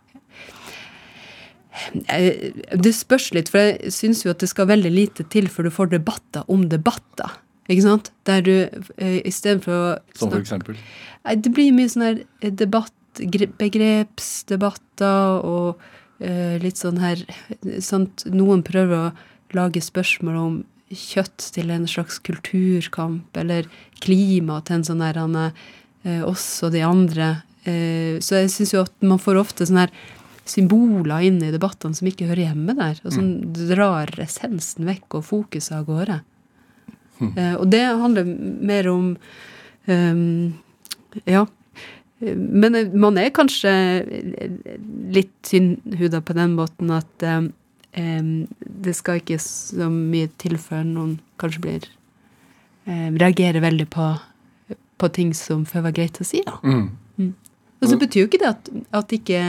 Eh, 2.07 2.51
Det 2.71 2.93
spørs 2.95 3.33
litt, 3.35 3.49
for 3.51 3.59
jeg 3.59 3.93
syns 3.93 4.25
jo 4.25 4.31
at 4.31 4.43
det 4.43 4.49
skal 4.51 4.71
veldig 4.71 4.93
lite 4.93 5.23
til 5.29 5.47
før 5.51 5.63
du 5.67 5.71
får 5.75 5.87
debatter 5.95 6.41
om 6.51 6.69
debatter. 6.69 7.29
Ikke 7.67 7.81
sant? 7.81 8.11
Der 8.29 8.41
du 8.45 8.69
eh, 8.97 9.21
istedenfor 9.25 9.73
å 9.73 9.99
Som 10.17 10.31
for 10.31 10.39
eksempel? 10.43 10.75
Nei, 11.25 11.35
det 11.41 11.51
blir 11.55 11.73
mye 11.73 11.89
sånn 11.89 12.05
her 12.05 12.17
eh, 12.41 12.53
debatt, 12.53 12.93
begrepsdebatter 13.15 15.39
og 15.47 15.79
uh, 16.19 16.55
litt 16.59 16.77
sånn 16.81 16.99
her 16.99 17.15
sant? 17.79 18.25
Noen 18.27 18.63
prøver 18.67 19.07
å 19.07 19.13
lage 19.55 19.79
spørsmål 19.81 20.35
om 20.41 20.65
kjøtt 20.91 21.51
til 21.55 21.71
en 21.73 21.87
slags 21.89 22.19
kulturkamp, 22.23 23.37
eller 23.39 23.65
klima 24.03 24.61
til 24.67 24.75
en 24.77 24.85
sånn 24.85 25.01
her 25.01 25.17
han, 25.17 25.35
eh, 26.03 26.21
oss 26.27 26.63
og 26.63 26.71
de 26.75 26.81
andre. 26.85 27.41
Uh, 27.65 28.21
så 28.21 28.35
jeg 28.43 28.51
syns 28.53 28.73
jo 28.75 28.83
at 28.85 28.93
man 29.01 29.19
får 29.21 29.35
ofte 29.41 29.65
sånn 29.65 29.81
her 29.85 29.91
symboler 30.45 31.25
inn 31.25 31.41
i 31.43 31.51
debattene 31.53 31.97
som 31.97 32.07
ikke 32.09 32.27
hører 32.29 32.47
hjemme 32.51 32.75
der, 32.77 32.99
og 33.03 33.13
som 33.15 33.29
drar 33.55 34.11
essensen 34.21 34.85
vekk 34.87 35.19
og 35.19 35.27
fokuset 35.31 35.79
av 35.79 35.87
gårde. 35.89 36.19
Eh, 37.21 37.53
og 37.55 37.67
det 37.71 37.83
handler 37.85 38.27
mer 38.27 38.89
om 38.91 39.11
um, 39.85 40.53
ja. 41.23 41.45
Men 42.19 42.75
eh, 42.75 42.91
man 42.91 43.19
er 43.19 43.33
kanskje 43.35 43.71
litt 45.15 45.31
tynnhuda 45.47 46.21
på 46.25 46.35
den 46.37 46.55
måten 46.59 46.91
at 46.95 47.27
um, 47.29 47.49
det 48.59 48.95
skal 48.97 49.21
ikke 49.21 49.39
så 49.41 49.89
mye 49.91 50.31
til 50.41 50.57
før 50.59 50.83
noen 50.87 51.17
kanskje 51.39 51.63
blir 51.63 51.87
um, 52.87 53.15
Reagerer 53.15 53.63
veldig 53.63 53.87
på, 53.95 54.09
på 54.99 55.11
ting 55.15 55.31
som 55.37 55.63
før 55.69 55.87
var 55.89 55.95
greit 55.95 56.19
å 56.19 56.27
si, 56.27 56.43
da. 56.45 56.59
Mm. 56.63 57.31
Og 57.81 57.89
så 57.91 57.97
betyr 57.99 58.23
jo 58.23 58.27
ikke 58.29 58.41
det 58.41 58.49
at, 58.49 58.69
at 58.97 59.13
ikke 59.13 59.39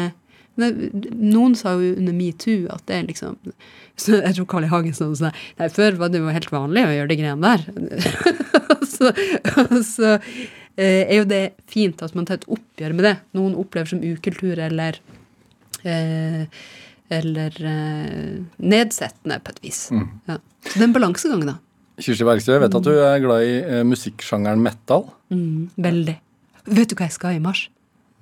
noen 0.57 1.57
sa 1.59 1.75
jo 1.77 1.95
under 1.99 2.14
metoo 2.16 2.64
at 2.73 2.85
det 2.88 2.97
er 2.97 3.09
liksom 3.11 3.37
så 4.01 4.21
Jeg 4.21 4.37
tror 4.37 4.47
Carl 4.51 4.66
I. 4.66 4.71
Hagen 4.73 4.97
sa 4.97 5.09
sånn 5.09 5.35
Nei, 5.59 5.69
før 5.73 5.99
var 6.01 6.12
det 6.12 6.23
jo 6.23 6.33
helt 6.33 6.53
vanlig 6.53 6.85
å 6.85 6.95
gjøre 6.95 7.11
de 7.12 7.19
greiene 7.21 7.53
der. 7.53 7.62
så, 8.95 9.12
så 9.85 10.14
eh, 10.77 11.05
er 11.05 11.14
jo 11.21 11.29
det 11.29 11.45
fint 11.71 12.03
at 12.05 12.16
man 12.16 12.29
tar 12.29 12.40
et 12.40 12.49
oppgjør 12.57 12.97
med 12.97 13.09
det. 13.09 13.14
Noen 13.37 13.57
opplever 13.59 13.92
som 13.92 14.03
ukultur 14.05 14.61
eller 14.69 15.01
eh, 15.85 16.45
eller 17.09 17.55
eh, 17.62 18.42
nedsettende 18.57 19.38
på 19.45 19.55
et 19.55 19.62
vis. 19.62 19.87
Ja. 19.92 20.40
Så 20.66 20.75
det 20.75 20.83
er 20.83 20.88
en 20.88 20.97
balansegang, 20.97 21.45
da. 21.47 21.57
Kirsti 22.03 22.27
Bergstø, 22.29 22.57
jeg 22.57 22.64
vet 22.66 22.77
at 22.77 22.85
du 22.85 22.92
er 22.92 23.23
glad 23.23 23.47
i 23.47 23.55
eh, 23.62 23.85
musikksjangeren 23.87 24.61
metal. 24.62 25.07
Mm, 25.33 25.71
veldig. 25.81 26.16
Vet 26.66 26.90
du 26.90 26.97
hva 26.99 27.09
jeg 27.09 27.16
skal 27.16 27.38
i 27.38 27.42
mars? 27.42 27.69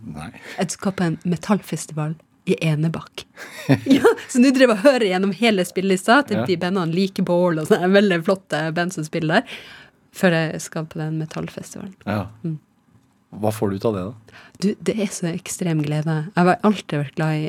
Nei. 0.04 0.30
Jeg 0.58 0.70
skal 0.74 0.92
på 0.98 1.04
en 1.06 1.18
metallfestival 1.24 2.14
i 2.50 2.58
Enebakk. 2.60 3.24
ja, 3.88 4.04
så 4.28 4.42
driver 4.44 4.66
jeg 4.66 4.70
og 4.74 4.82
hører 4.84 5.06
gjennom 5.08 5.32
hele 5.38 5.64
spillelista 5.64 6.18
til 6.28 6.42
Ja. 6.42 6.44
de 6.50 6.58
bandene 6.60 6.92
like 6.92 7.24
Bål 7.24 7.62
og 7.62 7.70
sånne 7.70 7.88
veldig 7.94 8.18
flotte 8.26 8.60
band 8.76 8.92
som 8.92 9.06
spiller 9.06 9.40
der, 9.40 9.56
før 10.14 10.36
jeg 10.36 10.60
skal 10.60 10.84
på 10.90 11.00
den 11.00 11.16
metallfestivalen. 11.22 11.94
Ja. 12.04 12.26
Hva 13.34 13.50
får 13.50 13.70
du 13.72 13.76
ut 13.80 13.86
av 13.88 13.94
det, 13.96 14.02
da? 14.04 14.42
Du, 14.62 14.68
det 14.86 14.94
er 15.02 15.08
så 15.10 15.26
ekstrem 15.32 15.80
glede. 15.82 16.18
Jeg 16.36 16.46
har 16.46 16.60
alltid 16.62 17.00
vært 17.00 17.16
glad 17.16 17.34
i, 17.34 17.48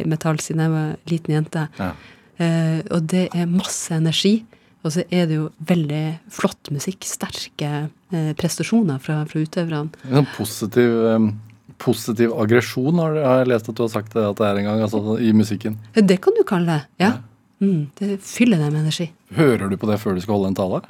i 0.00 0.04
metall 0.08 0.38
siden 0.40 0.62
jeg 0.64 0.72
var 0.72 0.94
liten 1.10 1.34
jente. 1.34 1.66
Ja. 1.80 1.90
Uh, 2.36 2.80
og 2.94 3.10
det 3.12 3.26
er 3.36 3.50
masse 3.50 3.92
energi. 3.96 4.38
Og 4.86 4.92
så 4.94 5.02
er 5.10 5.26
det 5.26 5.36
jo 5.40 5.48
veldig 5.66 6.02
flott 6.30 6.68
musikk. 6.70 7.02
Sterke 7.08 7.68
eh, 8.14 8.28
prestasjoner 8.38 9.00
fra, 9.02 9.16
fra 9.26 9.40
utøverne. 9.42 9.90
En 10.14 10.28
positiv, 10.36 10.92
em, 11.10 11.24
positiv 11.82 12.32
aggresjon 12.40 12.98
har, 13.02 13.16
jeg 13.20 13.48
lest 13.50 13.68
at 13.70 13.76
du 13.78 13.82
har 13.84 13.92
sagt 13.92 14.14
det, 14.16 14.24
at 14.24 14.38
det 14.40 14.46
er 14.48 14.60
en 14.60 14.68
gang, 14.70 14.82
altså 14.86 15.16
i 15.22 15.32
musikken. 15.36 15.78
Det 15.94 16.18
kan 16.24 16.36
du 16.36 16.42
kalle 16.48 16.66
det. 16.78 16.82
Ja. 17.02 17.12
Mm, 17.62 17.86
det 18.00 18.18
fyller 18.24 18.60
deg 18.60 18.72
med 18.74 18.82
energi. 18.84 19.10
Hører 19.36 19.70
du 19.72 19.76
på 19.80 19.88
det 19.90 19.98
før 20.02 20.16
du 20.16 20.20
skal 20.24 20.36
holde 20.38 20.52
en 20.52 20.58
tale? 20.58 20.82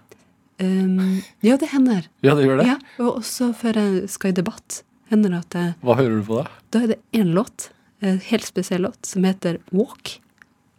Um, 0.63 1.23
ja, 1.45 1.57
det 1.61 1.69
hender. 1.75 2.07
Ja, 2.25 2.35
det 2.39 2.47
gjør 2.47 2.63
det. 2.63 2.67
Ja, 2.71 2.77
og 3.05 3.19
også 3.21 3.51
før 3.57 3.77
jeg 3.83 4.07
skal 4.11 4.33
i 4.33 4.37
debatt, 4.39 4.81
hender 5.13 5.37
at 5.39 5.55
jeg, 5.55 5.75
Hva 5.85 5.99
hører 5.99 6.17
du 6.19 6.25
på 6.27 6.39
da? 6.41 6.47
da 6.73 6.85
er 6.87 6.95
det 6.95 7.01
én 7.15 7.35
låt, 7.37 7.69
en 8.01 8.19
helt 8.31 8.47
spesiell 8.49 8.83
låt, 8.89 8.99
som 9.07 9.25
heter 9.29 9.59
Walk 9.77 10.17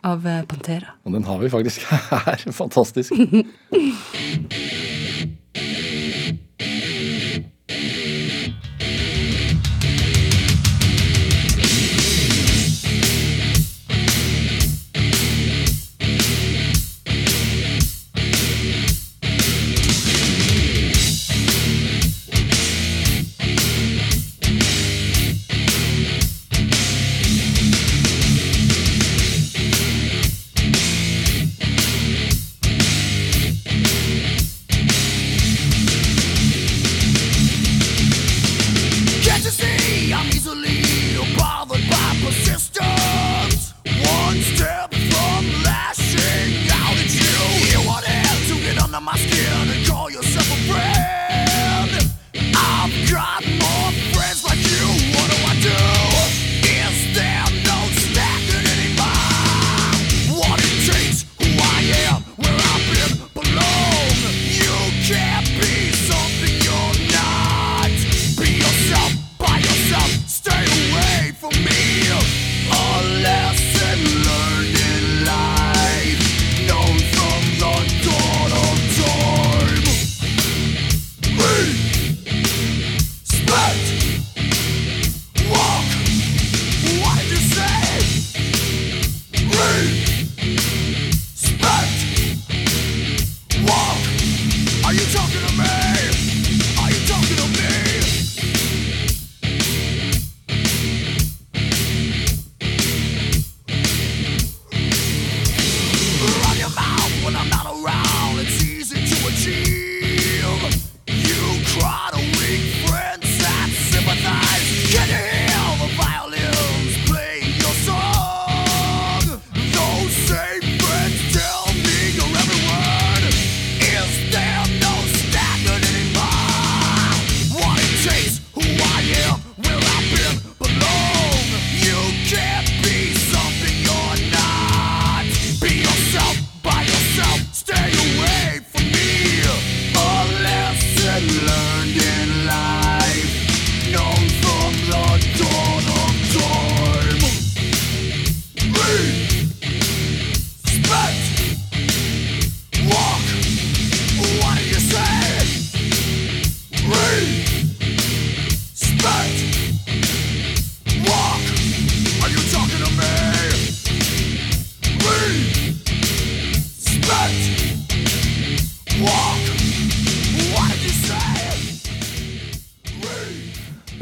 av 0.07 0.25
eh, 0.27 0.43
Pantera. 0.49 0.95
Og 1.05 1.13
den 1.13 1.23
har 1.29 1.39
vi 1.41 1.49
faktisk 1.53 1.85
her. 2.11 2.47
Fantastisk. 2.57 3.13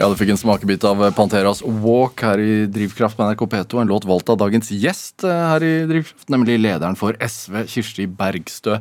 Ja, 0.06 0.10
du 0.14 0.20
fikk 0.20 0.36
en 0.36 0.38
smakebit 0.38 0.84
av 0.86 1.00
Panteras 1.18 1.64
Walk 1.66 2.22
her 2.22 2.38
i 2.38 2.68
Drivkraft 2.70 3.18
med 3.18 3.32
NRK 3.32 3.40
P2. 3.50 3.80
En 3.82 3.90
låt 3.90 4.04
valgt 4.06 4.28
av 4.30 4.36
dagens 4.38 4.68
gjest 4.70 5.24
eh, 5.26 5.46
her 5.50 5.64
i 5.66 5.72
Drivkraft, 5.90 6.28
nemlig 6.30 6.60
lederen 6.62 6.94
for 7.00 7.18
SV, 7.18 7.64
Kirsti 7.72 8.04
Bergstø. 8.06 8.76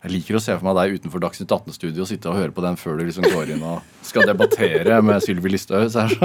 Jeg 0.00 0.14
liker 0.14 0.38
å 0.38 0.40
se 0.40 0.54
for 0.54 0.64
meg 0.64 0.78
deg 0.78 0.94
utenfor 0.96 1.20
Dagsnytt 1.20 1.52
18-studio 1.52 2.06
og 2.06 2.08
sitte 2.08 2.30
og 2.30 2.38
høre 2.38 2.54
på 2.56 2.64
den 2.64 2.80
før 2.80 2.96
du 2.96 3.02
liksom 3.04 3.26
går 3.28 3.52
inn 3.52 3.66
og 3.68 3.82
skal 4.08 4.24
debattere 4.30 5.02
med 5.04 5.20
Sylvi 5.20 5.52
Listhaug. 5.52 5.90
sånn. 5.92 6.16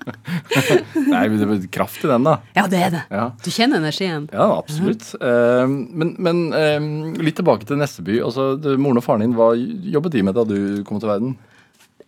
Nei, 1.12 1.22
det 1.30 1.46
er 1.46 1.62
kraft 1.70 2.02
i 2.02 2.10
den, 2.10 2.26
da. 2.26 2.40
Ja, 2.58 2.66
det 2.74 2.80
er 2.88 2.90
det. 2.96 3.04
Ja. 3.06 3.28
Du 3.38 3.52
kjenner 3.54 3.78
energien. 3.78 4.26
Ja, 4.34 4.48
absolutt. 4.56 5.12
Eh, 5.14 5.62
men 5.70 6.16
men 6.18 6.42
eh, 6.58 6.90
litt 7.22 7.38
tilbake 7.38 7.70
til 7.70 7.78
Nesseby. 7.78 8.18
Altså, 8.18 8.56
moren 8.74 8.98
og 8.98 9.06
faren 9.06 9.22
din, 9.28 9.38
hva 9.38 9.52
jobbet 9.54 10.18
de 10.18 10.26
med 10.26 10.40
da 10.40 10.48
du 10.50 10.58
kom 10.90 10.98
til 10.98 11.14
verden? 11.14 11.38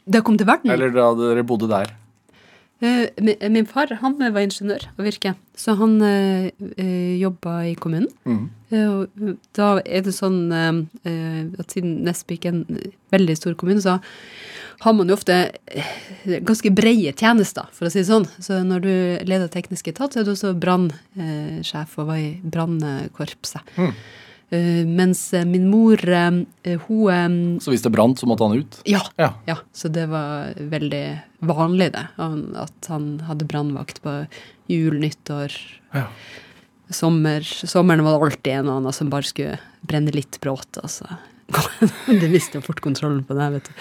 Da 0.07 0.19
jeg 0.19 0.27
kom 0.27 0.39
til 0.41 0.49
verden 0.49 0.73
Eller 0.75 0.95
da 0.95 1.13
dere 1.19 1.45
bodde 1.47 1.71
der? 1.71 1.93
Eh, 2.83 3.07
min, 3.23 3.67
far 3.71 3.93
han 4.01 4.17
var 4.19 4.43
ingeniør 4.43 4.89
av 4.97 5.05
virke, 5.07 5.37
så 5.55 5.77
han 5.79 6.01
uh, 6.03 6.49
jobba 7.21 7.61
i 7.71 7.77
kommunen. 7.79 8.09
Mm. 8.27 8.49
og 8.81 9.37
da 9.55 9.77
er 9.85 10.03
det 10.03 10.15
sånn 10.17 10.51
eh, 10.51 10.81
eh, 11.07 11.45
at 11.63 11.75
siden 11.77 12.01
Nesbyk 12.09 12.49
er 12.49 12.57
en 12.57 12.81
veldig 13.15 13.37
stor 13.39 13.55
kommune, 13.61 13.85
så 13.85 14.01
har 14.83 14.97
man 14.99 15.13
jo 15.13 15.15
ofte 15.15 15.37
eh, 15.71 15.93
ganske 16.43 16.73
breie 16.75 17.13
tjenester, 17.15 17.69
for 17.77 17.87
å 17.87 17.93
si 17.93 18.01
det 18.01 18.09
sånn. 18.09 18.27
Så 18.43 18.59
når 18.67 18.83
du 18.83 18.95
leder 19.31 19.53
teknisk 19.53 19.93
etat, 19.93 20.15
så 20.15 20.23
er 20.23 20.27
du 20.27 20.33
også 20.35 20.55
brannsjef 20.59 21.95
og 22.03 22.11
var 22.11 22.19
i 22.19 22.33
brannkorpset. 22.43 23.77
Eh, 23.79 24.03
mens 24.53 25.21
eh, 25.35 25.45
min 25.49 25.71
mor, 25.71 25.97
eh, 26.09 26.79
hun 26.87 27.09
eh, 27.09 27.61
Så 27.65 27.73
hvis 27.73 27.83
det 27.85 27.93
brant, 27.95 28.19
så 28.21 28.27
måtte 28.29 28.45
han 28.45 28.59
ut? 28.61 28.79
Ja. 28.89 29.01
Ja. 29.17 29.31
Ja, 29.49 29.57
så 29.73 29.89
det 29.93 30.07
var 30.13 30.53
veldig 30.59 31.05
vanlig 31.49 31.91
det, 31.95 32.05
at 32.19 32.89
han 32.93 33.07
hadde 33.29 33.49
brannvakt 33.49 34.03
på 34.05 34.27
jul, 34.71 34.99
nyttår, 35.01 35.53
Ja. 35.97 36.07
sommer. 36.93 37.41
Sommeren 37.43 38.05
var 38.05 38.19
det 38.19 38.27
alltid 38.31 38.53
en 38.59 38.69
og 38.69 38.77
annen 38.83 38.93
som 38.97 39.11
bare 39.11 39.25
skulle 39.27 39.59
brenne 39.89 40.13
litt 40.15 40.39
brått, 40.45 40.79
altså. 40.83 41.09
det 42.07 42.29
visste 42.33 42.61
jo 42.61 42.65
fort 42.65 42.81
kontrollen 42.85 43.25
på 43.29 43.35
det, 43.37 43.49
vet 43.57 43.71
du. 43.73 43.75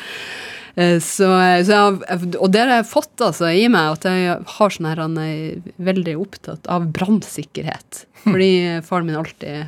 Eh, 0.82 0.98
Så, 1.04 1.28
så 1.68 1.76
jeg, 1.76 2.32
og 2.40 2.48
det 2.52 2.64
har 2.64 2.74
jeg 2.80 2.88
fått 2.88 3.20
altså 3.28 3.52
i 3.52 3.68
meg, 3.72 3.98
at 4.00 4.08
jeg 4.08 4.40
har 4.56 4.72
sånn 4.72 4.88
her, 4.88 5.04
han 5.04 5.18
er 5.20 5.62
veldig 5.84 6.16
opptatt 6.24 6.68
av 6.72 6.88
brannsikkerhet. 6.96 8.06
Fordi 8.24 8.52
faren 8.88 9.12
min 9.12 9.20
alltid 9.20 9.68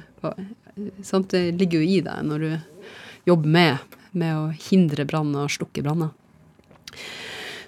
sant, 1.05 1.29
Det 1.31 1.51
ligger 1.59 1.81
jo 1.81 1.89
i 1.97 1.99
deg 2.05 2.23
når 2.27 2.45
du 2.45 2.51
jobber 3.29 3.49
med, 3.57 3.99
med 4.11 4.37
å 4.37 4.47
hindre 4.69 5.05
brann 5.09 5.33
og 5.37 5.51
slukke 5.51 5.83
branner. 5.85 6.13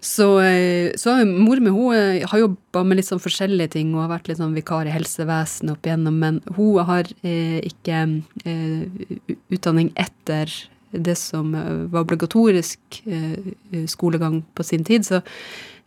Så, 0.06 0.40
eh, 0.40 0.94
så 1.02 1.16
mor 1.26 1.60
mi 1.64 1.72
hun 1.74 1.96
eh, 1.96 2.26
har 2.30 2.40
jobba 2.44 2.84
med 2.86 3.00
litt 3.00 3.08
sånn 3.08 3.24
forskjellige 3.24 3.74
ting. 3.74 3.90
Hun 3.94 4.04
har 4.04 4.12
vært 4.12 4.30
litt 4.30 4.38
sånn 4.38 4.54
vikar 4.54 4.86
i 4.86 4.94
helsevesenet 4.94 5.74
opp 5.74 5.88
igjennom, 5.88 6.20
men 6.22 6.38
hun 6.58 6.86
har 6.86 7.10
eh, 7.26 7.58
ikke 7.66 8.04
eh, 8.46 9.08
utdanning 9.56 9.90
etter 9.98 10.52
det 10.94 11.18
som 11.18 11.56
eh, 11.58 11.90
var 11.90 12.06
obligatorisk 12.06 13.02
eh, 13.10 13.88
skolegang 13.90 14.44
på 14.54 14.68
sin 14.68 14.86
tid. 14.86 15.08
Så 15.10 15.24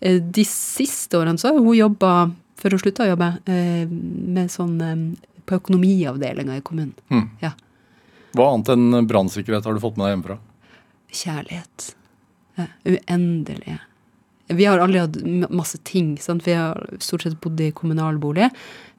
eh, 0.00 0.18
de 0.18 0.46
siste 0.50 1.20
årene 1.20 1.38
så 1.38 1.52
har 1.52 1.62
hun 1.62 1.78
jobba, 1.78 2.32
før 2.58 2.74
hun 2.74 2.82
slutta 2.82 3.06
å 3.06 3.12
jobbe, 3.12 3.32
eh, 3.46 3.86
med 3.86 4.50
sånn 4.50 4.80
på 5.49 5.59
økonomiavdelinga 5.59 6.59
i 6.59 6.64
kommunen. 6.64 6.94
Mm. 7.12 7.26
Ja. 7.42 7.55
Hva 8.36 8.53
annet 8.53 8.72
enn 8.74 9.09
brannsikkerhet 9.09 9.66
har 9.66 9.76
du 9.76 9.82
fått 9.82 9.96
med 9.96 10.07
deg 10.07 10.16
hjemmefra? 10.16 10.38
Kjærlighet. 11.18 11.92
Ja, 12.59 12.66
uendelig. 12.84 13.78
Vi 14.49 14.64
har 14.64 14.80
aldri 14.80 15.01
hatt 15.01 15.16
masse 15.53 15.78
ting. 15.84 16.16
Sant? 16.20 16.46
Vi 16.46 16.57
har 16.57 16.78
stort 17.05 17.24
sett 17.24 17.40
bodd 17.40 17.61
i 17.61 17.70
kommunal 17.76 18.18
bolig. 18.20 18.49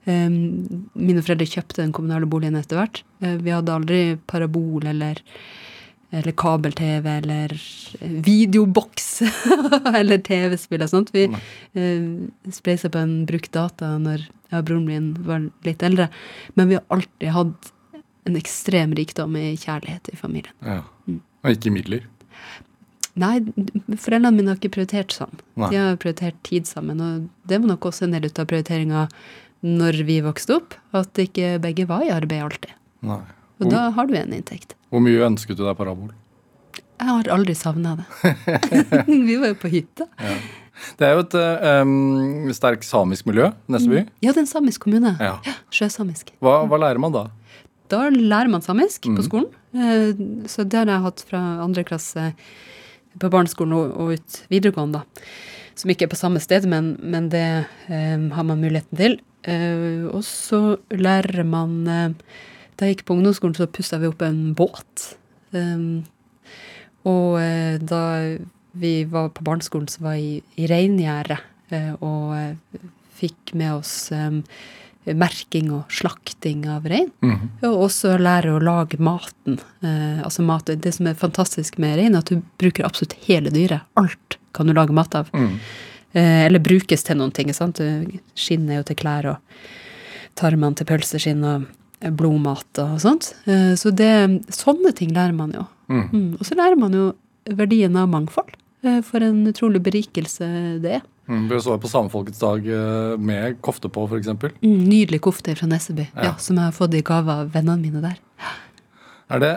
Um, 0.05 0.87
mine 0.93 1.21
foreldre 1.21 1.47
kjøpte 1.49 1.81
den 1.81 1.93
kommunale 1.93 2.29
boligen 2.29 2.57
etter 2.57 2.79
hvert. 2.79 3.01
Uh, 3.23 3.35
vi 3.41 3.53
hadde 3.53 3.73
aldri 3.73 4.01
parabol 4.29 4.87
eller, 4.89 5.21
eller 6.09 6.31
kabel-TV 6.31 7.09
eller 7.17 7.53
eh, 8.01 8.13
videoboks 8.25 9.21
eller 9.99 10.21
TV-spill 10.25 10.85
og 10.85 10.91
sånt. 10.91 11.11
Vi 11.13 11.27
uh, 11.29 12.05
spleisa 12.53 12.89
på 12.89 13.01
en 13.01 13.23
brukt 13.29 13.51
data 13.53 13.95
når 14.01 14.25
jeg 14.49 14.61
og 14.63 14.65
broren 14.65 14.87
min 14.87 15.09
var 15.27 15.45
litt 15.67 15.83
eldre. 15.85 16.09
Men 16.57 16.71
vi 16.71 16.79
har 16.79 16.85
alltid 16.93 17.33
hatt 17.35 17.73
en 18.29 18.39
ekstrem 18.39 18.95
rikdom 18.97 19.37
i 19.37 19.51
kjærlighet 19.57 20.09
i 20.13 20.17
familien. 20.17 20.55
Ja. 20.65 20.81
Mm. 21.05 21.21
Og 21.45 21.53
ikke 21.55 21.73
midler? 21.73 22.07
Nei, 23.19 23.39
foreldrene 23.99 24.35
mine 24.35 24.53
har 24.53 24.59
ikke 24.59 24.73
prioritert 24.77 25.13
sånn. 25.13 25.41
Nei. 25.59 25.71
De 25.73 25.79
har 25.81 25.99
prioritert 26.01 26.37
tid 26.47 26.69
sammen, 26.69 27.01
og 27.03 27.49
det 27.49 27.59
var 27.59 27.73
nok 27.73 27.89
også 27.89 28.07
en 28.07 28.15
del 28.15 28.29
av 28.29 28.47
prioriteringa 28.49 29.07
når 29.65 30.03
vi 30.07 30.19
vokste 30.23 30.55
opp, 30.59 30.77
at 30.95 31.19
ikke 31.19 31.57
begge 31.63 31.87
var 31.89 32.05
i 32.05 32.13
arbeid 32.15 32.45
alltid. 32.45 32.75
Nei. 33.09 33.23
Og 33.59 33.65
Hvor, 33.67 33.71
da 33.73 33.89
har 33.91 34.07
du 34.07 34.13
en 34.15 34.33
inntekt. 34.33 34.75
hvor 34.89 35.01
mye 35.03 35.19
ønsket 35.27 35.57
du 35.59 35.65
deg 35.65 35.75
parabol? 35.77 36.11
Jeg 36.99 37.07
har 37.07 37.29
aldri 37.31 37.53
savna 37.55 37.95
det. 37.99 38.05
vi 39.07 39.35
var 39.39 39.53
jo 39.53 39.57
på 39.61 39.69
hytte. 39.71 40.07
Det 40.99 41.05
er 41.07 41.13
jo 41.15 41.23
et 41.25 41.35
eh, 41.39 41.81
um, 41.83 42.49
sterkt 42.55 42.83
samisk 42.87 43.27
miljø, 43.27 43.49
Nesseby. 43.71 44.05
Ja, 44.23 44.31
det 44.31 44.37
er 44.37 44.45
en 44.45 44.51
samisk 44.51 44.83
kommune. 44.87 45.13
Ja. 45.19 45.37
Sjøsamisk. 45.75 46.31
Hva, 46.43 46.61
hva 46.67 46.79
lærer 46.79 46.99
man 47.03 47.15
da? 47.15 47.25
Da 47.91 48.05
lærer 48.13 48.51
man 48.51 48.61
samisk 48.63 49.07
Mm. 49.09 49.15
på 49.17 49.23
skolen. 49.27 49.47
Eh, 49.73 50.11
Så 50.47 50.63
det 50.67 50.77
har 50.79 50.85
jeg 50.91 51.01
hatt 51.07 51.23
fra 51.27 51.39
andre 51.63 51.83
klasse 51.83 52.33
på 53.19 53.29
barneskolen 53.31 53.73
og, 53.75 54.13
ut 54.15 54.41
videregående, 54.51 54.99
da. 55.01 55.23
Som 55.75 55.91
ikke 55.91 56.07
er 56.07 56.11
på 56.11 56.19
samme 56.19 56.39
sted, 56.43 56.67
men, 56.67 56.97
men 57.01 57.29
det 57.31 57.65
um, 57.89 58.29
har 58.35 58.43
man 58.43 58.59
muligheten 58.61 58.97
til. 58.99 59.19
Eh, 59.47 60.03
og 60.11 60.23
så 60.27 60.77
lærer 60.91 61.43
man 61.47 61.87
eh, 61.87 62.09
Da 62.79 62.87
jeg 62.87 62.97
gikk 62.97 63.09
på 63.09 63.17
ungdomsskolen, 63.17 63.57
så 63.57 63.67
pussa 63.67 63.99
vi 63.99 64.07
opp 64.07 64.23
en 64.23 64.53
båt. 64.55 65.09
Um, 65.51 66.05
og 67.07 67.39
eh, 67.41 67.75
da 67.81 68.03
vi 68.79 69.03
var 69.09 69.31
på 69.35 69.43
barneskolen, 69.43 69.89
så 69.91 70.03
var 70.05 70.17
jeg 70.19 70.25
i, 70.39 70.63
i 70.63 70.67
reingjerdet 70.69 71.39
eh, 71.73 71.93
og 72.05 72.35
eh, 72.37 72.83
fikk 73.19 73.53
med 73.57 73.79
oss 73.79 73.93
eh, 74.15 74.29
merking 75.09 75.71
og 75.73 75.89
slakting 75.91 76.67
av 76.69 76.87
rein. 76.91 77.09
Mhm. 77.25 77.49
Og 77.69 77.85
også 77.87 78.13
lære 78.19 78.53
å 78.53 78.61
lage 78.63 78.99
maten. 79.01 79.59
Eh, 79.81 80.21
altså 80.23 80.45
mat, 80.45 80.69
Det 80.69 80.93
som 80.95 81.09
er 81.09 81.19
fantastisk 81.19 81.79
med 81.81 81.97
rein, 81.97 82.15
er 82.15 82.23
at 82.23 82.31
du 82.31 82.43
bruker 82.61 82.85
absolutt 82.85 83.17
hele 83.25 83.51
dyret. 83.53 83.87
Alt 83.99 84.37
kan 84.53 84.67
du 84.67 84.75
lage 84.75 84.95
mat 84.95 85.15
av. 85.15 85.31
Mm. 85.33 85.59
Eh, 86.13 86.45
eller 86.45 86.59
brukes 86.59 87.03
til 87.03 87.19
noen 87.19 87.33
ting. 87.33 87.51
sant? 87.53 87.81
Skinn 88.35 88.69
er 88.69 88.81
jo 88.81 88.87
til 88.89 88.99
klær, 89.01 89.33
og 89.33 89.37
tarmene 90.39 90.75
til 90.75 90.87
pølseskinn, 90.89 91.43
og 91.43 91.61
eh, 91.63 91.75
blodmat 91.99 92.79
og 92.83 92.97
sånt. 93.03 93.33
Eh, 93.49 93.73
så 93.79 93.91
det, 93.91 94.11
sånne 94.55 94.93
ting 94.95 95.11
lærer 95.15 95.35
man 95.35 95.51
jo. 95.55 95.65
Mm. 95.91 96.03
Mm. 96.13 96.27
Og 96.39 96.45
så 96.47 96.55
lærer 96.55 96.79
man 96.79 96.95
jo 96.95 97.09
verdien 97.59 97.95
av 97.99 98.09
mangfold. 98.11 98.53
Eh, 98.85 99.01
for 99.03 99.23
en 99.25 99.41
utrolig 99.49 99.81
berikelse 99.83 100.47
det 100.83 100.99
er. 100.99 101.07
Mm. 101.29 101.43
Vi 101.51 101.59
så 101.61 101.75
på 101.77 101.89
Samefolkets 101.91 102.39
dag 102.41 102.65
eh, 102.65 103.17
med 103.21 103.59
kofte 103.65 103.89
på, 103.91 104.05
f.eks. 104.09 104.31
Mm, 104.63 104.79
nydelig 104.87 105.19
kofte 105.27 105.53
fra 105.59 105.67
Nesseby, 105.69 106.07
Ja. 106.15 106.31
ja. 106.31 106.35
som 106.41 106.57
jeg 106.57 106.71
har 106.71 106.77
fått 106.77 106.95
i 106.97 107.03
gave 107.05 107.35
av 107.43 107.51
vennene 107.53 107.81
mine 107.83 108.01
der. 108.01 108.17
Er 109.29 109.43
det 109.43 109.51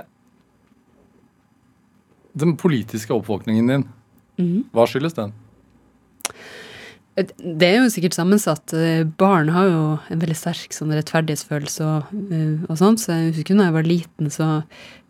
den 2.36 2.57
politiske 2.61 3.14
oppvåkningen 3.14 3.70
din? 3.70 3.86
Mhm. 4.40 4.64
Hva 4.72 4.86
skyldes 4.88 5.14
den? 5.16 5.32
Det 7.12 7.68
er 7.68 7.82
jo 7.82 7.90
sikkert 7.92 8.16
sammensatt. 8.16 8.72
Eh, 8.72 9.04
Barn 9.20 9.50
har 9.52 9.68
jo 9.68 9.82
en 10.08 10.22
veldig 10.22 10.36
sterk 10.38 10.72
sånn 10.72 10.94
rettferdighetsfølelse 10.96 11.84
og, 11.84 12.12
eh, 12.32 12.64
og 12.70 12.78
sånt, 12.80 13.02
så 13.02 13.18
jeg 13.18 13.34
husker 13.36 13.58
da 13.58 13.68
jeg 13.68 13.76
var 13.76 13.88
liten, 13.88 14.30
så 14.32 14.46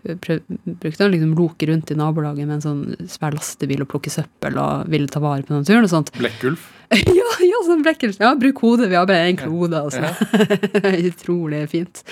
eh, 0.09 0.17
prøv, 0.19 0.43
brukte 0.83 1.07
å 1.07 1.13
liksom 1.13 1.37
loke 1.39 1.69
rundt 1.71 1.93
i 1.95 1.99
nabolaget 1.99 2.49
med 2.49 2.59
en 2.59 2.65
sånn 2.65 3.07
svær 3.07 3.37
lastebil 3.37 3.85
og 3.85 3.93
plukke 3.95 4.11
søppel 4.11 4.59
og 4.59 4.91
ville 4.91 5.07
ta 5.07 5.23
vare 5.23 5.47
på 5.47 5.55
naturen 5.55 5.87
og 5.87 5.95
sånt. 5.95 6.11
Blekkulf? 6.19 6.67
ja, 6.93 7.31
ja, 7.41 7.63
sånn 7.65 7.87
blekkulf. 7.87 8.19
Ja, 8.21 8.35
bruk 8.37 8.59
hodet. 8.67 8.91
Vi 8.91 8.99
har 8.99 9.07
bare 9.09 9.31
én 9.31 9.39
klode, 9.39 9.79
altså. 9.79 10.11
Utrolig 11.11 11.63
fint. 11.73 12.03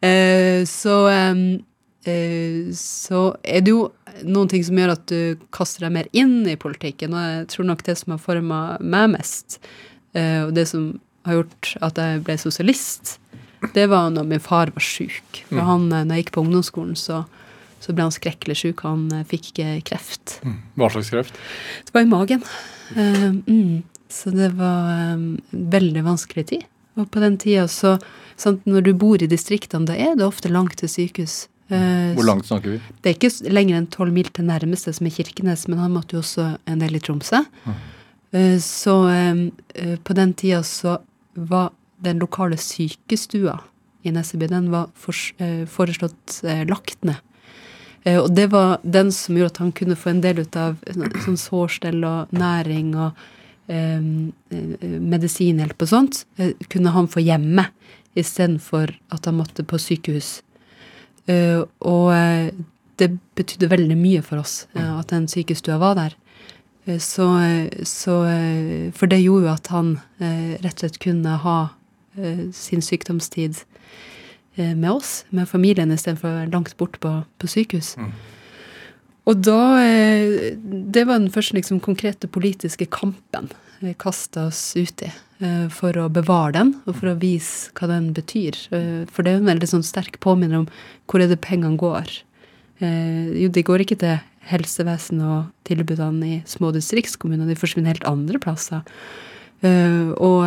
Uh, 0.00 0.64
så 0.66 1.04
eh, 1.12 1.44
så 2.04 3.20
er 3.42 3.64
det 3.64 3.72
jo 3.72 3.88
noen 4.22 4.50
ting 4.50 4.64
som 4.66 4.78
gjør 4.78 4.94
at 4.94 5.04
du 5.10 5.40
kaster 5.54 5.86
deg 5.86 5.94
mer 5.96 6.08
inn 6.16 6.44
i 6.48 6.56
politikken, 6.60 7.16
og 7.16 7.24
jeg 7.24 7.46
tror 7.54 7.68
nok 7.70 7.84
det 7.86 7.96
som 8.00 8.14
har 8.14 8.22
forma 8.22 8.60
meg 8.80 9.14
mest, 9.16 9.58
eh, 10.12 10.44
og 10.44 10.54
det 10.56 10.66
som 10.70 10.92
har 11.24 11.40
gjort 11.40 11.70
at 11.88 12.00
jeg 12.00 12.24
ble 12.26 12.36
sosialist, 12.40 13.16
det 13.72 13.86
var 13.92 14.10
når 14.12 14.28
min 14.28 14.42
far 14.44 14.72
var 14.74 14.84
sjuk. 14.84 15.40
For 15.48 15.64
han, 15.64 15.88
eh, 15.92 16.04
når 16.04 16.18
jeg 16.18 16.26
gikk 16.26 16.34
på 16.36 16.44
ungdomsskolen, 16.44 16.98
så, 17.00 17.22
så 17.80 17.94
ble 17.94 18.06
han 18.08 18.14
skrekkelig 18.14 18.58
sjuk. 18.60 18.84
Han 18.84 19.08
eh, 19.14 19.24
fikk 19.28 19.54
kreft. 19.56 19.88
kreft. 19.88 20.36
Hva 20.76 20.92
slags 20.92 21.10
kreft? 21.14 21.40
Det 21.86 21.96
var 21.96 22.04
i 22.04 22.12
magen. 22.12 22.44
Eh, 22.94 23.26
mm. 23.48 23.82
Så 24.12 24.30
det 24.34 24.52
var 24.58 24.92
eh, 24.92 25.26
veldig 25.50 26.04
vanskelig 26.06 26.46
tid. 26.52 26.68
Og 27.00 27.08
på 27.10 27.22
den 27.24 27.40
tida 27.40 27.66
så 27.66 27.96
sant, 28.36 28.62
Når 28.66 28.86
du 28.86 28.92
bor 28.94 29.22
i 29.22 29.30
distriktene, 29.30 29.86
da 29.88 29.96
er 29.96 30.14
det 30.18 30.26
ofte 30.26 30.52
langt 30.52 30.78
til 30.78 30.90
sykehus. 30.90 31.48
Eh, 31.72 32.12
Hvor 32.16 32.26
langt 32.26 32.46
snakker 32.46 32.74
vi? 32.74 32.80
Det 33.00 33.10
er 33.10 33.16
ikke 33.16 33.52
lenger 33.52 33.78
enn 33.78 33.90
tolv 33.92 34.12
mil 34.12 34.28
til 34.28 34.44
nærmeste, 34.48 34.92
som 34.92 35.08
er 35.08 35.14
Kirkenes, 35.14 35.66
men 35.70 35.80
han 35.80 35.94
måtte 35.94 36.18
jo 36.18 36.22
også 36.24 36.58
en 36.68 36.82
del 36.82 36.98
i 36.98 37.00
Tromsø. 37.00 37.40
Mm. 37.64 37.78
Så 38.60 38.94
eh, 39.08 39.94
på 40.04 40.16
den 40.18 40.34
tida 40.36 40.62
så 40.66 40.98
var 41.34 41.70
den 42.04 42.20
lokale 42.20 42.58
sykestua 42.60 43.60
i 44.04 44.12
Nesseby, 44.12 44.48
den 44.50 44.68
var 44.68 44.90
foreslått 45.00 46.42
lagt 46.68 47.06
ned. 47.08 47.22
Og 48.20 48.26
det 48.36 48.50
var 48.52 48.82
den 48.84 49.08
som 49.16 49.38
gjorde 49.38 49.54
at 49.54 49.60
han 49.62 49.70
kunne 49.72 49.96
få 49.96 50.10
en 50.10 50.20
del 50.20 50.42
ut 50.44 50.58
av 50.60 50.76
sånn 50.84 51.14
sånn 51.24 51.38
sårstell 51.40 52.04
og 52.04 52.34
næring 52.36 52.90
og 53.00 53.16
medisinhjelp 55.08 55.86
og 55.86 55.88
sånt, 55.88 56.20
kunne 56.68 56.92
han 56.92 57.08
få 57.08 57.24
hjemme 57.24 57.64
istedenfor 58.12 58.92
at 59.14 59.24
han 59.24 59.38
måtte 59.38 59.64
på 59.64 59.80
sykehus. 59.80 60.42
Eh, 61.30 61.62
og 61.80 62.10
eh, 62.12 62.50
det 63.00 63.08
betydde 63.38 63.70
veldig 63.72 63.96
mye 63.98 64.22
for 64.24 64.42
oss 64.42 64.66
eh, 64.76 64.90
at 64.98 65.10
den 65.12 65.26
sykestua 65.30 65.80
var 65.82 65.96
der. 66.00 66.18
Så, 67.00 67.24
så 67.88 68.14
For 68.92 69.08
det 69.08 69.22
gjorde 69.22 69.46
jo 69.46 69.52
at 69.54 69.70
han 69.72 69.94
rett 70.20 70.74
og 70.74 70.82
slett 70.82 70.98
kunne 71.00 71.38
ha 71.40 71.54
sin 72.52 72.84
sykdomstid 72.84 73.62
med 74.58 74.90
oss, 74.90 75.14
med 75.32 75.48
familien, 75.48 75.94
istedenfor 75.96 76.28
å 76.28 76.34
være 76.42 76.52
langt 76.52 76.76
bort 76.76 76.98
på, 77.00 77.14
på 77.40 77.48
sykehus. 77.48 77.94
Og 79.24 79.40
da 79.48 79.80
Det 79.80 81.06
var 81.08 81.24
den 81.24 81.32
første 81.32 81.56
liksom, 81.56 81.80
konkrete 81.80 82.28
politiske 82.28 82.84
kampen 82.84 83.48
vi 83.80 83.96
kasta 83.96 84.50
oss 84.52 84.76
ut 84.76 85.08
i. 85.08 85.08
eh, 85.44 85.66
For 85.72 85.92
å 86.00 86.08
bevare 86.12 86.52
den, 86.56 86.70
og 86.86 86.96
for 86.98 87.12
å 87.12 87.18
vise 87.20 87.70
hva 87.76 87.88
den 87.90 88.12
betyr. 88.16 88.56
Eh, 88.74 89.04
For 89.10 89.22
det 89.22 89.34
er 89.34 89.42
en 89.42 89.50
veldig 89.52 89.68
sånn 89.70 89.84
sterk 89.86 90.18
påminner 90.24 90.62
om 90.62 90.68
hvor 91.10 91.22
er 91.22 91.28
det 91.30 91.40
pengene 91.44 91.76
går. 91.80 92.10
Eh, 92.80 93.42
Jo, 93.42 93.48
de 93.52 93.62
går 93.62 93.84
ikke 93.84 93.98
til 94.00 94.18
helsevesenet 94.48 95.24
og 95.24 95.52
tilbudene 95.64 96.26
i 96.26 96.42
små 96.46 96.72
distriktskommuner, 96.74 97.46
de 97.48 97.54
forsvinner 97.56 97.94
helt 97.94 98.04
andre 98.08 98.38
plasser. 98.38 98.82
Og, 99.64 100.44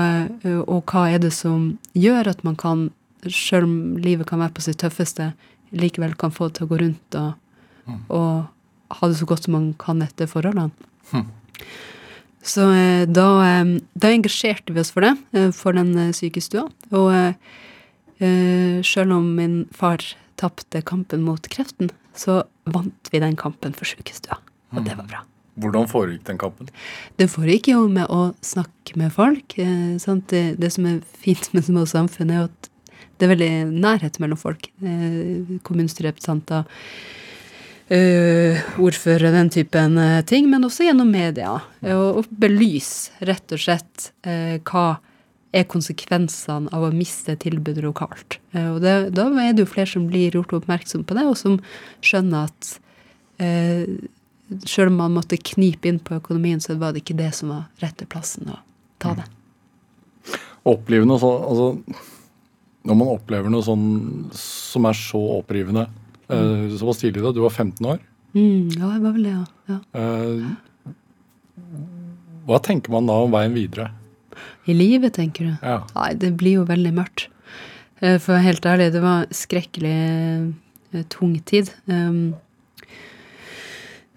og 0.69 0.91
hva 0.91 1.07
er 1.09 1.17
det 1.23 1.31
som 1.33 1.79
gjør 1.97 2.27
at 2.29 2.43
man 2.45 2.55
kan, 2.55 2.91
selv 3.25 3.65
om 3.65 3.97
livet 3.97 4.27
kan 4.29 4.37
være 4.43 4.53
på 4.53 4.61
sitt 4.61 4.77
tøffeste, 4.83 5.31
likevel 5.73 6.13
kan 6.21 6.29
få 6.29 6.51
det 6.51 6.59
til 6.59 6.67
å 6.67 6.69
gå 6.69 6.77
rundt 6.83 7.17
og, 7.17 7.33
og 8.13 8.45
ha 8.99 9.07
det 9.09 9.17
så 9.17 9.25
godt 9.25 9.47
som 9.47 9.53
man 9.57 9.73
kan 9.81 10.03
etter 10.05 10.29
forholdene. 10.29 10.69
Så 12.45 12.69
eh, 12.71 13.05
da, 13.09 13.27
eh, 13.45 13.77
da 13.93 14.11
engasjerte 14.13 14.73
vi 14.73 14.81
oss 14.83 14.91
for 14.93 15.05
det, 15.05 15.15
eh, 15.33 15.49
for 15.55 15.77
den 15.77 16.13
sykestua. 16.15 16.69
Og 16.91 17.35
selv 18.17 19.13
om 19.13 19.25
min 19.37 19.67
far 19.69 20.01
tapte 20.41 20.79
kampen 20.81 21.21
mot 21.21 21.43
kreften, 21.53 21.91
så 22.17 22.39
vant 22.65 23.11
vi 23.13 23.19
den 23.21 23.35
kampen 23.37 23.75
for 23.77 23.85
sykestua. 23.85 24.39
Og 24.73 24.87
det 24.87 24.95
var 24.97 25.05
bra. 25.05 25.19
Hvordan 25.61 25.85
foregikk 25.89 26.23
den 26.25 26.39
kampen? 26.41 26.71
Det 27.21 27.27
foregikk 27.29 27.69
jo 27.69 27.83
med 27.89 28.09
å 28.09 28.31
snakke 28.41 28.97
med 28.97 29.13
folk. 29.13 29.53
Det, 29.53 30.41
det 30.57 30.71
som 30.73 30.89
er 30.89 30.97
fint 31.13 31.45
med 31.53 31.67
små 31.69 31.85
samfunn, 31.85 32.33
er 32.33 32.47
at 32.47 32.71
det 33.17 33.25
er 33.25 33.33
veldig 33.33 33.81
nærhet 33.81 34.19
mellom 34.21 34.37
folk. 34.37 34.69
Eh, 34.85 35.57
kommunestyrerepresentanter, 35.65 36.67
eh, 37.93 38.63
ordførere, 38.81 39.33
den 39.35 39.51
typen 39.53 39.97
eh, 40.01 40.21
ting. 40.27 40.49
Men 40.51 40.67
også 40.67 40.87
gjennom 40.87 41.11
media. 41.11 41.57
Og, 41.85 42.21
og 42.21 42.31
belyse 42.41 43.15
rett 43.27 43.53
og 43.55 43.61
slett 43.61 44.09
uh, 44.27 44.57
hva 44.67 44.87
er 45.55 45.67
konsekvensene 45.69 46.71
av 46.75 46.83
å 46.83 46.91
miste 46.93 47.37
tilbudet 47.39 47.85
lokalt. 47.85 48.37
Og 48.57 48.81
det, 48.83 48.95
da 49.15 49.29
er 49.41 49.55
det 49.55 49.63
jo 49.63 49.71
flere 49.71 49.89
som 49.89 50.09
blir 50.09 50.35
gjort 50.35 50.57
oppmerksom 50.59 51.05
på 51.07 51.15
det, 51.17 51.23
og 51.25 51.37
som 51.39 51.55
skjønner 52.05 52.49
at 52.49 52.73
eh, 53.41 53.87
selv 54.67 54.91
om 54.91 54.99
man 55.01 55.15
måtte 55.15 55.39
knipe 55.39 55.89
inn 55.89 56.01
på 56.03 56.19
økonomien, 56.19 56.61
så 56.63 56.75
var 56.79 56.93
det 56.93 57.03
ikke 57.05 57.17
det 57.19 57.31
som 57.35 57.53
var 57.53 57.67
rette 57.83 58.07
plassen 58.09 58.51
å 58.51 58.59
ta 59.01 59.15
det. 59.17 59.27
Mm. 59.27 59.33
Opplivende, 60.67 61.15
sånn 61.21 61.43
altså, 61.47 61.67
Når 62.87 62.95
man 62.99 63.09
opplever 63.13 63.51
noe 63.51 63.63
sånn 63.63 63.85
som 64.35 64.87
er 64.87 64.97
så 64.99 65.21
opprivende 65.37 65.85
eh, 66.29 66.77
Såpass 66.77 67.01
tidlig 67.01 67.23
da, 67.23 67.33
du 67.35 67.41
var 67.43 67.53
15 67.53 67.85
år. 67.93 67.99
Mm, 68.35 68.69
ja, 68.75 68.89
det 68.93 69.01
var 69.03 69.13
vel 69.15 69.23
det, 69.27 69.35
ja. 69.35 69.45
ja. 69.71 69.79
Eh, 70.01 70.41
hva 72.47 72.59
tenker 72.63 72.93
man 72.93 73.09
da 73.09 73.15
om 73.25 73.33
veien 73.33 73.55
videre? 73.55 73.89
I 74.69 74.75
livet, 74.75 75.15
tenker 75.17 75.49
du? 75.49 75.53
Ja. 75.63 75.79
Nei, 75.95 76.11
det 76.19 76.33
blir 76.39 76.61
jo 76.61 76.67
veldig 76.67 76.93
mørkt. 76.95 77.27
Eh, 78.01 78.17
For 78.21 78.39
helt 78.43 78.65
ærlig, 78.67 78.91
det 78.95 79.01
var 79.03 79.25
skrekkelig 79.35 79.97
tung 81.11 81.33
tid. 81.45 81.71
Um, 81.91 82.35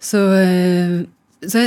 så 0.01 0.21
så 1.41 1.65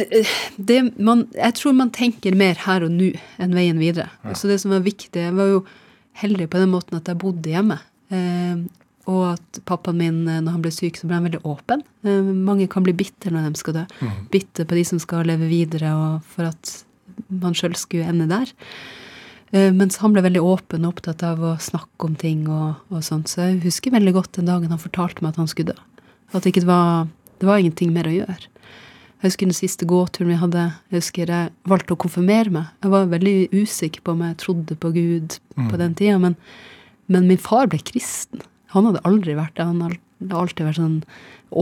det 0.58 0.80
man, 1.02 1.26
jeg 1.34 1.56
tror 1.58 1.74
man 1.74 1.89
tenker 1.94 2.36
mer 2.38 2.60
her 2.62 2.86
og 2.86 2.94
nå 2.94 3.10
enn 3.41 3.56
veien 3.58 3.80
videre. 3.82 4.10
Så 4.38 4.48
det 4.50 4.60
som 4.62 4.74
var 4.74 4.84
viktig 4.86 5.18
Jeg 5.18 5.34
var 5.34 5.50
jo 5.50 5.64
heldig 6.22 6.46
på 6.54 6.62
den 6.62 6.70
måten 6.70 7.00
at 7.00 7.10
jeg 7.10 7.18
bodde 7.22 7.50
hjemme. 7.50 7.80
Og 9.12 9.34
at 9.34 9.60
pappaen 9.68 9.97
min, 9.99 10.22
eh, 10.32 10.39
når 10.39 10.51
han 10.56 10.62
ble 10.64 10.72
syk, 10.72 10.95
så 10.97 11.08
ble 11.10 11.18
han 11.18 11.26
veldig 11.28 11.41
åpen. 11.43 11.84
Eh, 12.08 12.22
mange 12.24 12.70
kan 12.72 12.84
bli 12.86 12.93
bitter 12.95 13.32
når 13.36 13.49
de 13.51 13.60
skal 13.60 13.74
dø. 13.82 13.86
Bitter 14.32 14.66
på 14.70 14.76
de 14.80 14.84
som 14.88 14.99
skal 14.99 15.26
leve 15.28 15.49
videre, 15.51 15.91
og 15.93 16.24
for 16.24 16.47
at 16.47 16.84
man 17.30 17.54
sjøl 17.54 17.76
skulle 17.76 18.08
ende 18.08 18.30
der. 18.32 18.47
Eh, 19.51 19.72
Mens 19.76 19.97
han 19.97 20.14
ble 20.16 20.24
veldig 20.24 20.41
åpen 20.41 20.86
og 20.86 20.95
opptatt 20.95 21.22
av 21.28 21.39
å 21.43 21.58
snakke 21.60 22.08
om 22.08 22.16
ting 22.16 22.47
og, 22.47 22.76
og 22.89 23.04
sånt. 23.04 23.28
Så 23.28 23.43
jeg 23.43 23.60
husker 23.68 23.91
veldig 23.91 24.14
godt 24.14 24.39
den 24.39 24.47
dagen 24.47 24.72
han 24.72 24.80
fortalte 24.82 25.22
meg 25.22 25.34
at 25.36 25.41
han 25.43 25.47
skulle 25.51 25.74
dø. 25.76 25.80
At 26.34 26.43
det 26.43 26.54
ikke 26.56 26.66
var, 26.66 27.08
det 27.39 27.45
var 27.45 27.60
ingenting 27.60 27.91
mer 27.93 28.08
å 28.10 28.16
gjøre. 28.16 28.47
Jeg 29.22 29.30
husker 29.30 29.47
den 29.47 29.56
siste 29.56 29.86
gåturen 29.88 30.32
vi 30.34 30.39
hadde. 30.39 30.64
Jeg 30.91 30.99
husker 31.04 31.30
jeg 31.32 31.51
valgte 31.70 31.93
å 31.93 31.99
konfirmere 31.99 32.51
meg. 32.51 32.72
Jeg 32.84 32.91
var 32.91 33.06
veldig 33.12 33.36
usikker 33.54 34.01
på 34.04 34.16
om 34.16 34.24
jeg 34.26 34.39
trodde 34.41 34.76
på 34.76 34.91
Gud 34.95 35.38
på 35.70 35.78
den 35.80 35.93
tida, 35.95 36.18
men, 36.20 36.36
men 37.08 37.28
min 37.30 37.38
far 37.39 37.68
ble 37.72 37.80
kristen. 37.80 38.41
Han 38.74 38.90
hadde 38.90 39.04
aldri 39.08 39.36
vært 39.38 39.56
det. 39.58 39.66
Han 39.70 39.82
har 39.86 39.98
har 40.32 40.46
alltid 40.46 40.68
vært 40.68 40.80
sånn 40.80 41.00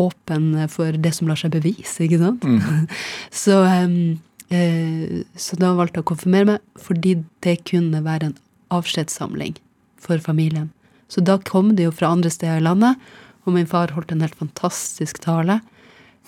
åpen 0.02 0.52
for 0.72 0.98
det 1.04 1.14
som 1.16 1.30
lar 1.30 1.40
seg 1.40 1.54
bevise, 1.56 2.04
ikke 2.06 2.20
sant? 2.22 2.46
så, 3.44 3.62
um, 3.66 4.20
eh, 4.54 5.24
så 5.36 5.58
da 5.60 5.74
valgte 5.78 6.00
jeg 6.00 6.06
å 6.06 6.12
konfirmere 6.14 6.50
meg, 6.54 6.62
fordi 6.80 7.16
det 7.44 7.58
kunne 7.68 8.04
være 8.06 8.32
en 8.32 8.38
avskjedssamling 8.72 9.58
for 10.02 10.22
familien. 10.24 10.70
Så 11.12 11.24
da 11.26 11.38
kom 11.44 11.74
de 11.76 11.90
jo 11.90 11.92
fra 11.96 12.12
andre 12.14 12.32
steder 12.32 12.62
i 12.62 12.66
landet, 12.68 13.02
og 13.44 13.56
min 13.58 13.68
far 13.68 13.92
holdt 13.96 14.14
en 14.14 14.22
helt 14.24 14.38
fantastisk 14.38 15.20
tale. 15.24 15.60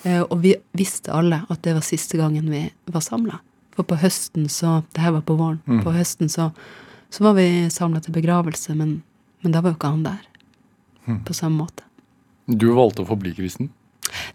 Eh, 0.02 0.20
Og 0.20 0.42
vi 0.42 0.56
visste 0.76 1.12
alle 1.14 1.44
at 1.48 1.62
det 1.62 1.76
var 1.76 1.86
siste 1.86 2.18
gangen 2.18 2.50
vi 2.50 2.66
var 2.90 3.00
samla. 3.00 3.38
For 3.74 3.86
på 3.86 3.96
høsten 3.98 4.48
så 4.50 4.84
Det 4.92 5.02
her 5.02 5.12
var 5.12 5.22
på 5.22 5.36
våren. 5.38 5.60
På 5.82 5.94
høsten 5.94 6.28
så, 6.28 6.52
så 7.10 7.24
var 7.24 7.34
vi 7.34 7.70
samla 7.70 8.00
til 8.02 8.12
begravelse, 8.14 8.74
men, 8.74 9.02
men 9.42 9.52
da 9.52 9.60
var 9.62 9.72
jo 9.72 9.78
ikke 9.78 9.90
han 9.94 10.04
der. 10.04 10.20
På 11.04 11.36
samme 11.36 11.64
måte. 11.64 11.84
Du 12.46 12.70
valgte 12.76 13.04
å 13.04 13.08
forbli 13.08 13.34
kristen. 13.36 13.70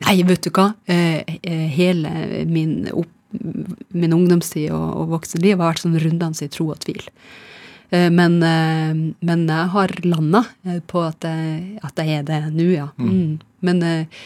Nei, 0.05 0.21
vet 0.27 0.43
du 0.45 0.51
hva. 0.53 0.71
Eh, 0.89 1.21
eh, 1.41 1.67
hele 1.73 2.43
min, 2.49 2.89
opp, 2.93 3.11
min 3.93 4.15
ungdomstid 4.15 4.71
og, 4.73 4.87
og 5.01 5.13
voksenliv 5.17 5.57
har 5.57 5.73
vært 5.73 5.83
sånn 5.83 5.99
rundende 6.01 6.45
i 6.45 6.51
tro 6.51 6.71
og 6.73 6.81
tvil. 6.83 7.05
Eh, 7.89 8.09
men, 8.13 8.37
men 9.19 9.47
jeg 9.49 9.73
har 9.73 9.95
landa 10.05 10.43
på 10.89 11.03
at 11.07 11.25
jeg, 11.25 11.79
at 11.85 12.01
jeg 12.01 12.19
er 12.19 12.27
det 12.27 12.41
nå, 12.53 12.69
ja. 12.73 12.89
Mm. 13.01 13.39
Men, 13.65 13.83
eh, 13.83 14.25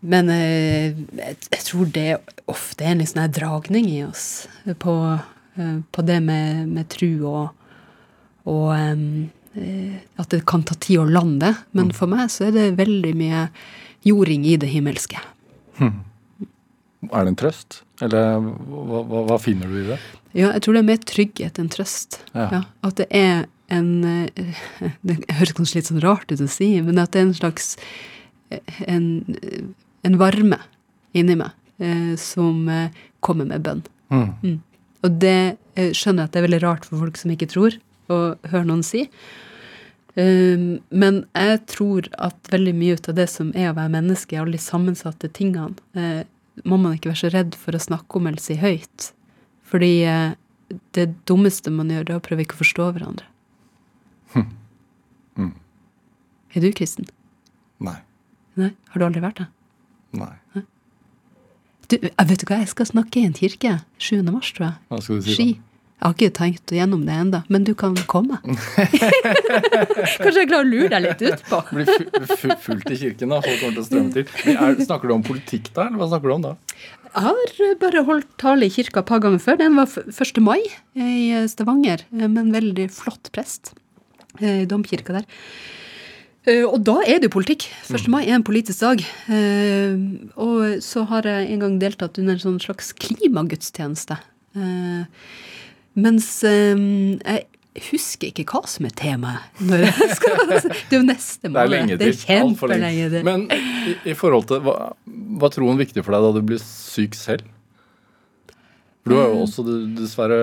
men 0.00 0.32
eh, 0.34 0.96
jeg, 1.20 1.36
jeg 1.46 1.66
tror 1.66 1.90
det 1.94 2.08
ofte 2.50 2.86
er 2.86 2.96
en 2.96 3.06
sånn 3.06 3.34
dragning 3.34 3.90
i 3.90 4.00
oss 4.06 4.48
på, 4.82 4.94
på 5.92 6.06
det 6.06 6.18
med, 6.24 6.66
med 6.70 6.88
tru 6.92 7.26
og, 7.28 7.68
og 8.48 8.70
at 9.50 10.30
det 10.30 10.44
kan 10.46 10.62
ta 10.62 10.76
tid 10.78 11.00
å 11.02 11.08
lande. 11.10 11.54
Men 11.74 11.90
for 11.96 12.10
meg 12.10 12.28
så 12.30 12.46
er 12.48 12.54
det 12.54 12.66
veldig 12.78 13.14
mye 13.18 13.48
jording 14.06 14.44
i 14.46 14.56
det 14.60 14.70
himmelske. 14.70 15.18
Er 15.80 17.24
det 17.24 17.32
en 17.32 17.38
trøst? 17.40 17.80
Eller 18.04 18.38
hva, 18.40 19.02
hva, 19.08 19.22
hva 19.28 19.38
finner 19.40 19.70
du 19.70 19.80
i 19.80 19.86
det? 19.88 19.98
Ja, 20.36 20.52
jeg 20.52 20.62
tror 20.64 20.76
det 20.76 20.82
er 20.82 20.90
mer 20.90 21.02
trygghet 21.10 21.58
enn 21.60 21.70
trøst. 21.72 22.20
Ja. 22.34 22.62
at 22.86 23.00
det 23.00 23.08
er 23.10 23.46
en 23.70 23.90
eh, 24.04 24.56
Det 25.06 25.18
høres 25.38 25.54
kanskje 25.56 25.80
litt 25.80 25.90
sånn 25.90 26.02
rart 26.04 26.30
ut 26.32 26.42
å 26.42 26.48
si, 26.50 26.72
men 26.84 27.00
at 27.02 27.14
det 27.14 27.22
er 27.22 27.28
en 27.28 27.38
slags 27.38 27.72
eh, 28.50 28.80
en, 28.90 29.06
en 30.06 30.18
varme 30.20 30.60
inni 31.16 31.38
meg 31.38 31.54
eh, 31.82 32.14
som 32.20 32.68
eh, 32.70 32.90
kommer 33.24 33.48
med 33.48 33.64
bønn. 33.66 33.84
Mm. 34.10 34.58
Og 35.06 35.20
det 35.22 35.56
jeg 35.78 35.94
skjønner 35.96 36.24
jeg 36.24 36.28
at 36.28 36.34
det 36.34 36.40
er 36.40 36.46
veldig 36.48 36.62
rart 36.64 36.86
for 36.88 37.00
folk 37.00 37.18
som 37.20 37.32
ikke 37.32 37.48
tror, 37.50 37.76
å 38.10 38.18
høre 38.50 38.66
noen 38.68 38.84
si. 38.86 39.06
Um, 40.16 40.80
men 40.90 41.22
jeg 41.38 41.60
tror 41.70 42.08
at 42.18 42.50
veldig 42.50 42.74
mye 42.76 42.98
av 42.98 43.16
det 43.16 43.28
som 43.30 43.52
er 43.54 43.70
å 43.70 43.76
være 43.78 43.94
menneske, 43.94 44.38
alle 44.40 44.58
de 44.58 44.62
sammensatte 44.62 45.30
tingene, 45.36 45.78
eh, 45.94 46.26
må 46.66 46.76
man 46.80 46.96
ikke 46.96 47.12
være 47.12 47.22
så 47.22 47.30
redd 47.32 47.56
for 47.56 47.76
å 47.76 47.82
snakke 47.82 48.18
om 48.18 48.26
eller 48.28 48.42
si 48.42 48.58
høyt. 48.60 49.12
Fordi 49.70 49.92
eh, 50.10 50.34
det 50.98 51.06
dummeste 51.30 51.70
man 51.72 51.92
gjør, 51.92 52.08
det 52.08 52.16
er 52.16 52.20
å 52.20 52.26
prøve 52.26 52.44
ikke 52.44 52.58
å 52.58 52.62
forstå 52.64 52.90
hverandre. 52.96 53.28
Mm. 55.38 55.54
Er 56.54 56.64
du 56.64 56.72
kristen? 56.74 57.06
Nei. 57.78 58.00
Nei? 58.58 58.72
Har 58.90 59.00
du 59.00 59.06
aldri 59.06 59.22
vært 59.22 59.44
det? 59.44 59.46
Nei. 60.18 60.34
Du, 61.90 61.96
vet 61.98 62.42
du 62.42 62.46
hva, 62.46 62.60
jeg 62.60 62.70
skal 62.70 62.88
snakke 62.90 63.20
i 63.20 63.26
en 63.26 63.34
kirke 63.34 63.78
7. 64.02 64.20
mars, 64.30 64.50
tror 64.54 64.68
jeg. 64.68 64.76
Hva 64.90 65.00
skal 65.02 65.20
du 65.20 65.26
si 65.26 65.36
Ski. 65.36 65.48
da? 65.54 65.69
Jeg 66.00 66.06
har 66.08 66.14
ikke 66.16 66.32
tenkt 66.38 66.72
gjennom 66.72 67.02
det 67.04 67.12
enda, 67.12 67.42
men 67.52 67.64
du 67.68 67.74
kan 67.76 67.92
komme. 68.08 68.38
Kanskje 69.20 70.38
jeg 70.42 70.48
klarer 70.48 70.64
å 70.64 70.68
lure 70.68 70.88
deg 70.94 71.02
litt 71.04 71.24
utpå. 71.28 71.58
Blir 71.76 71.90
fu- 71.90 72.36
fu- 72.40 72.56
fullt 72.64 72.92
i 72.94 72.96
kirken, 73.02 73.32
da. 73.34 73.40
Folk 73.44 73.60
kommer 73.60 73.76
til 73.76 73.82
å 73.82 73.88
strømme 73.88 74.14
til. 74.14 74.54
Er, 74.54 74.78
snakker 74.86 75.10
du 75.10 75.14
om 75.18 75.24
politikk 75.26 75.68
da, 75.76 75.88
eller 75.90 76.00
hva 76.00 76.08
snakker 76.12 76.32
du 76.32 76.36
om 76.38 76.46
da? 76.46 76.54
Jeg 77.10 77.26
har 77.26 77.74
bare 77.82 78.04
holdt 78.06 78.30
tale 78.40 78.68
i 78.68 78.72
kirka 78.72 79.02
et 79.02 79.08
par 79.10 79.20
ganger 79.24 79.42
før. 79.42 79.58
Den 79.60 79.76
var 79.76 79.90
1. 79.90 80.40
mai 80.46 80.60
i 80.94 81.10
Stavanger, 81.50 82.04
eh, 82.14 82.24
med 82.30 82.44
en 82.46 82.54
veldig 82.54 82.86
flott 82.94 83.28
prest 83.34 83.72
eh, 84.40 84.62
i 84.62 84.68
domkirka 84.70 85.18
der. 85.18 85.26
Eh, 86.48 86.62
Og 86.64 86.78
da 86.86 87.00
er 87.04 87.18
det 87.20 87.28
jo 87.28 87.34
politikk. 87.36 87.66
1. 87.90 88.06
mai 88.14 88.22
er 88.28 88.38
en 88.38 88.46
politisk 88.46 88.80
dag. 88.86 89.02
Eh, 89.28 89.98
Og 90.40 90.78
så 90.86 91.04
har 91.10 91.26
jeg 91.28 91.50
en 91.52 91.64
gang 91.66 91.76
deltatt 91.82 92.16
under 92.22 92.38
en 92.38 92.44
sånn 92.46 92.60
slags 92.62 92.94
klimagudstjeneste. 92.96 94.16
Mens 95.98 96.28
eh, 96.46 96.76
jeg 97.24 97.86
husker 97.90 98.30
ikke 98.30 98.44
hva 98.50 98.60
som 98.68 98.86
er 98.88 98.94
temaet. 98.98 99.62
Når 99.62 99.84
jeg 99.86 100.10
skal, 100.18 100.42
det 100.50 100.60
er 100.90 100.98
jo 100.98 101.02
neste 101.06 101.46
Det 101.46 101.50
er 101.50 101.54
måned. 101.54 101.70
lenge 101.76 101.96
Det 102.00 102.10
til. 102.10 102.10
er 102.10 102.42
Alt 102.42 102.50
lenge. 102.50 102.58
kjempelenge 102.58 103.08
til. 103.14 103.24
Men 103.30 103.46
i, 103.54 103.94
i 104.12 104.14
forhold 104.18 104.46
til 104.50 104.62
hva, 104.66 104.76
var 105.40 105.54
er 105.54 105.80
viktig 105.80 106.04
for 106.06 106.16
deg 106.16 106.26
da 106.26 106.32
du 106.38 106.42
blir 106.50 106.62
syk 106.62 107.14
selv? 107.18 107.46
For 109.00 109.14
du 109.14 109.16
har 109.16 109.30
jo 109.32 109.38
også 109.46 109.62
dessverre 109.96 110.40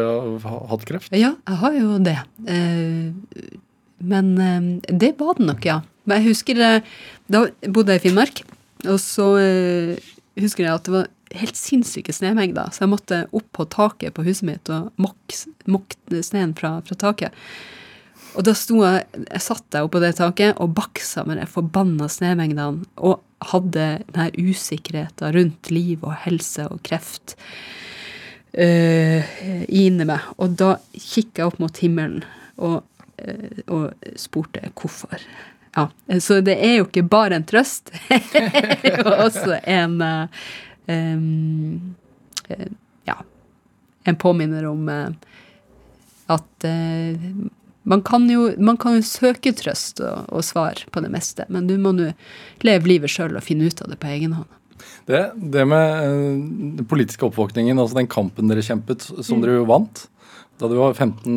hatt 0.71 0.85
kreft. 0.89 1.11
Ja, 1.13 1.35
jeg 1.45 1.59
har 1.61 1.75
jo 1.77 1.97
det. 2.01 2.15
Eh, 2.49 3.59
men 4.07 4.31
eh, 4.41 4.95
det 4.97 5.11
var 5.19 5.37
det 5.37 5.45
nok, 5.51 5.67
ja. 5.67 5.81
Men 6.07 6.21
jeg 6.23 6.31
husker 6.31 6.59
eh, 6.63 6.87
Da 7.29 7.43
bodde 7.69 7.93
jeg 7.93 8.01
i 8.01 8.05
Finnmark, 8.07 8.41
og 8.87 8.97
så 9.03 9.27
husker 10.39 10.63
jeg 10.67 10.73
at 10.73 10.85
det 10.87 10.93
var 10.95 11.07
helt 11.35 11.57
sinnssyke 11.59 12.13
snemengder, 12.15 12.69
så 12.71 12.85
jeg 12.85 12.93
måtte 12.93 13.23
opp 13.35 13.49
på 13.55 13.65
taket 13.73 14.15
på 14.15 14.23
huset 14.27 14.47
mitt 14.47 14.71
og 14.71 14.91
mokke 15.01 16.21
sneen 16.23 16.53
fra, 16.57 16.77
fra 16.87 16.97
taket. 16.99 17.35
Og 18.37 18.45
da 18.45 18.53
sto 18.57 18.83
jeg, 18.83 19.05
jeg 19.25 19.43
satt 19.43 19.73
jeg 19.73 19.87
oppå 19.87 20.01
det 20.03 20.13
taket 20.19 20.59
og 20.61 20.75
baksa 20.77 21.23
med 21.27 21.39
de 21.41 21.47
forbanna 21.49 22.09
snemengdene 22.11 22.85
og 23.01 23.23
hadde 23.51 23.87
den 24.11 24.21
her 24.21 24.37
usikkerheten 24.37 25.33
rundt 25.35 25.71
liv 25.73 26.05
og 26.05 26.15
helse 26.25 26.67
og 26.69 26.81
kreft 26.85 27.35
uh, 28.57 29.35
inni 29.67 30.07
meg. 30.07 30.29
Og 30.37 30.57
da 30.59 30.75
kikka 30.93 31.43
jeg 31.43 31.51
opp 31.51 31.59
mot 31.61 31.81
himmelen 31.81 32.23
og, 32.57 32.81
uh, 33.21 33.61
og 33.67 34.09
spurte 34.19 34.69
hvorfor. 34.73 35.21
Ja, 35.77 35.89
Så 36.19 36.39
det 36.41 36.57
er 36.65 36.79
jo 36.79 36.87
ikke 36.87 37.05
bare 37.05 37.37
en 37.37 37.45
trøst, 37.45 37.91
det 38.09 38.89
er 38.89 39.03
jo 39.03 39.11
også 39.13 39.59
en 39.61 39.99
eh, 40.01 40.45
Ja, 43.07 43.17
en 44.07 44.15
påminner 44.15 44.65
om 44.69 44.89
eh, 44.89 45.09
at 46.31 46.67
eh, 46.67 47.27
man 47.87 48.01
kan, 48.03 48.29
jo, 48.29 48.49
man 48.59 48.77
kan 48.77 48.97
jo 48.97 49.03
søke 49.07 49.53
trøst 49.55 50.01
og, 50.03 50.27
og 50.27 50.43
svar 50.43 50.83
på 50.91 51.03
det 51.03 51.11
meste, 51.11 51.45
men 51.51 51.69
du 51.69 51.77
må 51.79 51.93
nå 51.95 52.11
leve 52.67 52.91
livet 52.91 53.11
sjøl 53.11 53.37
og 53.37 53.45
finne 53.45 53.67
ut 53.67 53.83
av 53.83 53.91
det 53.91 53.99
på 54.01 54.11
egen 54.11 54.35
hånd. 54.35 54.53
Det, 55.07 55.21
det 55.39 55.63
med 55.67 55.87
eh, 56.03 56.35
den 56.81 56.87
politiske 56.89 57.27
oppvåkningen, 57.27 57.79
altså 57.79 58.01
den 58.01 58.11
kampen 58.11 58.51
dere 58.51 58.65
kjempet, 58.65 59.07
som 59.23 59.43
dere 59.43 59.61
jo 59.61 59.67
vant 59.69 60.07
da 60.57 60.65
du 60.65 60.73
var 60.73 60.95
15, 60.95 61.33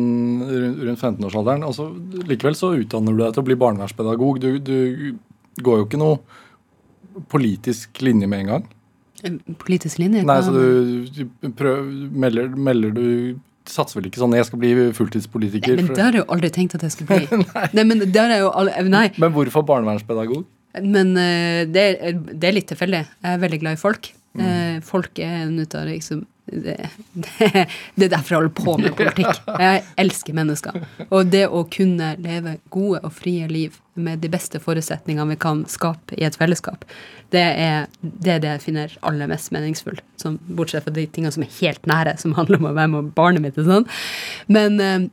rundt 0.49 0.79
rundt 0.81 1.01
15-årsalderen. 1.03 1.61
Altså, 1.67 1.91
likevel 2.25 2.55
så 2.57 2.71
utdanner 2.73 3.13
du 3.13 3.19
deg 3.21 3.35
til 3.35 3.43
å 3.43 3.47
bli 3.51 3.57
barnevernspedagog. 3.61 4.39
Du, 4.41 4.55
du 4.57 5.61
går 5.61 5.77
jo 5.77 5.85
ikke 5.85 5.99
noe 6.01 7.21
politisk 7.29 8.01
linje 8.01 8.25
med 8.31 8.41
en 8.41 8.49
gang. 8.49 8.65
Politisk 9.61 10.01
linje? 10.01 10.23
Nei, 10.27 10.37
så 10.45 10.53
du, 10.55 11.23
du 11.41 11.51
prøv, 11.57 11.87
melder, 12.11 12.51
melder 12.55 12.93
du 12.95 13.07
Satser 13.69 13.99
vel 13.99 14.07
ikke 14.09 14.17
sånn 14.17 14.33
'jeg 14.33 14.47
skal 14.47 14.59
bli 14.59 14.71
fulltidspolitiker'? 14.97 15.75
Nei, 15.77 15.83
Men 15.85 15.93
det 15.93 16.01
har 16.01 16.15
jeg 16.17 16.23
jo 16.23 16.29
aldri 16.33 16.49
tenkt 16.49 16.73
at 16.75 16.81
jeg 16.81 16.95
skal 16.95 17.05
bli. 17.11 17.43
nei. 17.77 17.83
men 17.83 17.99
det 18.01 18.17
har 18.17 18.33
jeg 18.33 18.41
jo 18.41 18.49
aldri, 18.49 18.89
nei, 18.89 19.11
Men 19.21 19.35
hvorfor 19.35 19.61
barnevernspedagog? 19.67 20.47
men 20.81 21.11
uh, 21.13 21.61
det, 21.69 21.83
det 22.31 22.47
er 22.47 22.55
litt 22.55 22.67
tilfeldig. 22.71 23.03
Jeg 23.05 23.35
er 23.35 23.41
veldig 23.43 23.59
glad 23.61 23.77
i 23.77 23.81
folk. 23.81 24.09
Mm. 24.33 24.43
Eh, 24.45 24.77
folk 24.85 25.19
er 25.19 25.41
en 25.45 25.57
ut 25.59 25.75
av 25.75 25.89
liksom 25.89 26.25
det, 26.51 26.89
det, 27.13 27.67
det 27.95 28.05
er 28.05 28.11
derfor 28.11 28.33
jeg 28.33 28.39
holder 28.39 28.53
på 28.57 28.73
med 28.81 28.95
politikk. 28.97 29.39
Jeg 29.61 29.83
elsker 30.01 30.35
mennesker. 30.35 30.81
Og 31.09 31.29
det 31.31 31.45
å 31.47 31.63
kunne 31.71 32.13
leve 32.21 32.57
gode 32.73 33.01
og 33.05 33.13
frie 33.15 33.47
liv 33.51 33.77
med 33.93 34.21
de 34.23 34.31
beste 34.31 34.59
forutsetningene 34.63 35.33
vi 35.33 35.39
kan 35.39 35.63
skape 35.69 36.17
i 36.17 36.25
et 36.27 36.37
fellesskap, 36.39 36.83
det 37.31 37.43
er 37.43 37.87
det, 38.01 38.35
er 38.35 38.43
det 38.43 38.51
jeg 38.55 38.65
finner 38.65 38.97
aller 39.07 39.31
mest 39.31 39.53
meningsfullt. 39.55 40.03
Som, 40.19 40.39
bortsett 40.57 40.87
fra 40.87 40.95
de 40.95 41.07
tingene 41.07 41.33
som 41.33 41.45
er 41.45 41.55
helt 41.61 41.87
nære, 41.89 42.17
som 42.21 42.35
handler 42.37 42.59
om 42.59 42.69
å 42.71 42.75
være 42.77 42.93
med 42.97 43.11
barnet 43.17 43.45
mitt 43.45 43.59
og 43.61 43.69
sånn. 43.69 43.89
Men, 44.51 44.79
eh, 44.83 45.07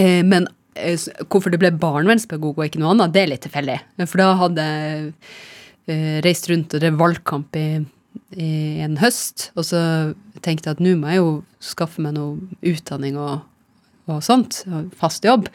eh, 0.00 0.22
men 0.26 0.48
eh, 0.74 0.98
hvorfor 1.28 1.54
det 1.54 1.62
ble 1.62 1.74
barnevernspedagog 1.78 2.58
og 2.58 2.66
ikke 2.66 2.82
noe 2.82 2.96
annet, 2.96 3.14
det 3.14 3.24
er 3.24 3.34
litt 3.34 3.46
tilfeldig. 3.46 3.80
For 4.06 4.24
da 4.24 4.30
hadde 4.42 4.70
jeg 4.70 5.10
eh, 5.92 6.16
reist 6.26 6.50
rundt 6.50 6.74
og 6.74 6.82
drev 6.82 6.98
valgkamp 7.04 7.60
i, 7.60 7.68
i 8.36 8.80
en 8.84 8.96
høst, 9.00 9.50
og 9.58 9.64
så 9.68 9.80
tenkte 10.44 10.68
jeg 10.70 10.76
at 10.78 10.82
nå 10.84 10.94
må 11.00 11.10
jeg 11.12 11.20
jo 11.22 11.30
skaffe 11.62 12.02
meg 12.04 12.14
noe 12.16 12.36
utdanning 12.66 13.16
og, 13.20 13.40
og 14.10 14.20
sånt, 14.26 14.62
fast 14.98 15.24
jobb. 15.26 15.48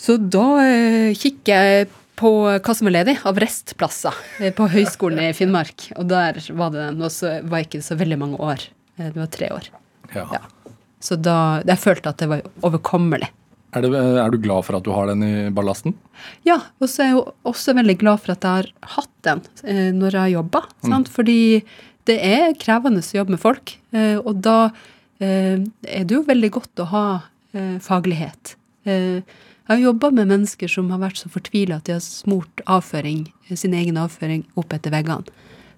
Så 0.00 0.16
da 0.32 0.44
eh, 0.64 1.10
kikker 1.18 1.52
jeg 1.70 1.88
på 2.20 2.30
hva 2.52 2.74
som 2.76 2.88
er 2.90 2.94
ledig 2.98 3.16
av 3.28 3.38
restplasser 3.40 4.16
eh, 4.40 4.52
på 4.56 4.66
Høgskolen 4.72 5.22
i 5.24 5.32
Finnmark. 5.36 5.90
Og 5.96 6.08
der 6.10 6.40
var 6.56 6.72
det 6.74 6.82
den, 6.86 7.02
og 7.04 7.12
så 7.14 7.38
var 7.48 7.64
ikke 7.64 7.80
så 7.84 7.96
veldig 8.00 8.18
mange 8.20 8.40
år. 8.44 8.64
Eh, 8.98 9.08
Det 9.10 9.20
var 9.20 9.30
tre 9.32 9.50
år. 9.56 9.68
Ja. 10.14 10.26
Ja. 10.36 10.42
Så 11.00 11.16
da 11.16 11.36
jeg 11.64 11.80
følte 11.80 12.12
at 12.12 12.20
det 12.20 12.28
var 12.28 12.42
overkommelig. 12.66 13.30
Er, 13.70 13.84
det, 13.84 13.90
er 13.94 14.32
du 14.32 14.38
glad 14.42 14.66
for 14.66 14.78
at 14.78 14.86
du 14.86 14.90
har 14.94 15.10
den 15.10 15.22
i 15.22 15.34
ballasten? 15.54 15.94
Ja, 16.46 16.58
og 16.82 16.90
så 16.90 17.04
er 17.04 17.10
jeg 17.12 17.34
også 17.46 17.74
veldig 17.78 17.96
glad 18.00 18.22
for 18.22 18.34
at 18.34 18.46
jeg 18.46 18.64
har 18.64 18.96
hatt 18.96 19.12
den 19.26 19.42
eh, 19.62 19.90
når 19.94 20.16
jeg 20.16 20.20
har 20.20 20.32
jobba. 20.34 20.62
Mm. 20.82 21.04
Fordi 21.10 21.40
det 22.10 22.16
er 22.26 22.56
krevende 22.58 23.04
å 23.04 23.18
jobbe 23.20 23.36
med 23.36 23.42
folk, 23.42 23.76
eh, 23.94 24.16
og 24.18 24.40
da 24.42 24.56
eh, 25.22 25.62
er 25.86 26.08
det 26.08 26.16
jo 26.16 26.24
veldig 26.26 26.50
godt 26.56 26.82
å 26.84 26.90
ha 26.94 27.04
faglighet. 27.82 28.52
Jeg 28.86 29.24
har 29.66 29.80
jobba 29.82 30.12
med 30.14 30.28
mennesker 30.30 30.70
som 30.70 30.86
har 30.94 31.00
vært 31.02 31.18
så 31.18 31.26
fortvila 31.34 31.80
at 31.80 31.88
de 31.88 31.96
har 31.96 32.04
smurt 32.04 32.62
avføring, 32.70 33.24
sin 33.50 33.74
egen 33.74 33.98
avføring 33.98 34.44
opp 34.54 34.70
etter 34.76 34.94
veggene. 34.94 35.26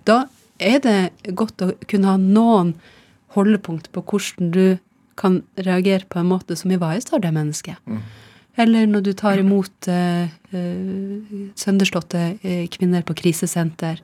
Da 0.05 0.26
er 0.61 0.82
det 0.84 1.32
godt 1.32 1.64
å 1.64 1.70
kunne 1.88 2.12
ha 2.12 2.20
noen 2.20 2.74
holdepunkt 3.32 3.88
på 3.97 4.05
hvordan 4.05 4.53
du 4.53 4.66
kan 5.17 5.43
reagere 5.57 6.07
på 6.09 6.21
en 6.21 6.31
måte 6.31 6.57
som 6.57 6.73
ivaretar 6.75 7.23
det 7.23 7.33
mennesket. 7.35 7.79
Eller 8.61 8.87
når 8.87 9.01
du 9.07 9.13
tar 9.17 9.41
imot 9.41 9.89
eh, 9.89 10.29
eh, 10.53 11.47
sønderslåtte 11.57 12.25
eh, 12.43 12.67
kvinner 12.69 13.05
på 13.07 13.17
krisesenter. 13.17 14.03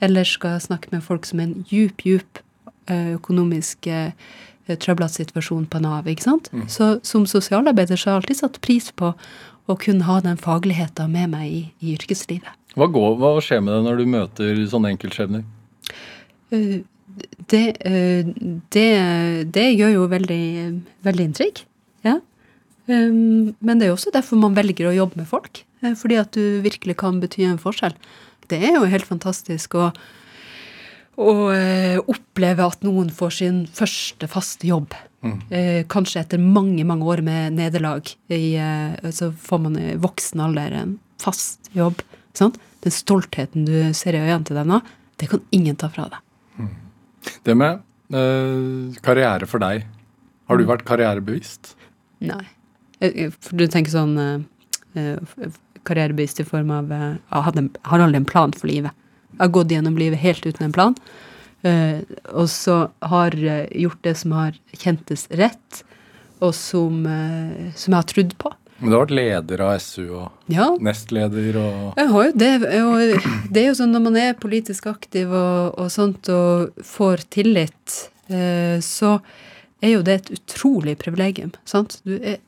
Eller 0.00 0.24
skal 0.24 0.60
snakke 0.62 0.92
med 0.92 1.02
folk 1.04 1.26
som 1.26 1.40
er 1.40 1.48
i 1.48 1.50
en 1.50 1.66
djup, 1.68 2.04
djup 2.06 2.40
eh, 2.86 3.16
økonomisk 3.16 3.90
eh, 3.90 4.12
trøblete 4.70 5.24
situasjon 5.24 5.66
på 5.66 5.80
Nav. 5.82 6.06
ikke 6.06 6.22
sant? 6.28 6.52
Så 6.70 7.00
som 7.02 7.26
sosialarbeider 7.26 7.98
så 7.98 8.10
har 8.10 8.14
jeg 8.14 8.22
alltid 8.22 8.40
satt 8.44 8.60
pris 8.62 8.92
på 8.94 9.12
å 9.70 9.76
kunne 9.78 10.06
ha 10.06 10.20
den 10.22 10.38
fagligheten 10.38 11.10
med 11.10 11.32
meg 11.34 11.50
i, 11.50 11.62
i 11.82 11.94
yrkeslivet. 11.96 12.54
Hva, 12.78 12.86
går, 12.86 13.16
hva 13.18 13.34
skjer 13.42 13.62
med 13.66 13.74
deg 13.74 13.86
når 13.88 13.98
du 13.98 14.12
møter 14.12 14.62
sånne 14.70 14.94
enkeltskjebner? 14.94 15.42
Eh, 16.54 16.80
det, 17.50 17.64
eh, 17.86 18.26
det, 18.74 18.88
det 19.54 19.66
gjør 19.74 19.94
jo 19.94 20.06
veldig, 20.10 20.44
veldig 21.06 21.26
inntrykk. 21.30 21.64
Ja. 22.06 22.18
Um, 22.90 23.52
men 23.60 23.78
det 23.78 23.86
er 23.86 23.92
jo 23.92 23.98
også 23.98 24.12
derfor 24.14 24.40
man 24.40 24.56
velger 24.56 24.90
å 24.90 24.96
jobbe 24.96 25.20
med 25.20 25.28
folk. 25.30 25.62
eh, 25.82 25.94
Fordi 25.98 26.18
at 26.20 26.32
du 26.36 26.60
virkelig 26.64 26.96
kan 27.02 27.20
bety 27.22 27.44
en 27.48 27.60
forskjell. 27.60 27.94
Det 28.50 28.58
er 28.58 28.78
jo 28.78 28.88
helt 28.90 29.06
fantastisk 29.06 29.76
å, 29.78 29.90
å 31.20 31.34
eh, 31.54 31.98
oppleve 32.00 32.66
at 32.66 32.82
noen 32.86 33.12
får 33.14 33.36
sin 33.40 33.62
første 33.66 34.30
faste 34.30 34.70
jobb. 34.70 34.96
Mm. 35.20 35.84
kanskje 35.92 36.22
etter 36.22 36.40
mange, 36.40 36.80
mange 36.88 37.04
år 37.04 37.20
med 37.20 37.52
nederlag. 37.58 38.06
Så 39.12 39.26
får 39.36 39.58
man 39.60 39.74
i 39.76 39.90
voksen 40.00 40.40
alder 40.40 40.72
en 40.78 40.94
fast 41.20 41.68
jobb. 41.76 42.00
Sant? 42.32 42.56
Den 42.80 42.94
stoltheten 42.96 43.66
du 43.68 43.74
ser 43.92 44.16
i 44.16 44.22
øynene 44.22 44.48
til 44.48 44.56
deg 44.56 44.70
nå, 44.70 44.78
det 45.20 45.28
kan 45.28 45.42
ingen 45.52 45.76
ta 45.76 45.90
fra 45.92 46.06
deg. 46.08 46.22
Det 47.44 47.54
med 47.56 47.80
eh, 48.14 48.96
karriere 49.04 49.46
for 49.48 49.62
deg. 49.62 49.84
Har 50.50 50.58
du 50.58 50.64
vært 50.68 50.84
karrierebevisst? 50.88 51.74
Nei. 52.24 52.42
Eh, 53.00 53.10
eh, 53.26 53.34
For 53.40 53.56
du 53.60 53.66
tenker 53.70 53.92
sånn 53.92 54.16
eh, 54.18 54.40
eh, 54.98 55.50
karrierebevisst 55.88 56.42
i 56.42 56.46
form 56.48 56.72
av 56.74 56.90
eh, 56.92 57.12
Jeg 57.30 57.44
hadde 57.48 57.66
har 57.92 58.04
aldri 58.04 58.20
en 58.22 58.28
plan 58.28 58.52
for 58.56 58.70
livet. 58.70 58.92
Jeg 59.36 59.42
har 59.44 59.52
gått 59.54 59.72
gjennom 59.72 59.96
livet 60.00 60.20
helt 60.20 60.46
uten 60.46 60.66
en 60.68 60.74
plan. 60.76 60.96
eh, 61.62 62.00
og 62.32 62.48
så 62.50 62.90
har 63.04 63.36
gjort 63.36 64.02
det 64.02 64.16
som 64.16 64.32
har 64.36 64.56
kjentes 64.74 65.28
rett, 65.38 65.82
og 66.40 66.54
som, 66.56 67.02
som 67.76 67.92
jeg 67.92 67.98
har 67.98 68.06
trodd 68.08 68.30
på. 68.40 68.50
Men 68.80 68.90
du 68.90 68.96
har 68.96 69.04
vært 69.04 69.16
leder 69.18 69.62
av 69.64 69.74
SU 69.84 70.04
og 70.08 70.52
Ja, 70.52 70.70
nestleder 70.80 71.58
og 71.60 71.98
jeg 72.00 72.08
har 72.12 72.28
jo 72.28 72.36
det. 72.40 72.50
Og 72.80 73.50
det 73.52 73.62
er 73.62 73.68
jo 73.68 73.76
sånn 73.76 73.92
når 73.94 74.04
man 74.06 74.18
er 74.20 74.38
politisk 74.40 74.88
aktiv 74.90 75.28
og, 75.28 75.76
og 75.76 75.90
sånt 75.92 76.30
og 76.32 76.80
får 76.86 77.26
tillit, 77.36 77.98
eh, 78.32 78.78
så 78.84 79.18
er 79.84 79.94
jo 79.96 80.06
det 80.06 80.16
et 80.16 80.32
utrolig 80.38 80.96
privilegium. 81.00 81.52
Sant? 81.68 82.00
Du 82.08 82.16
er 82.16 82.40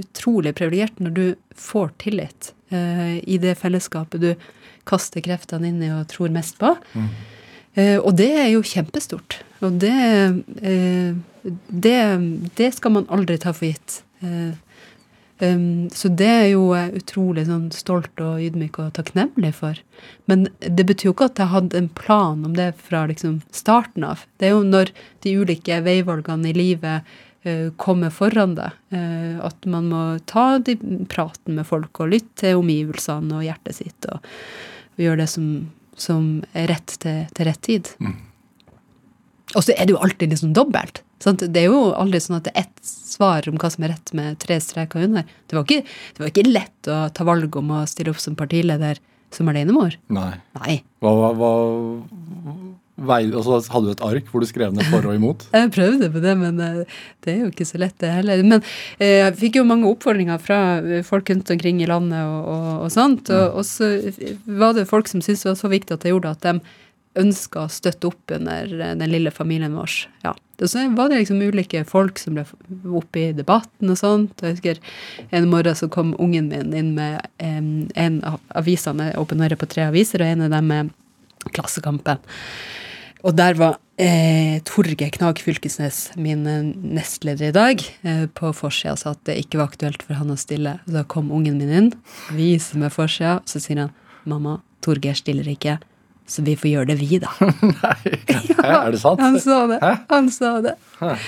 utrolig 0.00 0.54
privilegert 0.58 1.02
når 1.02 1.16
du 1.16 1.24
får 1.58 1.92
tillit 2.02 2.52
eh, 2.70 3.18
i 3.26 3.38
det 3.42 3.56
fellesskapet 3.60 4.22
du 4.22 4.30
kaster 4.88 5.22
kreftene 5.24 5.68
inn 5.70 5.82
i 5.84 5.90
og 5.92 6.06
tror 6.10 6.32
mest 6.34 6.58
på. 6.60 6.72
Eh, 7.74 7.98
og 7.98 8.14
det 8.18 8.30
er 8.44 8.48
jo 8.54 8.64
kjempestort. 8.66 9.40
Og 9.60 9.76
det, 9.82 9.92
det, 11.68 11.98
det 12.56 12.70
skal 12.78 12.94
man 12.96 13.10
aldri 13.12 13.36
ta 13.42 13.52
for 13.54 13.68
gitt. 13.68 14.00
Eh, 14.24 14.54
så 15.40 16.10
det 16.12 16.28
er 16.28 16.46
jo 16.50 16.66
jeg 16.76 17.00
utrolig 17.00 17.46
sånn 17.48 17.70
stolt 17.72 18.20
og 18.20 18.42
ydmyk 18.44 18.76
og 18.82 18.92
takknemlig 18.98 19.54
for. 19.56 19.78
Men 20.28 20.48
det 20.60 20.84
betyr 20.88 21.10
jo 21.10 21.14
ikke 21.14 21.30
at 21.30 21.40
jeg 21.40 21.52
hadde 21.54 21.80
en 21.80 21.88
plan 21.96 22.44
om 22.44 22.54
det 22.58 22.74
fra 22.76 23.06
liksom 23.08 23.40
starten 23.54 24.04
av. 24.04 24.26
Det 24.36 24.50
er 24.50 24.54
jo 24.54 24.66
når 24.68 24.92
de 25.24 25.34
ulike 25.40 25.80
veivalgene 25.86 26.52
i 26.52 26.56
livet 26.56 27.08
eh, 27.48 27.72
kommer 27.80 28.12
foran 28.12 28.56
deg, 28.58 28.76
eh, 28.92 29.40
at 29.40 29.64
man 29.64 29.88
må 29.88 30.04
ta 30.28 30.58
de 30.60 30.76
praten 31.08 31.56
med 31.56 31.68
folk 31.68 32.02
og 32.04 32.12
lytte 32.12 32.44
til 32.44 32.60
omgivelsene 32.60 33.40
og 33.40 33.46
hjertet 33.48 33.80
sitt 33.80 34.10
og, 34.12 34.20
og 34.96 35.06
gjøre 35.06 35.22
det 35.22 35.30
som, 35.32 35.46
som 35.96 36.32
er 36.52 36.68
rett 36.74 36.98
til, 37.00 37.24
til 37.32 37.48
rett 37.48 37.64
tid. 37.64 37.94
Og 39.56 39.64
så 39.64 39.72
er 39.72 39.88
det 39.88 39.96
jo 39.96 40.02
alltid 40.04 40.36
liksom 40.36 40.52
dobbelt. 40.54 41.00
Sant? 41.20 41.44
Det 41.52 41.62
er 41.62 41.68
jo 41.68 41.90
aldri 41.92 42.20
sånn 42.22 42.38
at 42.38 42.48
det 42.48 42.54
er 42.54 42.64
ett 42.64 42.82
svar 42.86 43.46
om 43.50 43.58
hva 43.60 43.70
som 43.72 43.84
er 43.84 43.94
rett 43.94 44.12
med 44.16 44.40
tre 44.40 44.56
streker 44.62 45.04
under. 45.06 45.28
Det 45.50 45.58
var 45.58 45.66
ikke, 45.66 45.84
det 46.16 46.24
var 46.24 46.32
ikke 46.32 46.48
lett 46.48 46.90
å 46.90 47.00
ta 47.14 47.26
valg 47.28 47.60
om 47.60 47.74
å 47.76 47.86
stille 47.90 48.14
opp 48.14 48.22
som 48.22 48.38
partileder 48.38 49.02
som 49.34 49.50
alenemor. 49.52 49.94
Nei. 50.10 50.32
Nei. 50.58 50.80
Hva, 51.02 51.12
hva, 51.14 51.32
hva 51.38 51.50
vei, 53.00 53.20
altså, 53.30 53.58
Hadde 53.72 53.88
du 53.88 53.94
et 53.94 54.02
ark 54.04 54.28
hvor 54.30 54.42
du 54.42 54.48
skrev 54.48 54.74
ned 54.76 54.88
for 54.90 55.06
og 55.08 55.16
imot? 55.16 55.46
Jeg 55.56 55.72
prøvde 55.76 56.10
på 56.12 56.22
det, 56.24 56.34
men 56.40 56.60
eh, 56.64 56.98
det 57.24 57.34
er 57.34 57.40
jo 57.44 57.52
ikke 57.52 57.68
så 57.68 57.80
lett, 57.80 57.96
det 58.02 58.12
heller. 58.12 58.42
Men 58.44 58.58
eh, 58.98 59.20
jeg 59.22 59.38
fikk 59.40 59.60
jo 59.60 59.68
mange 59.68 59.88
oppfordringer 59.90 60.40
fra 60.42 60.60
eh, 60.80 61.04
folk 61.06 61.30
rundt 61.32 61.52
omkring 61.54 61.80
i 61.84 61.88
landet 61.88 62.20
og, 62.20 62.50
og, 62.52 62.68
og 62.86 62.92
sånt. 62.94 63.32
Og, 63.32 63.60
og 63.60 63.66
så 63.68 63.92
var 64.44 64.76
det 64.76 64.88
folk 64.90 65.10
som 65.10 65.24
syntes 65.24 65.46
det 65.46 65.52
var 65.52 65.60
så 65.62 65.72
viktig 65.72 65.96
at 65.96 66.06
jeg 66.06 66.16
gjorde 66.16 66.34
at 66.36 66.46
de 66.46 66.78
ønska 67.18 67.64
å 67.64 67.72
støtte 67.72 68.10
opp 68.10 68.34
under 68.36 68.70
eh, 68.70 68.94
den 68.98 69.12
lille 69.12 69.32
familien 69.34 69.74
vår. 69.78 69.96
Ja. 70.24 70.34
Så 70.60 70.82
var 70.92 71.08
det 71.08 71.22
liksom 71.22 71.40
ulike 71.40 71.84
folk 71.88 72.20
som 72.20 72.36
ble 72.36 72.44
oppe 72.98 73.22
i 73.22 73.28
debatten 73.32 73.92
og 73.92 73.96
sånt. 73.96 74.42
Jeg 74.44 74.58
husker 74.58 74.80
en 75.32 75.48
morgen 75.48 75.78
så 75.78 75.88
kom 75.92 76.12
ungen 76.20 76.50
min 76.52 76.74
inn 76.76 76.90
med 76.98 77.22
em, 77.40 77.88
en 77.96 78.18
av 78.28 78.36
avisene, 78.60 79.08
Åpen 79.16 79.40
Øre 79.40 79.56
på 79.56 79.68
tre 79.70 79.86
aviser, 79.88 80.20
og 80.20 80.34
en 80.34 80.44
av 80.46 80.52
dem 80.58 80.74
er 80.76 80.90
Klassekampen. 81.56 82.20
Og 83.24 83.36
der 83.36 83.56
var 83.56 83.78
eh, 84.00 84.60
Torgeir 84.68 85.12
Knag 85.16 85.40
Fylkesnes, 85.44 86.10
min 86.20 86.46
eh, 86.48 86.70
nestleder 86.96 87.50
i 87.50 87.56
dag, 87.56 87.84
eh, 88.04 88.26
på 88.28 88.52
forsida 88.56 88.94
og 88.94 89.00
sa 89.00 89.14
at 89.16 89.22
det 89.28 89.38
ikke 89.42 89.60
var 89.60 89.70
aktuelt 89.72 90.04
for 90.04 90.20
han 90.20 90.32
å 90.32 90.38
stille. 90.40 90.78
Da 90.88 91.04
kom 91.08 91.32
ungen 91.32 91.56
min 91.60 91.72
inn, 91.72 91.90
viser 92.36 92.80
meg 92.80 92.94
forsida, 92.96 93.38
og 93.40 93.48
så 93.48 93.60
sier 93.60 93.86
han 93.86 93.94
mamma, 94.28 94.58
Torgeir 94.84 95.18
stiller 95.18 95.48
ikke, 95.52 95.78
så 96.30 96.44
vi 96.46 96.54
får 96.58 96.70
gjøre 96.70 96.88
det 96.92 96.98
vi, 97.00 97.18
da. 97.22 97.30
Hæ, 98.62 98.68
er 98.70 98.92
det 98.94 99.00
sant? 99.02 99.20
Han 99.22 99.38
sa 99.42 99.64
det. 99.70 99.80
Hæ? 99.82 99.94
Han 100.12 100.30
sa 100.34 100.52
det. 100.68 100.76
Så 101.00 101.08
han, 101.08 101.24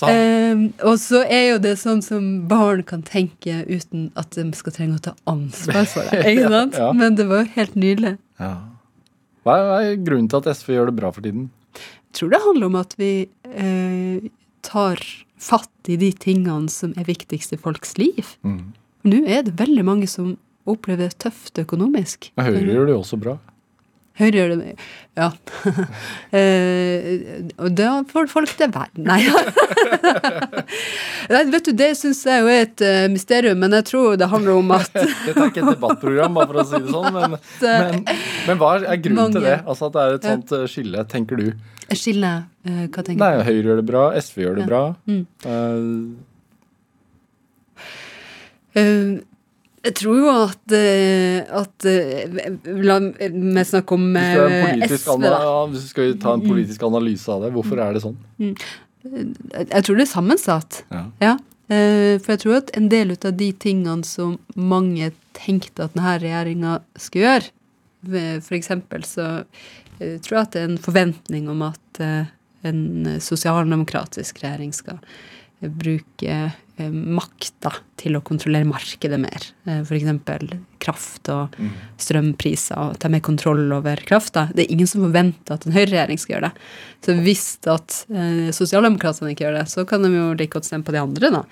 Eh, 0.00 0.60
og 0.88 0.94
så 1.02 1.18
er 1.28 1.42
jo 1.50 1.56
det 1.60 1.74
sånn 1.80 1.98
som 2.04 2.26
barn 2.48 2.80
kan 2.88 3.02
tenke 3.04 3.58
uten 3.68 4.06
at 4.16 4.30
de 4.38 4.46
skal 4.56 4.72
trenge 4.72 4.96
å 4.96 5.02
ta 5.10 5.12
ansvar 5.28 5.84
for 5.90 6.06
det. 6.08 6.22
Ikke 6.30 6.48
sant? 6.54 6.78
Ja. 6.78 6.92
Men 6.96 7.18
det 7.18 7.26
var 7.28 7.42
jo 7.44 7.50
helt 7.58 7.74
nydelig. 7.76 8.14
ja. 8.40 8.54
Hva 9.44 9.54
er, 9.56 9.66
hva 9.70 9.76
er 9.88 9.94
grunnen 10.04 10.26
til 10.28 10.36
at 10.42 10.50
SV 10.52 10.74
gjør 10.74 10.90
det 10.90 10.94
bra 10.98 11.08
for 11.16 11.24
tiden? 11.24 11.46
Jeg 11.80 12.16
tror 12.18 12.32
det 12.34 12.40
handler 12.44 12.68
om 12.68 12.74
at 12.76 12.92
vi 13.00 13.10
eh, 13.48 14.26
tar 14.66 15.00
fatt 15.40 15.88
i 15.88 15.96
de 16.00 16.10
tingene 16.12 16.68
som 16.68 16.92
er 17.00 17.06
viktigst 17.08 17.54
i 17.56 17.58
folks 17.60 17.96
liv. 17.96 18.34
Mm. 18.44 18.58
Nå 19.08 19.22
er 19.24 19.46
det 19.46 19.54
veldig 19.56 19.84
mange 19.88 20.08
som 20.12 20.34
opplever 20.68 21.08
det 21.08 21.16
tøft 21.24 21.56
økonomisk. 21.62 22.28
Men 22.36 22.50
Høyre 22.50 22.74
gjør 22.76 22.90
det 22.90 22.94
jo 22.98 23.00
også 23.00 23.20
bra. 23.24 23.38
Høyre 24.20 24.36
gjør 24.36 24.50
det 24.60 24.74
Ja. 25.18 25.28
eh, 26.38 27.50
og 27.58 27.72
da 27.76 27.88
får 28.08 28.28
folk 28.30 28.52
det 28.60 28.68
verden. 28.74 29.08
Nei. 29.08 29.20
Nei, 31.32 31.42
vet 31.54 31.66
du, 31.66 31.72
det 31.76 31.90
syns 31.98 32.20
jeg 32.28 32.44
jo 32.44 32.50
er 32.52 32.62
et 32.66 32.84
eh, 32.84 33.06
mysterium, 33.12 33.58
men 33.60 33.74
jeg 33.80 33.88
tror 33.90 34.18
det 34.20 34.28
handler 34.32 34.60
om 34.60 34.70
at 34.76 34.90
Dette 34.98 35.34
er 35.34 35.48
ikke 35.50 35.64
et 35.64 35.72
debattprogram, 35.74 36.36
bare 36.38 36.50
for 36.52 36.62
å 36.62 36.66
si 36.68 36.80
det 36.84 36.94
sånn, 36.94 37.10
men, 37.16 37.36
men, 37.64 38.00
men 38.48 38.60
hva 38.62 38.72
er, 38.78 38.86
grunnen 39.02 39.22
mange, 39.24 39.36
til 39.38 39.48
det? 39.48 39.58
Altså 39.64 39.90
At 39.90 39.96
det 39.96 40.02
er 40.06 40.18
et 40.18 40.28
sånt 40.30 40.56
eh, 40.58 40.66
skille, 40.70 41.06
tenker 41.10 41.40
du? 41.40 41.48
skille 41.90 42.32
Hva 42.62 43.02
tenker 43.02 43.18
du? 43.18 43.24
Nei. 43.24 43.34
Høyre 43.48 43.64
gjør 43.72 43.80
det 43.80 43.86
bra, 43.88 44.04
SV 44.20 44.44
gjør 44.44 44.60
det 44.60 44.66
Ja. 44.66 44.70
bra. 44.70 44.82
Mm. 45.10 45.24
Eh, 48.78 49.20
jeg 49.80 49.94
tror 49.96 50.18
jo 50.20 50.30
at, 50.34 50.72
eh, 50.76 51.40
at 51.56 51.86
eh, 51.88 52.34
La 52.84 52.98
meg 53.00 53.64
snakke 53.68 53.96
om 53.96 54.10
en 54.12 54.82
eh, 54.82 54.82
SV, 54.92 55.14
da. 55.24 55.30
ja, 55.40 55.54
hvis 55.70 55.86
vi 55.86 55.92
skal 55.94 56.10
ta 56.20 56.34
en 56.36 56.44
politisk 56.44 56.84
analyse 56.84 57.30
av 57.32 57.46
det, 57.46 57.52
hvorfor 57.54 57.80
er 57.80 57.96
det 57.96 58.02
sånn? 58.04 58.18
Jeg 58.40 59.84
tror 59.86 59.96
det 59.96 60.04
er 60.04 60.10
sammensatt. 60.10 60.82
Ja. 60.92 61.04
Ja. 61.24 61.32
Eh, 61.72 62.18
For 62.20 62.34
jeg 62.34 62.42
tror 62.44 62.58
at 62.58 62.74
en 62.76 62.90
del 62.92 63.14
av 63.16 63.32
de 63.40 63.50
tingene 63.62 64.04
som 64.04 64.36
mange 64.58 65.12
tenkte 65.38 65.86
at 65.88 65.96
denne 65.96 66.18
regjeringa 66.20 66.76
skulle 67.00 67.24
gjøre, 67.30 67.50
f.eks. 68.10 68.46
for 68.48 68.58
eksempel 68.60 69.04
så 69.08 69.26
tror 70.00 70.34
jeg 70.36 70.44
at 70.44 70.54
det 70.54 70.60
er 70.60 70.70
en 70.70 70.80
forventning 70.80 71.48
om 71.52 71.64
at 71.66 72.00
en 72.64 72.80
sosialdemokratisk 73.20 74.40
regjering 74.40 74.72
skal 74.76 75.00
bruke 75.60 76.36
eh, 76.50 76.90
makta 76.90 77.72
til 78.00 78.16
å 78.16 78.22
kontrollere 78.24 78.68
markedet 78.68 79.18
mer. 79.20 79.44
F.eks. 79.66 79.86
For 79.88 79.98
eksempel 79.98 80.52
kraft 80.80 81.28
og 81.32 81.56
strømpriser, 82.00 82.78
og 82.80 83.00
ta 83.02 83.10
mer 83.12 83.22
kontroll 83.24 83.66
over 83.76 84.00
krafta. 84.08 84.46
Det 84.54 84.64
er 84.64 84.74
ingen 84.76 84.88
som 84.88 85.04
forventer 85.04 85.58
at 85.58 85.66
en 85.68 85.76
høyreregjering 85.76 86.20
skal 86.20 86.36
gjøre 86.36 86.50
det. 86.50 86.68
Så 87.04 87.16
hvis 87.26 87.48
at 87.68 87.98
eh, 88.08 88.48
sosialdemokratene 88.56 89.34
ikke 89.34 89.48
gjør 89.48 89.58
det, 89.60 89.66
så 89.72 89.84
kan 89.88 90.06
de 90.06 90.14
jo 90.14 90.30
like 90.32 90.54
godt 90.54 90.70
stemme 90.70 90.86
på 90.86 90.96
de 90.96 91.02
andre, 91.02 91.34
da. 91.36 91.44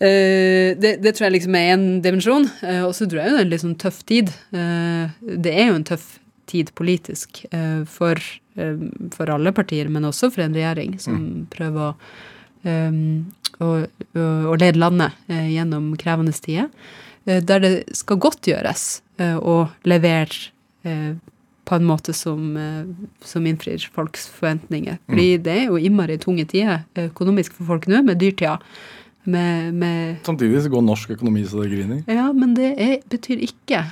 Eh, 0.00 0.72
det, 0.80 0.96
det 1.04 1.12
tror 1.12 1.28
jeg 1.28 1.36
liksom 1.36 1.60
er 1.60 1.74
én 1.74 1.86
dimensjon. 2.04 2.48
Eh, 2.64 2.80
og 2.86 2.96
så 2.96 3.04
tror 3.04 3.20
jeg 3.20 3.34
jo 3.34 3.36
det 3.36 3.42
er 3.42 3.46
en 3.46 3.52
litt 3.52 3.66
sånn 3.66 3.78
tøff 3.84 4.00
tid. 4.08 4.32
Eh, 4.56 5.22
det 5.44 5.52
er 5.52 5.68
jo 5.68 5.78
en 5.82 5.88
tøff 5.92 6.08
tid 6.50 6.72
politisk 6.74 7.44
eh, 7.50 7.84
for, 7.86 8.18
eh, 8.56 8.84
for 9.14 9.30
alle 9.30 9.52
partier, 9.54 9.90
men 9.92 10.08
også 10.08 10.32
for 10.32 10.44
en 10.44 10.56
regjering 10.56 10.96
som 11.02 11.46
prøver 11.52 11.92
å, 11.92 11.94
å, 13.60 13.70
å 14.50 14.58
lede 14.60 14.80
landet 14.80 15.16
eh, 15.30 15.50
gjennom 15.54 15.92
krevende 16.00 16.34
tider. 16.36 16.70
Eh, 17.26 17.42
der 17.44 17.64
det 17.64 17.72
skal 17.96 18.20
godtgjøres 18.20 18.86
eh, 19.20 19.36
å 19.36 19.66
levere 19.88 20.48
på 20.80 21.76
en 21.76 21.84
måte 21.84 22.14
som, 22.16 22.54
som 23.20 23.44
innfrir 23.46 23.82
folks 23.92 24.24
forventninger. 24.32 24.96
Fordi 25.04 25.26
det 25.44 25.52
er 25.52 25.66
jo 25.68 25.76
innmari 25.76 26.16
tunge 26.18 26.46
tider 26.48 26.86
økonomisk 27.10 27.52
for 27.58 27.68
folk 27.68 27.84
nå, 27.86 28.00
med 28.06 28.16
dyrtida. 28.18 28.56
Med, 29.28 29.74
med 29.76 30.24
Samtidig 30.24 30.62
så 30.64 30.72
går 30.72 30.82
norsk 30.86 31.12
økonomi 31.12 31.42
så 31.44 31.60
det 31.60 31.68
griner. 31.74 32.00
ja, 32.08 32.30
men 32.32 32.54
det 32.56 32.70
er, 32.80 32.94
betyr 33.12 33.42
ikke 33.44 33.82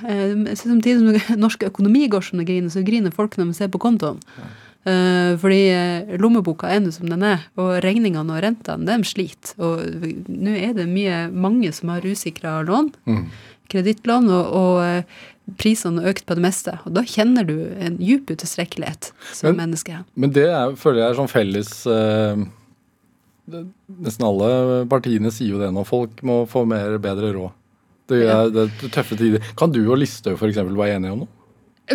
Samtidig 0.57 0.95
som 0.97 1.37
norsk 1.45 1.66
økonomi 1.69 2.07
går 2.09 2.25
som 2.25 2.41
det 2.41 2.49
griner, 2.49 2.73
så 2.73 2.81
griner 2.83 3.12
folk 3.14 3.37
når 3.37 3.51
de 3.51 3.59
ser 3.61 3.69
på 3.69 3.83
kontoen. 3.85 4.25
Eh, 4.41 4.57
fordi 4.85 5.61
eh, 5.74 6.12
lommeboka 6.20 6.68
er 6.72 6.81
nå 6.81 6.93
som 6.95 7.09
den 7.11 7.22
er, 7.26 7.43
og 7.61 7.74
regningene 7.85 8.33
og 8.37 8.43
rentene, 8.45 8.87
de 8.89 9.05
sliter. 9.05 9.55
Og 9.59 9.83
nå 10.29 10.55
er 10.57 10.72
det 10.79 10.87
mye, 10.89 11.24
mange 11.33 11.72
som 11.76 11.89
har 11.95 12.01
usikra 12.07 12.61
lån, 12.64 12.93
Mm. 13.07 13.26
kredittlån, 13.68 14.31
og, 14.33 14.53
og 14.57 14.79
eh, 14.85 15.03
prisene 15.61 16.01
har 16.03 16.11
økt 16.14 16.24
på 16.29 16.35
det 16.39 16.45
meste. 16.45 16.79
Og 16.87 16.95
da 16.97 17.03
kjenner 17.05 17.45
du 17.49 17.57
en 17.81 17.99
djup 18.01 18.31
utilstrekkelighet 18.33 19.11
som 19.33 19.51
Men- 19.55 19.66
menneske. 19.68 20.05
Men 20.16 20.31
det 20.33 20.47
er, 20.49 20.72
føler 20.76 21.03
jeg 21.03 21.11
er 21.11 21.18
sånn 21.20 21.33
felles 21.33 21.72
eh, 21.87 22.45
det, 23.49 23.62
Nesten 24.05 24.24
alle 24.29 24.85
partiene 24.89 25.31
sier 25.33 25.55
jo 25.55 25.59
det 25.61 25.70
nå. 25.72 25.85
Folk 25.89 26.20
må 26.22 26.43
få 26.49 26.66
mer, 26.68 26.99
bedre 27.01 27.33
råd. 27.37 27.53
Det 28.09 28.22
er, 28.24 28.49
det 28.53 28.62
er 28.70 28.89
tøffe 28.93 29.16
tider. 29.20 29.43
Kan 29.57 29.72
du 29.72 29.83
og 29.91 29.99
Listhaug 30.01 30.37
f.eks. 30.41 30.57
være 30.64 30.95
enige 30.97 31.12
om 31.12 31.18
noe? 31.26 31.35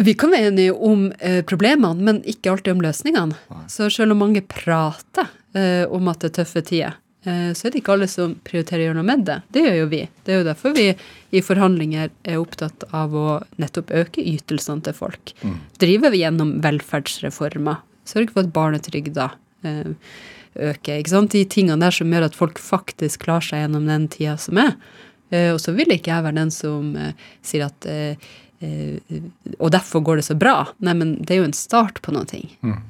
Vi 0.01 0.13
kan 0.17 0.31
være 0.33 0.49
enige 0.49 0.73
om 0.73 1.05
eh, 1.19 1.43
problemene, 1.45 2.01
men 2.01 2.21
ikke 2.29 2.53
alltid 2.53 2.73
om 2.73 2.81
løsningene. 2.81 3.37
Så 3.69 3.91
selv 3.93 4.15
om 4.15 4.23
mange 4.23 4.41
prater 4.41 5.29
eh, 5.53 5.85
om 5.85 6.09
at 6.09 6.23
det 6.23 6.31
er 6.31 6.35
tøffe 6.39 6.63
tider, 6.65 6.95
eh, 7.27 7.51
så 7.53 7.67
er 7.67 7.73
det 7.73 7.83
ikke 7.83 7.93
alle 7.93 8.09
som 8.09 8.33
prioriterer 8.47 8.81
å 8.81 8.87
gjøre 8.87 8.99
noe 8.99 9.09
med 9.11 9.25
det. 9.29 9.37
Det 9.53 9.65
gjør 9.67 9.79
jo 9.83 9.87
vi. 9.93 10.01
Det 10.25 10.33
er 10.33 10.41
jo 10.41 10.47
derfor 10.49 10.73
vi 10.77 10.87
i 11.33 11.43
forhandlinger 11.45 12.09
er 12.25 12.41
opptatt 12.41 12.87
av 12.89 13.13
å 13.13 13.27
nettopp 13.61 13.93
øke 14.01 14.25
ytelsene 14.33 14.81
til 14.87 14.97
folk. 14.97 15.35
Driver 15.81 16.13
vi 16.13 16.23
gjennom 16.23 16.57
velferdsreformer. 16.65 17.81
Sørge 18.09 18.33
for 18.33 18.43
at 18.47 18.53
barnetrygda 18.55 19.29
eh, 19.67 19.93
øker. 20.57 20.99
ikke 20.99 21.13
sant? 21.13 21.37
De 21.37 21.45
tingene 21.45 21.85
der 21.85 21.93
som 21.93 22.09
gjør 22.09 22.31
at 22.31 22.37
folk 22.37 22.61
faktisk 22.61 23.27
klarer 23.27 23.45
seg 23.45 23.67
gjennom 23.67 23.85
den 23.89 24.09
tida 24.09 24.39
som 24.41 24.57
er. 24.61 24.73
Eh, 25.33 25.51
og 25.53 25.61
så 25.61 25.73
vil 25.77 25.93
ikke 25.93 26.13
jeg 26.13 26.25
være 26.25 26.41
den 26.41 26.53
som 26.53 26.95
eh, 26.97 27.13
sier 27.45 27.69
at 27.69 27.87
Og 28.63 29.71
derfor 29.73 30.03
går 30.05 30.21
det 30.21 30.27
så 30.29 30.37
bra. 30.39 30.55
Nei, 30.83 30.93
men 30.95 31.15
det 31.21 31.35
er 31.35 31.41
jo 31.41 31.49
en 31.49 31.57
start 31.57 32.01
på 32.05 32.13
noe. 32.15 32.43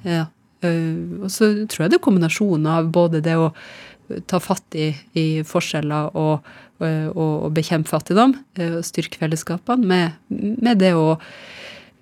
Ja. 0.05 0.27
Eh, 0.63 1.23
og 1.23 1.31
så 1.33 1.49
tror 1.69 1.85
jeg 1.85 1.93
det 1.93 1.99
er 1.99 2.05
kombinasjonen 2.05 2.69
av 2.71 2.91
både 2.93 3.23
det 3.23 3.35
å 3.39 3.49
ta 4.29 4.39
fatt 4.43 4.75
i, 4.77 4.91
i 5.17 5.25
forskjeller 5.47 6.13
og, 6.19 6.45
og, 6.83 7.17
og 7.17 7.49
bekjempe 7.55 7.91
fattigdom, 7.91 8.35
eh, 8.59 8.77
og 8.79 8.87
styrke 8.87 9.19
fellesskapene, 9.21 9.87
med, 9.87 10.37
med 10.63 10.81
det 10.83 10.93
å 10.97 11.15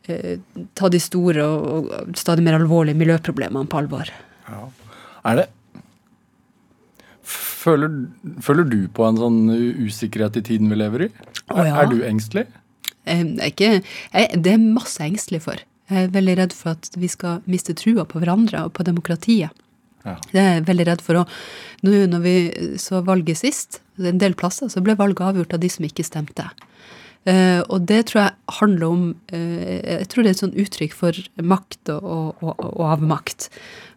eh, 0.10 0.38
ta 0.78 0.92
de 0.92 1.02
store 1.02 1.46
og, 1.46 1.90
og 1.94 2.20
stadig 2.20 2.46
mer 2.46 2.60
alvorlige 2.60 3.00
miljøproblemene 3.00 3.70
på 3.72 3.82
alvor. 3.84 4.14
Er 4.52 5.44
det 5.44 5.50
Føler, 7.32 7.92
føler 8.42 8.66
du 8.66 8.80
på 8.90 9.06
en 9.06 9.20
sånn 9.22 9.36
usikkerhet 9.86 10.40
i 10.40 10.42
tiden 10.48 10.72
vi 10.72 10.80
lever 10.80 11.04
i? 11.06 11.08
Å, 11.54 11.62
ja. 11.62 11.76
Er 11.84 11.92
du 11.92 12.00
engstelig? 12.08 12.48
Eh, 13.06 13.24
Det 13.26 13.42
er, 13.42 13.52
ikke, 13.52 13.74
jeg, 14.14 14.44
det 14.44 14.54
er 14.54 14.58
masse 14.62 15.04
engstelig 15.04 15.44
for. 15.48 15.62
Jeg 15.92 16.08
er 16.08 16.14
veldig 16.14 16.38
redd 16.40 16.54
for 16.56 16.78
at 16.78 16.90
vi 16.96 17.10
skal 17.12 17.42
miste 17.52 17.76
trua 17.76 18.06
på 18.08 18.22
hverandre 18.22 18.66
og 18.68 18.74
på 18.78 18.84
demokratiet. 18.88 19.52
Ja. 20.06 20.16
Det 20.32 20.40
er 20.40 20.54
jeg 20.56 20.68
veldig 20.70 20.88
redd 20.88 21.04
for. 21.06 21.22
Og 21.22 21.86
nå 21.86 22.06
når 22.10 22.24
vi 22.24 22.36
så 22.82 23.04
valget 23.06 23.42
sist, 23.42 23.82
en 24.00 24.22
del 24.22 24.34
plasser, 24.34 24.72
så 24.72 24.82
ble 24.82 24.96
valget 24.98 25.28
avgjort 25.28 25.54
av 25.58 25.62
de 25.62 25.70
som 25.70 25.86
ikke 25.86 26.06
stemte. 26.08 26.48
Uh, 27.22 27.62
og 27.70 27.84
det 27.86 28.08
tror 28.10 28.24
jeg 28.24 28.56
handler 28.58 28.86
om 28.88 29.02
uh, 29.30 29.78
Jeg 29.78 30.08
tror 30.10 30.24
det 30.24 30.32
er 30.32 30.34
et 30.34 30.40
sånn 30.42 30.56
uttrykk 30.58 30.96
for 30.98 31.20
makt 31.38 31.92
og, 31.94 32.02
og, 32.02 32.40
og, 32.42 32.64
og 32.72 32.88
avmakt. 32.96 33.52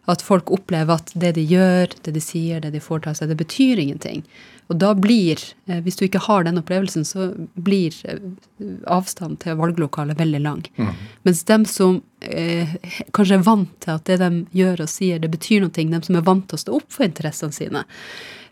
At 0.05 0.21
folk 0.21 0.51
opplever 0.53 0.99
at 0.99 1.09
det 1.17 1.31
de 1.39 1.45
gjør, 1.49 1.95
det 2.05 2.13
de 2.13 2.21
sier, 2.21 2.61
det 2.61 2.75
de 2.75 2.83
foretar 2.83 3.17
seg, 3.17 3.31
det 3.31 3.39
betyr 3.39 3.81
ingenting. 3.81 4.21
Og 4.71 4.79
da 4.81 4.93
blir, 4.97 5.41
eh, 5.67 5.81
hvis 5.85 5.99
du 5.99 6.05
ikke 6.07 6.23
har 6.25 6.45
den 6.45 6.57
opplevelsen, 6.57 7.05
så 7.05 7.27
blir 7.53 7.93
eh, 8.09 8.21
avstanden 8.89 9.37
til 9.41 9.59
valglokalet 9.59 10.17
veldig 10.17 10.41
lang. 10.41 10.63
Mens 11.27 11.43
dem 11.45 11.67
som 11.69 12.01
eh, 12.21 12.73
kanskje 13.13 13.39
er 13.39 13.45
vant 13.45 13.69
til 13.85 13.93
at 13.97 14.09
det 14.09 14.17
de 14.23 14.31
gjør 14.57 14.85
og 14.87 14.91
sier, 14.91 15.21
det 15.21 15.29
betyr 15.33 15.61
noe, 15.61 15.73
dem 15.75 16.01
som 16.01 16.17
er 16.17 16.25
vant 16.25 16.47
til 16.49 16.57
å 16.57 16.63
stå 16.63 16.79
opp 16.79 16.89
for 16.97 17.05
interessene 17.05 17.53
sine, 17.53 17.85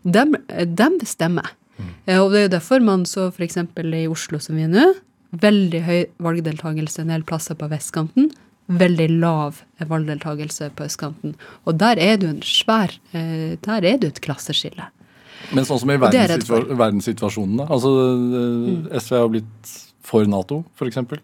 dem, 0.04 0.36
dem 0.48 1.00
bestemmer. 1.00 1.50
Mm. 1.74 1.90
Og 2.20 2.30
det 2.30 2.38
er 2.38 2.46
jo 2.46 2.54
derfor 2.54 2.86
man 2.86 3.02
så 3.08 3.32
f.eks. 3.32 3.58
i 3.58 4.06
Oslo 4.06 4.38
som 4.38 4.54
vi 4.54 4.68
er 4.68 4.70
nå, 4.70 4.86
veldig 5.34 5.82
høy 5.82 6.00
valgdeltakelse 6.22 7.02
en 7.02 7.10
del 7.10 7.24
plasser 7.26 7.58
på 7.58 7.66
vestkanten, 7.72 8.30
veldig 8.66 9.08
lav 9.20 9.62
valgdeltakelse 9.82 10.70
på 10.76 10.86
østkanten. 10.86 11.34
Og 11.66 11.78
der 11.80 12.00
er 12.00 12.16
det 12.16 12.28
jo 12.28 12.34
en 12.36 12.44
svær 12.46 12.94
eh, 13.12 13.58
Der 13.60 13.84
er 13.84 13.98
det 13.98 14.08
et 14.08 14.20
klasseskille. 14.24 14.88
Men 15.52 15.66
sånn 15.68 15.80
som 15.82 15.90
i 15.90 15.96
er 15.96 16.02
verdenssituasjonen, 16.02 16.78
verdenssituasjonen 16.80 17.62
da. 17.62 17.66
Altså, 17.74 17.90
mm. 18.14 18.86
SV 19.00 19.16
har 19.18 19.32
blitt 19.32 19.74
for 20.04 20.28
Nato, 20.30 20.64
f.eks. 20.78 21.02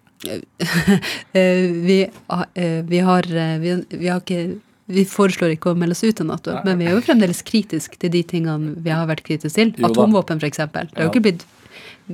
Eh, 1.32 1.70
vi, 1.86 2.02
ah, 2.26 2.42
eh, 2.58 2.82
vi 2.84 2.98
har 3.06 3.24
eh, 3.24 3.54
vi, 3.62 3.70
vi 3.88 4.08
har 4.10 4.18
ikke 4.20 4.58
vi 4.90 5.04
foreslår 5.06 5.54
ikke 5.54 5.70
å 5.70 5.78
melde 5.78 5.94
oss 5.94 6.02
ut 6.02 6.20
av 6.20 6.26
Nato, 6.26 6.56
men 6.66 6.80
vi 6.80 6.88
er 6.88 6.96
jo 6.96 7.04
fremdeles 7.04 7.44
kritisk 7.46 7.94
til 8.02 8.10
de 8.10 8.24
tingene 8.26 8.74
vi 8.82 8.90
har 8.90 9.06
vært 9.08 9.22
kritiske 9.26 9.54
til. 9.54 9.70
Jo. 9.78 9.86
Atomvåpen, 9.86 10.42
f.eks. 10.42 10.58
Det 10.58 10.80
har 10.80 10.88
jo 10.90 11.06
Ja. 11.06 11.12
ikke 11.12 11.22
blitt 11.28 11.46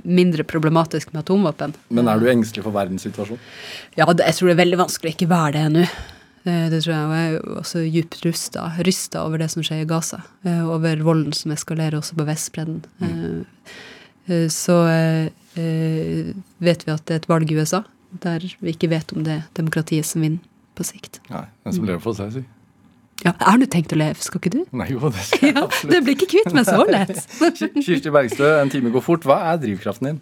mindre 0.05 0.45
problematisk 0.45 1.13
med 1.15 1.25
atomvåpen. 1.25 1.73
Men 1.89 2.09
er 2.13 2.21
du 2.21 2.29
engstelig 2.29 2.67
for 2.67 2.77
verdenssituasjonen? 2.77 3.41
Ja, 3.97 4.05
jeg 4.05 4.35
tror 4.37 4.51
det 4.51 4.55
er 4.55 4.61
veldig 4.61 4.81
vanskelig 4.83 5.11
å 5.11 5.17
ikke 5.17 5.31
være 5.31 5.53
det 5.57 5.65
nå. 5.73 5.87
Eh, 6.47 6.69
Det 6.71 6.79
tror 6.85 6.95
jeg, 6.95 7.05
og 7.07 7.15
jeg 7.17 7.35
er 7.35 7.59
også 7.61 7.81
djupt 7.91 8.21
rusta, 8.27 8.67
rysta 8.87 9.25
over 9.27 9.39
det 9.43 9.51
som 9.51 9.63
skjer 9.67 9.83
i 9.83 9.89
Gaza. 9.91 10.23
eh, 10.47 10.63
Over 10.69 11.03
volden 11.03 11.33
som 11.35 11.51
eskalerer 11.53 11.99
også 11.99 12.15
på 12.19 12.27
Vestbredden. 12.29 12.85
Eh, 13.03 13.73
eh, 14.29 14.49
Så 14.49 14.77
vet 15.57 16.83
vi 16.87 16.93
at 16.93 17.05
det 17.09 17.15
er 17.15 17.21
et 17.23 17.29
valg 17.31 17.51
i 17.51 17.57
USA 17.57 17.83
der 18.23 18.41
vi 18.63 18.73
ikke 18.73 18.89
vet 18.91 19.13
om 19.17 19.25
det 19.25 19.33
er 19.41 19.43
demokratiet 19.57 20.05
som 20.09 20.23
vinner 20.23 20.39
på 20.77 20.85
sikt. 20.85 21.19
Nei, 21.31 21.47
den 21.65 21.73
som 21.75 21.85
lever 21.89 22.01
får 22.05 22.15
seg, 22.21 22.33
si. 22.37 22.43
Ja, 23.25 23.33
Har 23.41 23.57
du 23.59 23.65
tenkt 23.67 23.93
å 23.93 23.97
leve, 23.97 24.21
skal 24.21 24.41
ikke 24.41 24.53
du? 24.53 24.59
Nei, 24.77 24.91
jo, 24.93 25.01
det 25.09 25.25
skal 25.25 25.41
jeg 25.49 25.55
Ja, 25.57 25.63
absolutt. 25.65 25.93
det 25.95 26.01
blir 26.05 26.17
ikke 26.19 26.29
kvitt 26.35 26.53
meg 26.57 26.67
så 26.69 26.85
lett. 26.85 27.17
Kirsti 27.87 28.13
Bergstø, 28.13 28.51
en 28.61 28.69
time 28.73 28.93
går 28.93 29.05
fort. 29.05 29.25
Hva 29.25 29.39
er 29.55 29.61
drivkraften 29.63 30.11
din? 30.11 30.21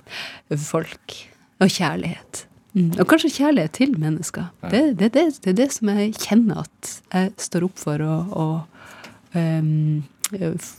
Folk. 0.63 1.17
Og 1.63 1.71
kjærlighet. 1.75 2.45
Mm. 2.75 2.91
Og 2.99 3.07
kanskje 3.07 3.31
kjærlighet 3.37 3.75
til 3.77 3.93
mennesker. 3.99 4.49
Det, 4.67 4.83
det, 4.99 5.13
det, 5.15 5.25
det 5.45 5.53
er 5.53 5.59
det 5.61 5.69
som 5.77 5.91
jeg 5.93 6.15
kjenner 6.19 6.65
at 6.65 6.95
jeg 7.15 7.35
står 7.45 7.69
opp 7.69 7.79
for 7.79 8.03
og, 8.03 8.33
og 8.35 9.39
um, 9.39 10.03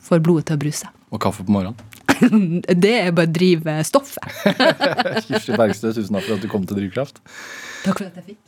får 0.10 0.24
blodet 0.24 0.50
til 0.50 0.58
å 0.58 0.64
bruse. 0.66 0.92
Og 1.16 1.22
kaffe 1.24 1.46
på 1.48 1.54
morgenen? 1.56 1.94
Det 2.68 2.92
er 2.98 3.14
bare 3.16 3.32
drive 3.32 3.78
stoffet. 3.88 4.24
Kirsti 5.28 5.56
Bergstø, 5.56 5.94
tusen 5.96 6.18
takk 6.18 6.26
for 6.28 6.36
at 6.36 6.44
du 6.44 6.50
kom 6.52 6.66
til 6.68 6.80
Drivkraft. 6.82 7.22
Takk 7.86 8.02
for 8.02 8.08
at 8.10 8.20
jeg 8.20 8.34
fikk. 8.34 8.42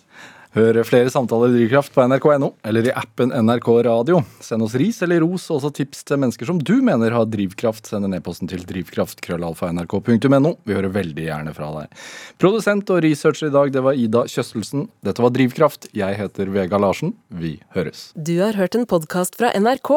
Hør 0.55 0.79
flere 0.87 1.11
samtaler 1.11 1.51
i 1.51 1.57
Drivkraft 1.59 1.91
på 1.93 2.03
nrk.no 2.07 2.53
eller 2.65 2.87
i 2.87 2.93
appen 2.95 3.33
NRK 3.35 3.67
Radio. 3.87 4.21
Send 4.43 4.63
oss 4.63 4.77
ris 4.79 5.01
eller 5.05 5.19
ros 5.25 5.49
og 5.51 5.59
også 5.59 5.73
tips 5.81 6.05
til 6.07 6.21
mennesker 6.21 6.47
som 6.49 6.61
du 6.61 6.77
mener 6.85 7.13
har 7.13 7.27
drivkraft. 7.29 7.89
Send 7.89 8.07
en 8.07 8.15
e-posten 8.17 8.49
til 8.49 8.63
drivkraft.krøllalfa.nrk.no. 8.69 10.53
Vi 10.63 10.77
hører 10.77 10.93
veldig 10.95 11.27
gjerne 11.27 11.53
fra 11.57 11.71
deg. 11.75 12.01
Produsent 12.41 12.89
og 12.95 13.03
researcher 13.05 13.51
i 13.51 13.55
dag, 13.57 13.73
det 13.75 13.83
var 13.85 13.99
Ida 13.99 14.23
Kjøstelsen. 14.31 14.87
Dette 15.05 15.23
var 15.25 15.35
Drivkraft. 15.35 15.89
Jeg 15.97 16.19
heter 16.21 16.53
Vega 16.55 16.79
Larsen. 16.81 17.13
Vi 17.27 17.57
høres. 17.75 18.11
Du 18.15 18.37
har 18.39 18.57
hørt 18.57 18.79
en 18.79 18.87
podkast 18.89 19.37
fra 19.39 19.51
NRK. 19.57 19.93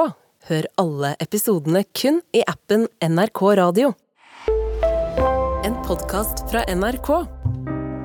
Hør 0.50 0.70
alle 0.80 1.14
episodene 1.20 1.84
kun 1.94 2.22
i 2.34 2.44
appen 2.48 2.88
NRK 3.04 3.44
Radio. 3.60 3.94
En 5.64 5.76
podkast 5.86 6.46
fra 6.50 6.64
NRK. 6.72 7.39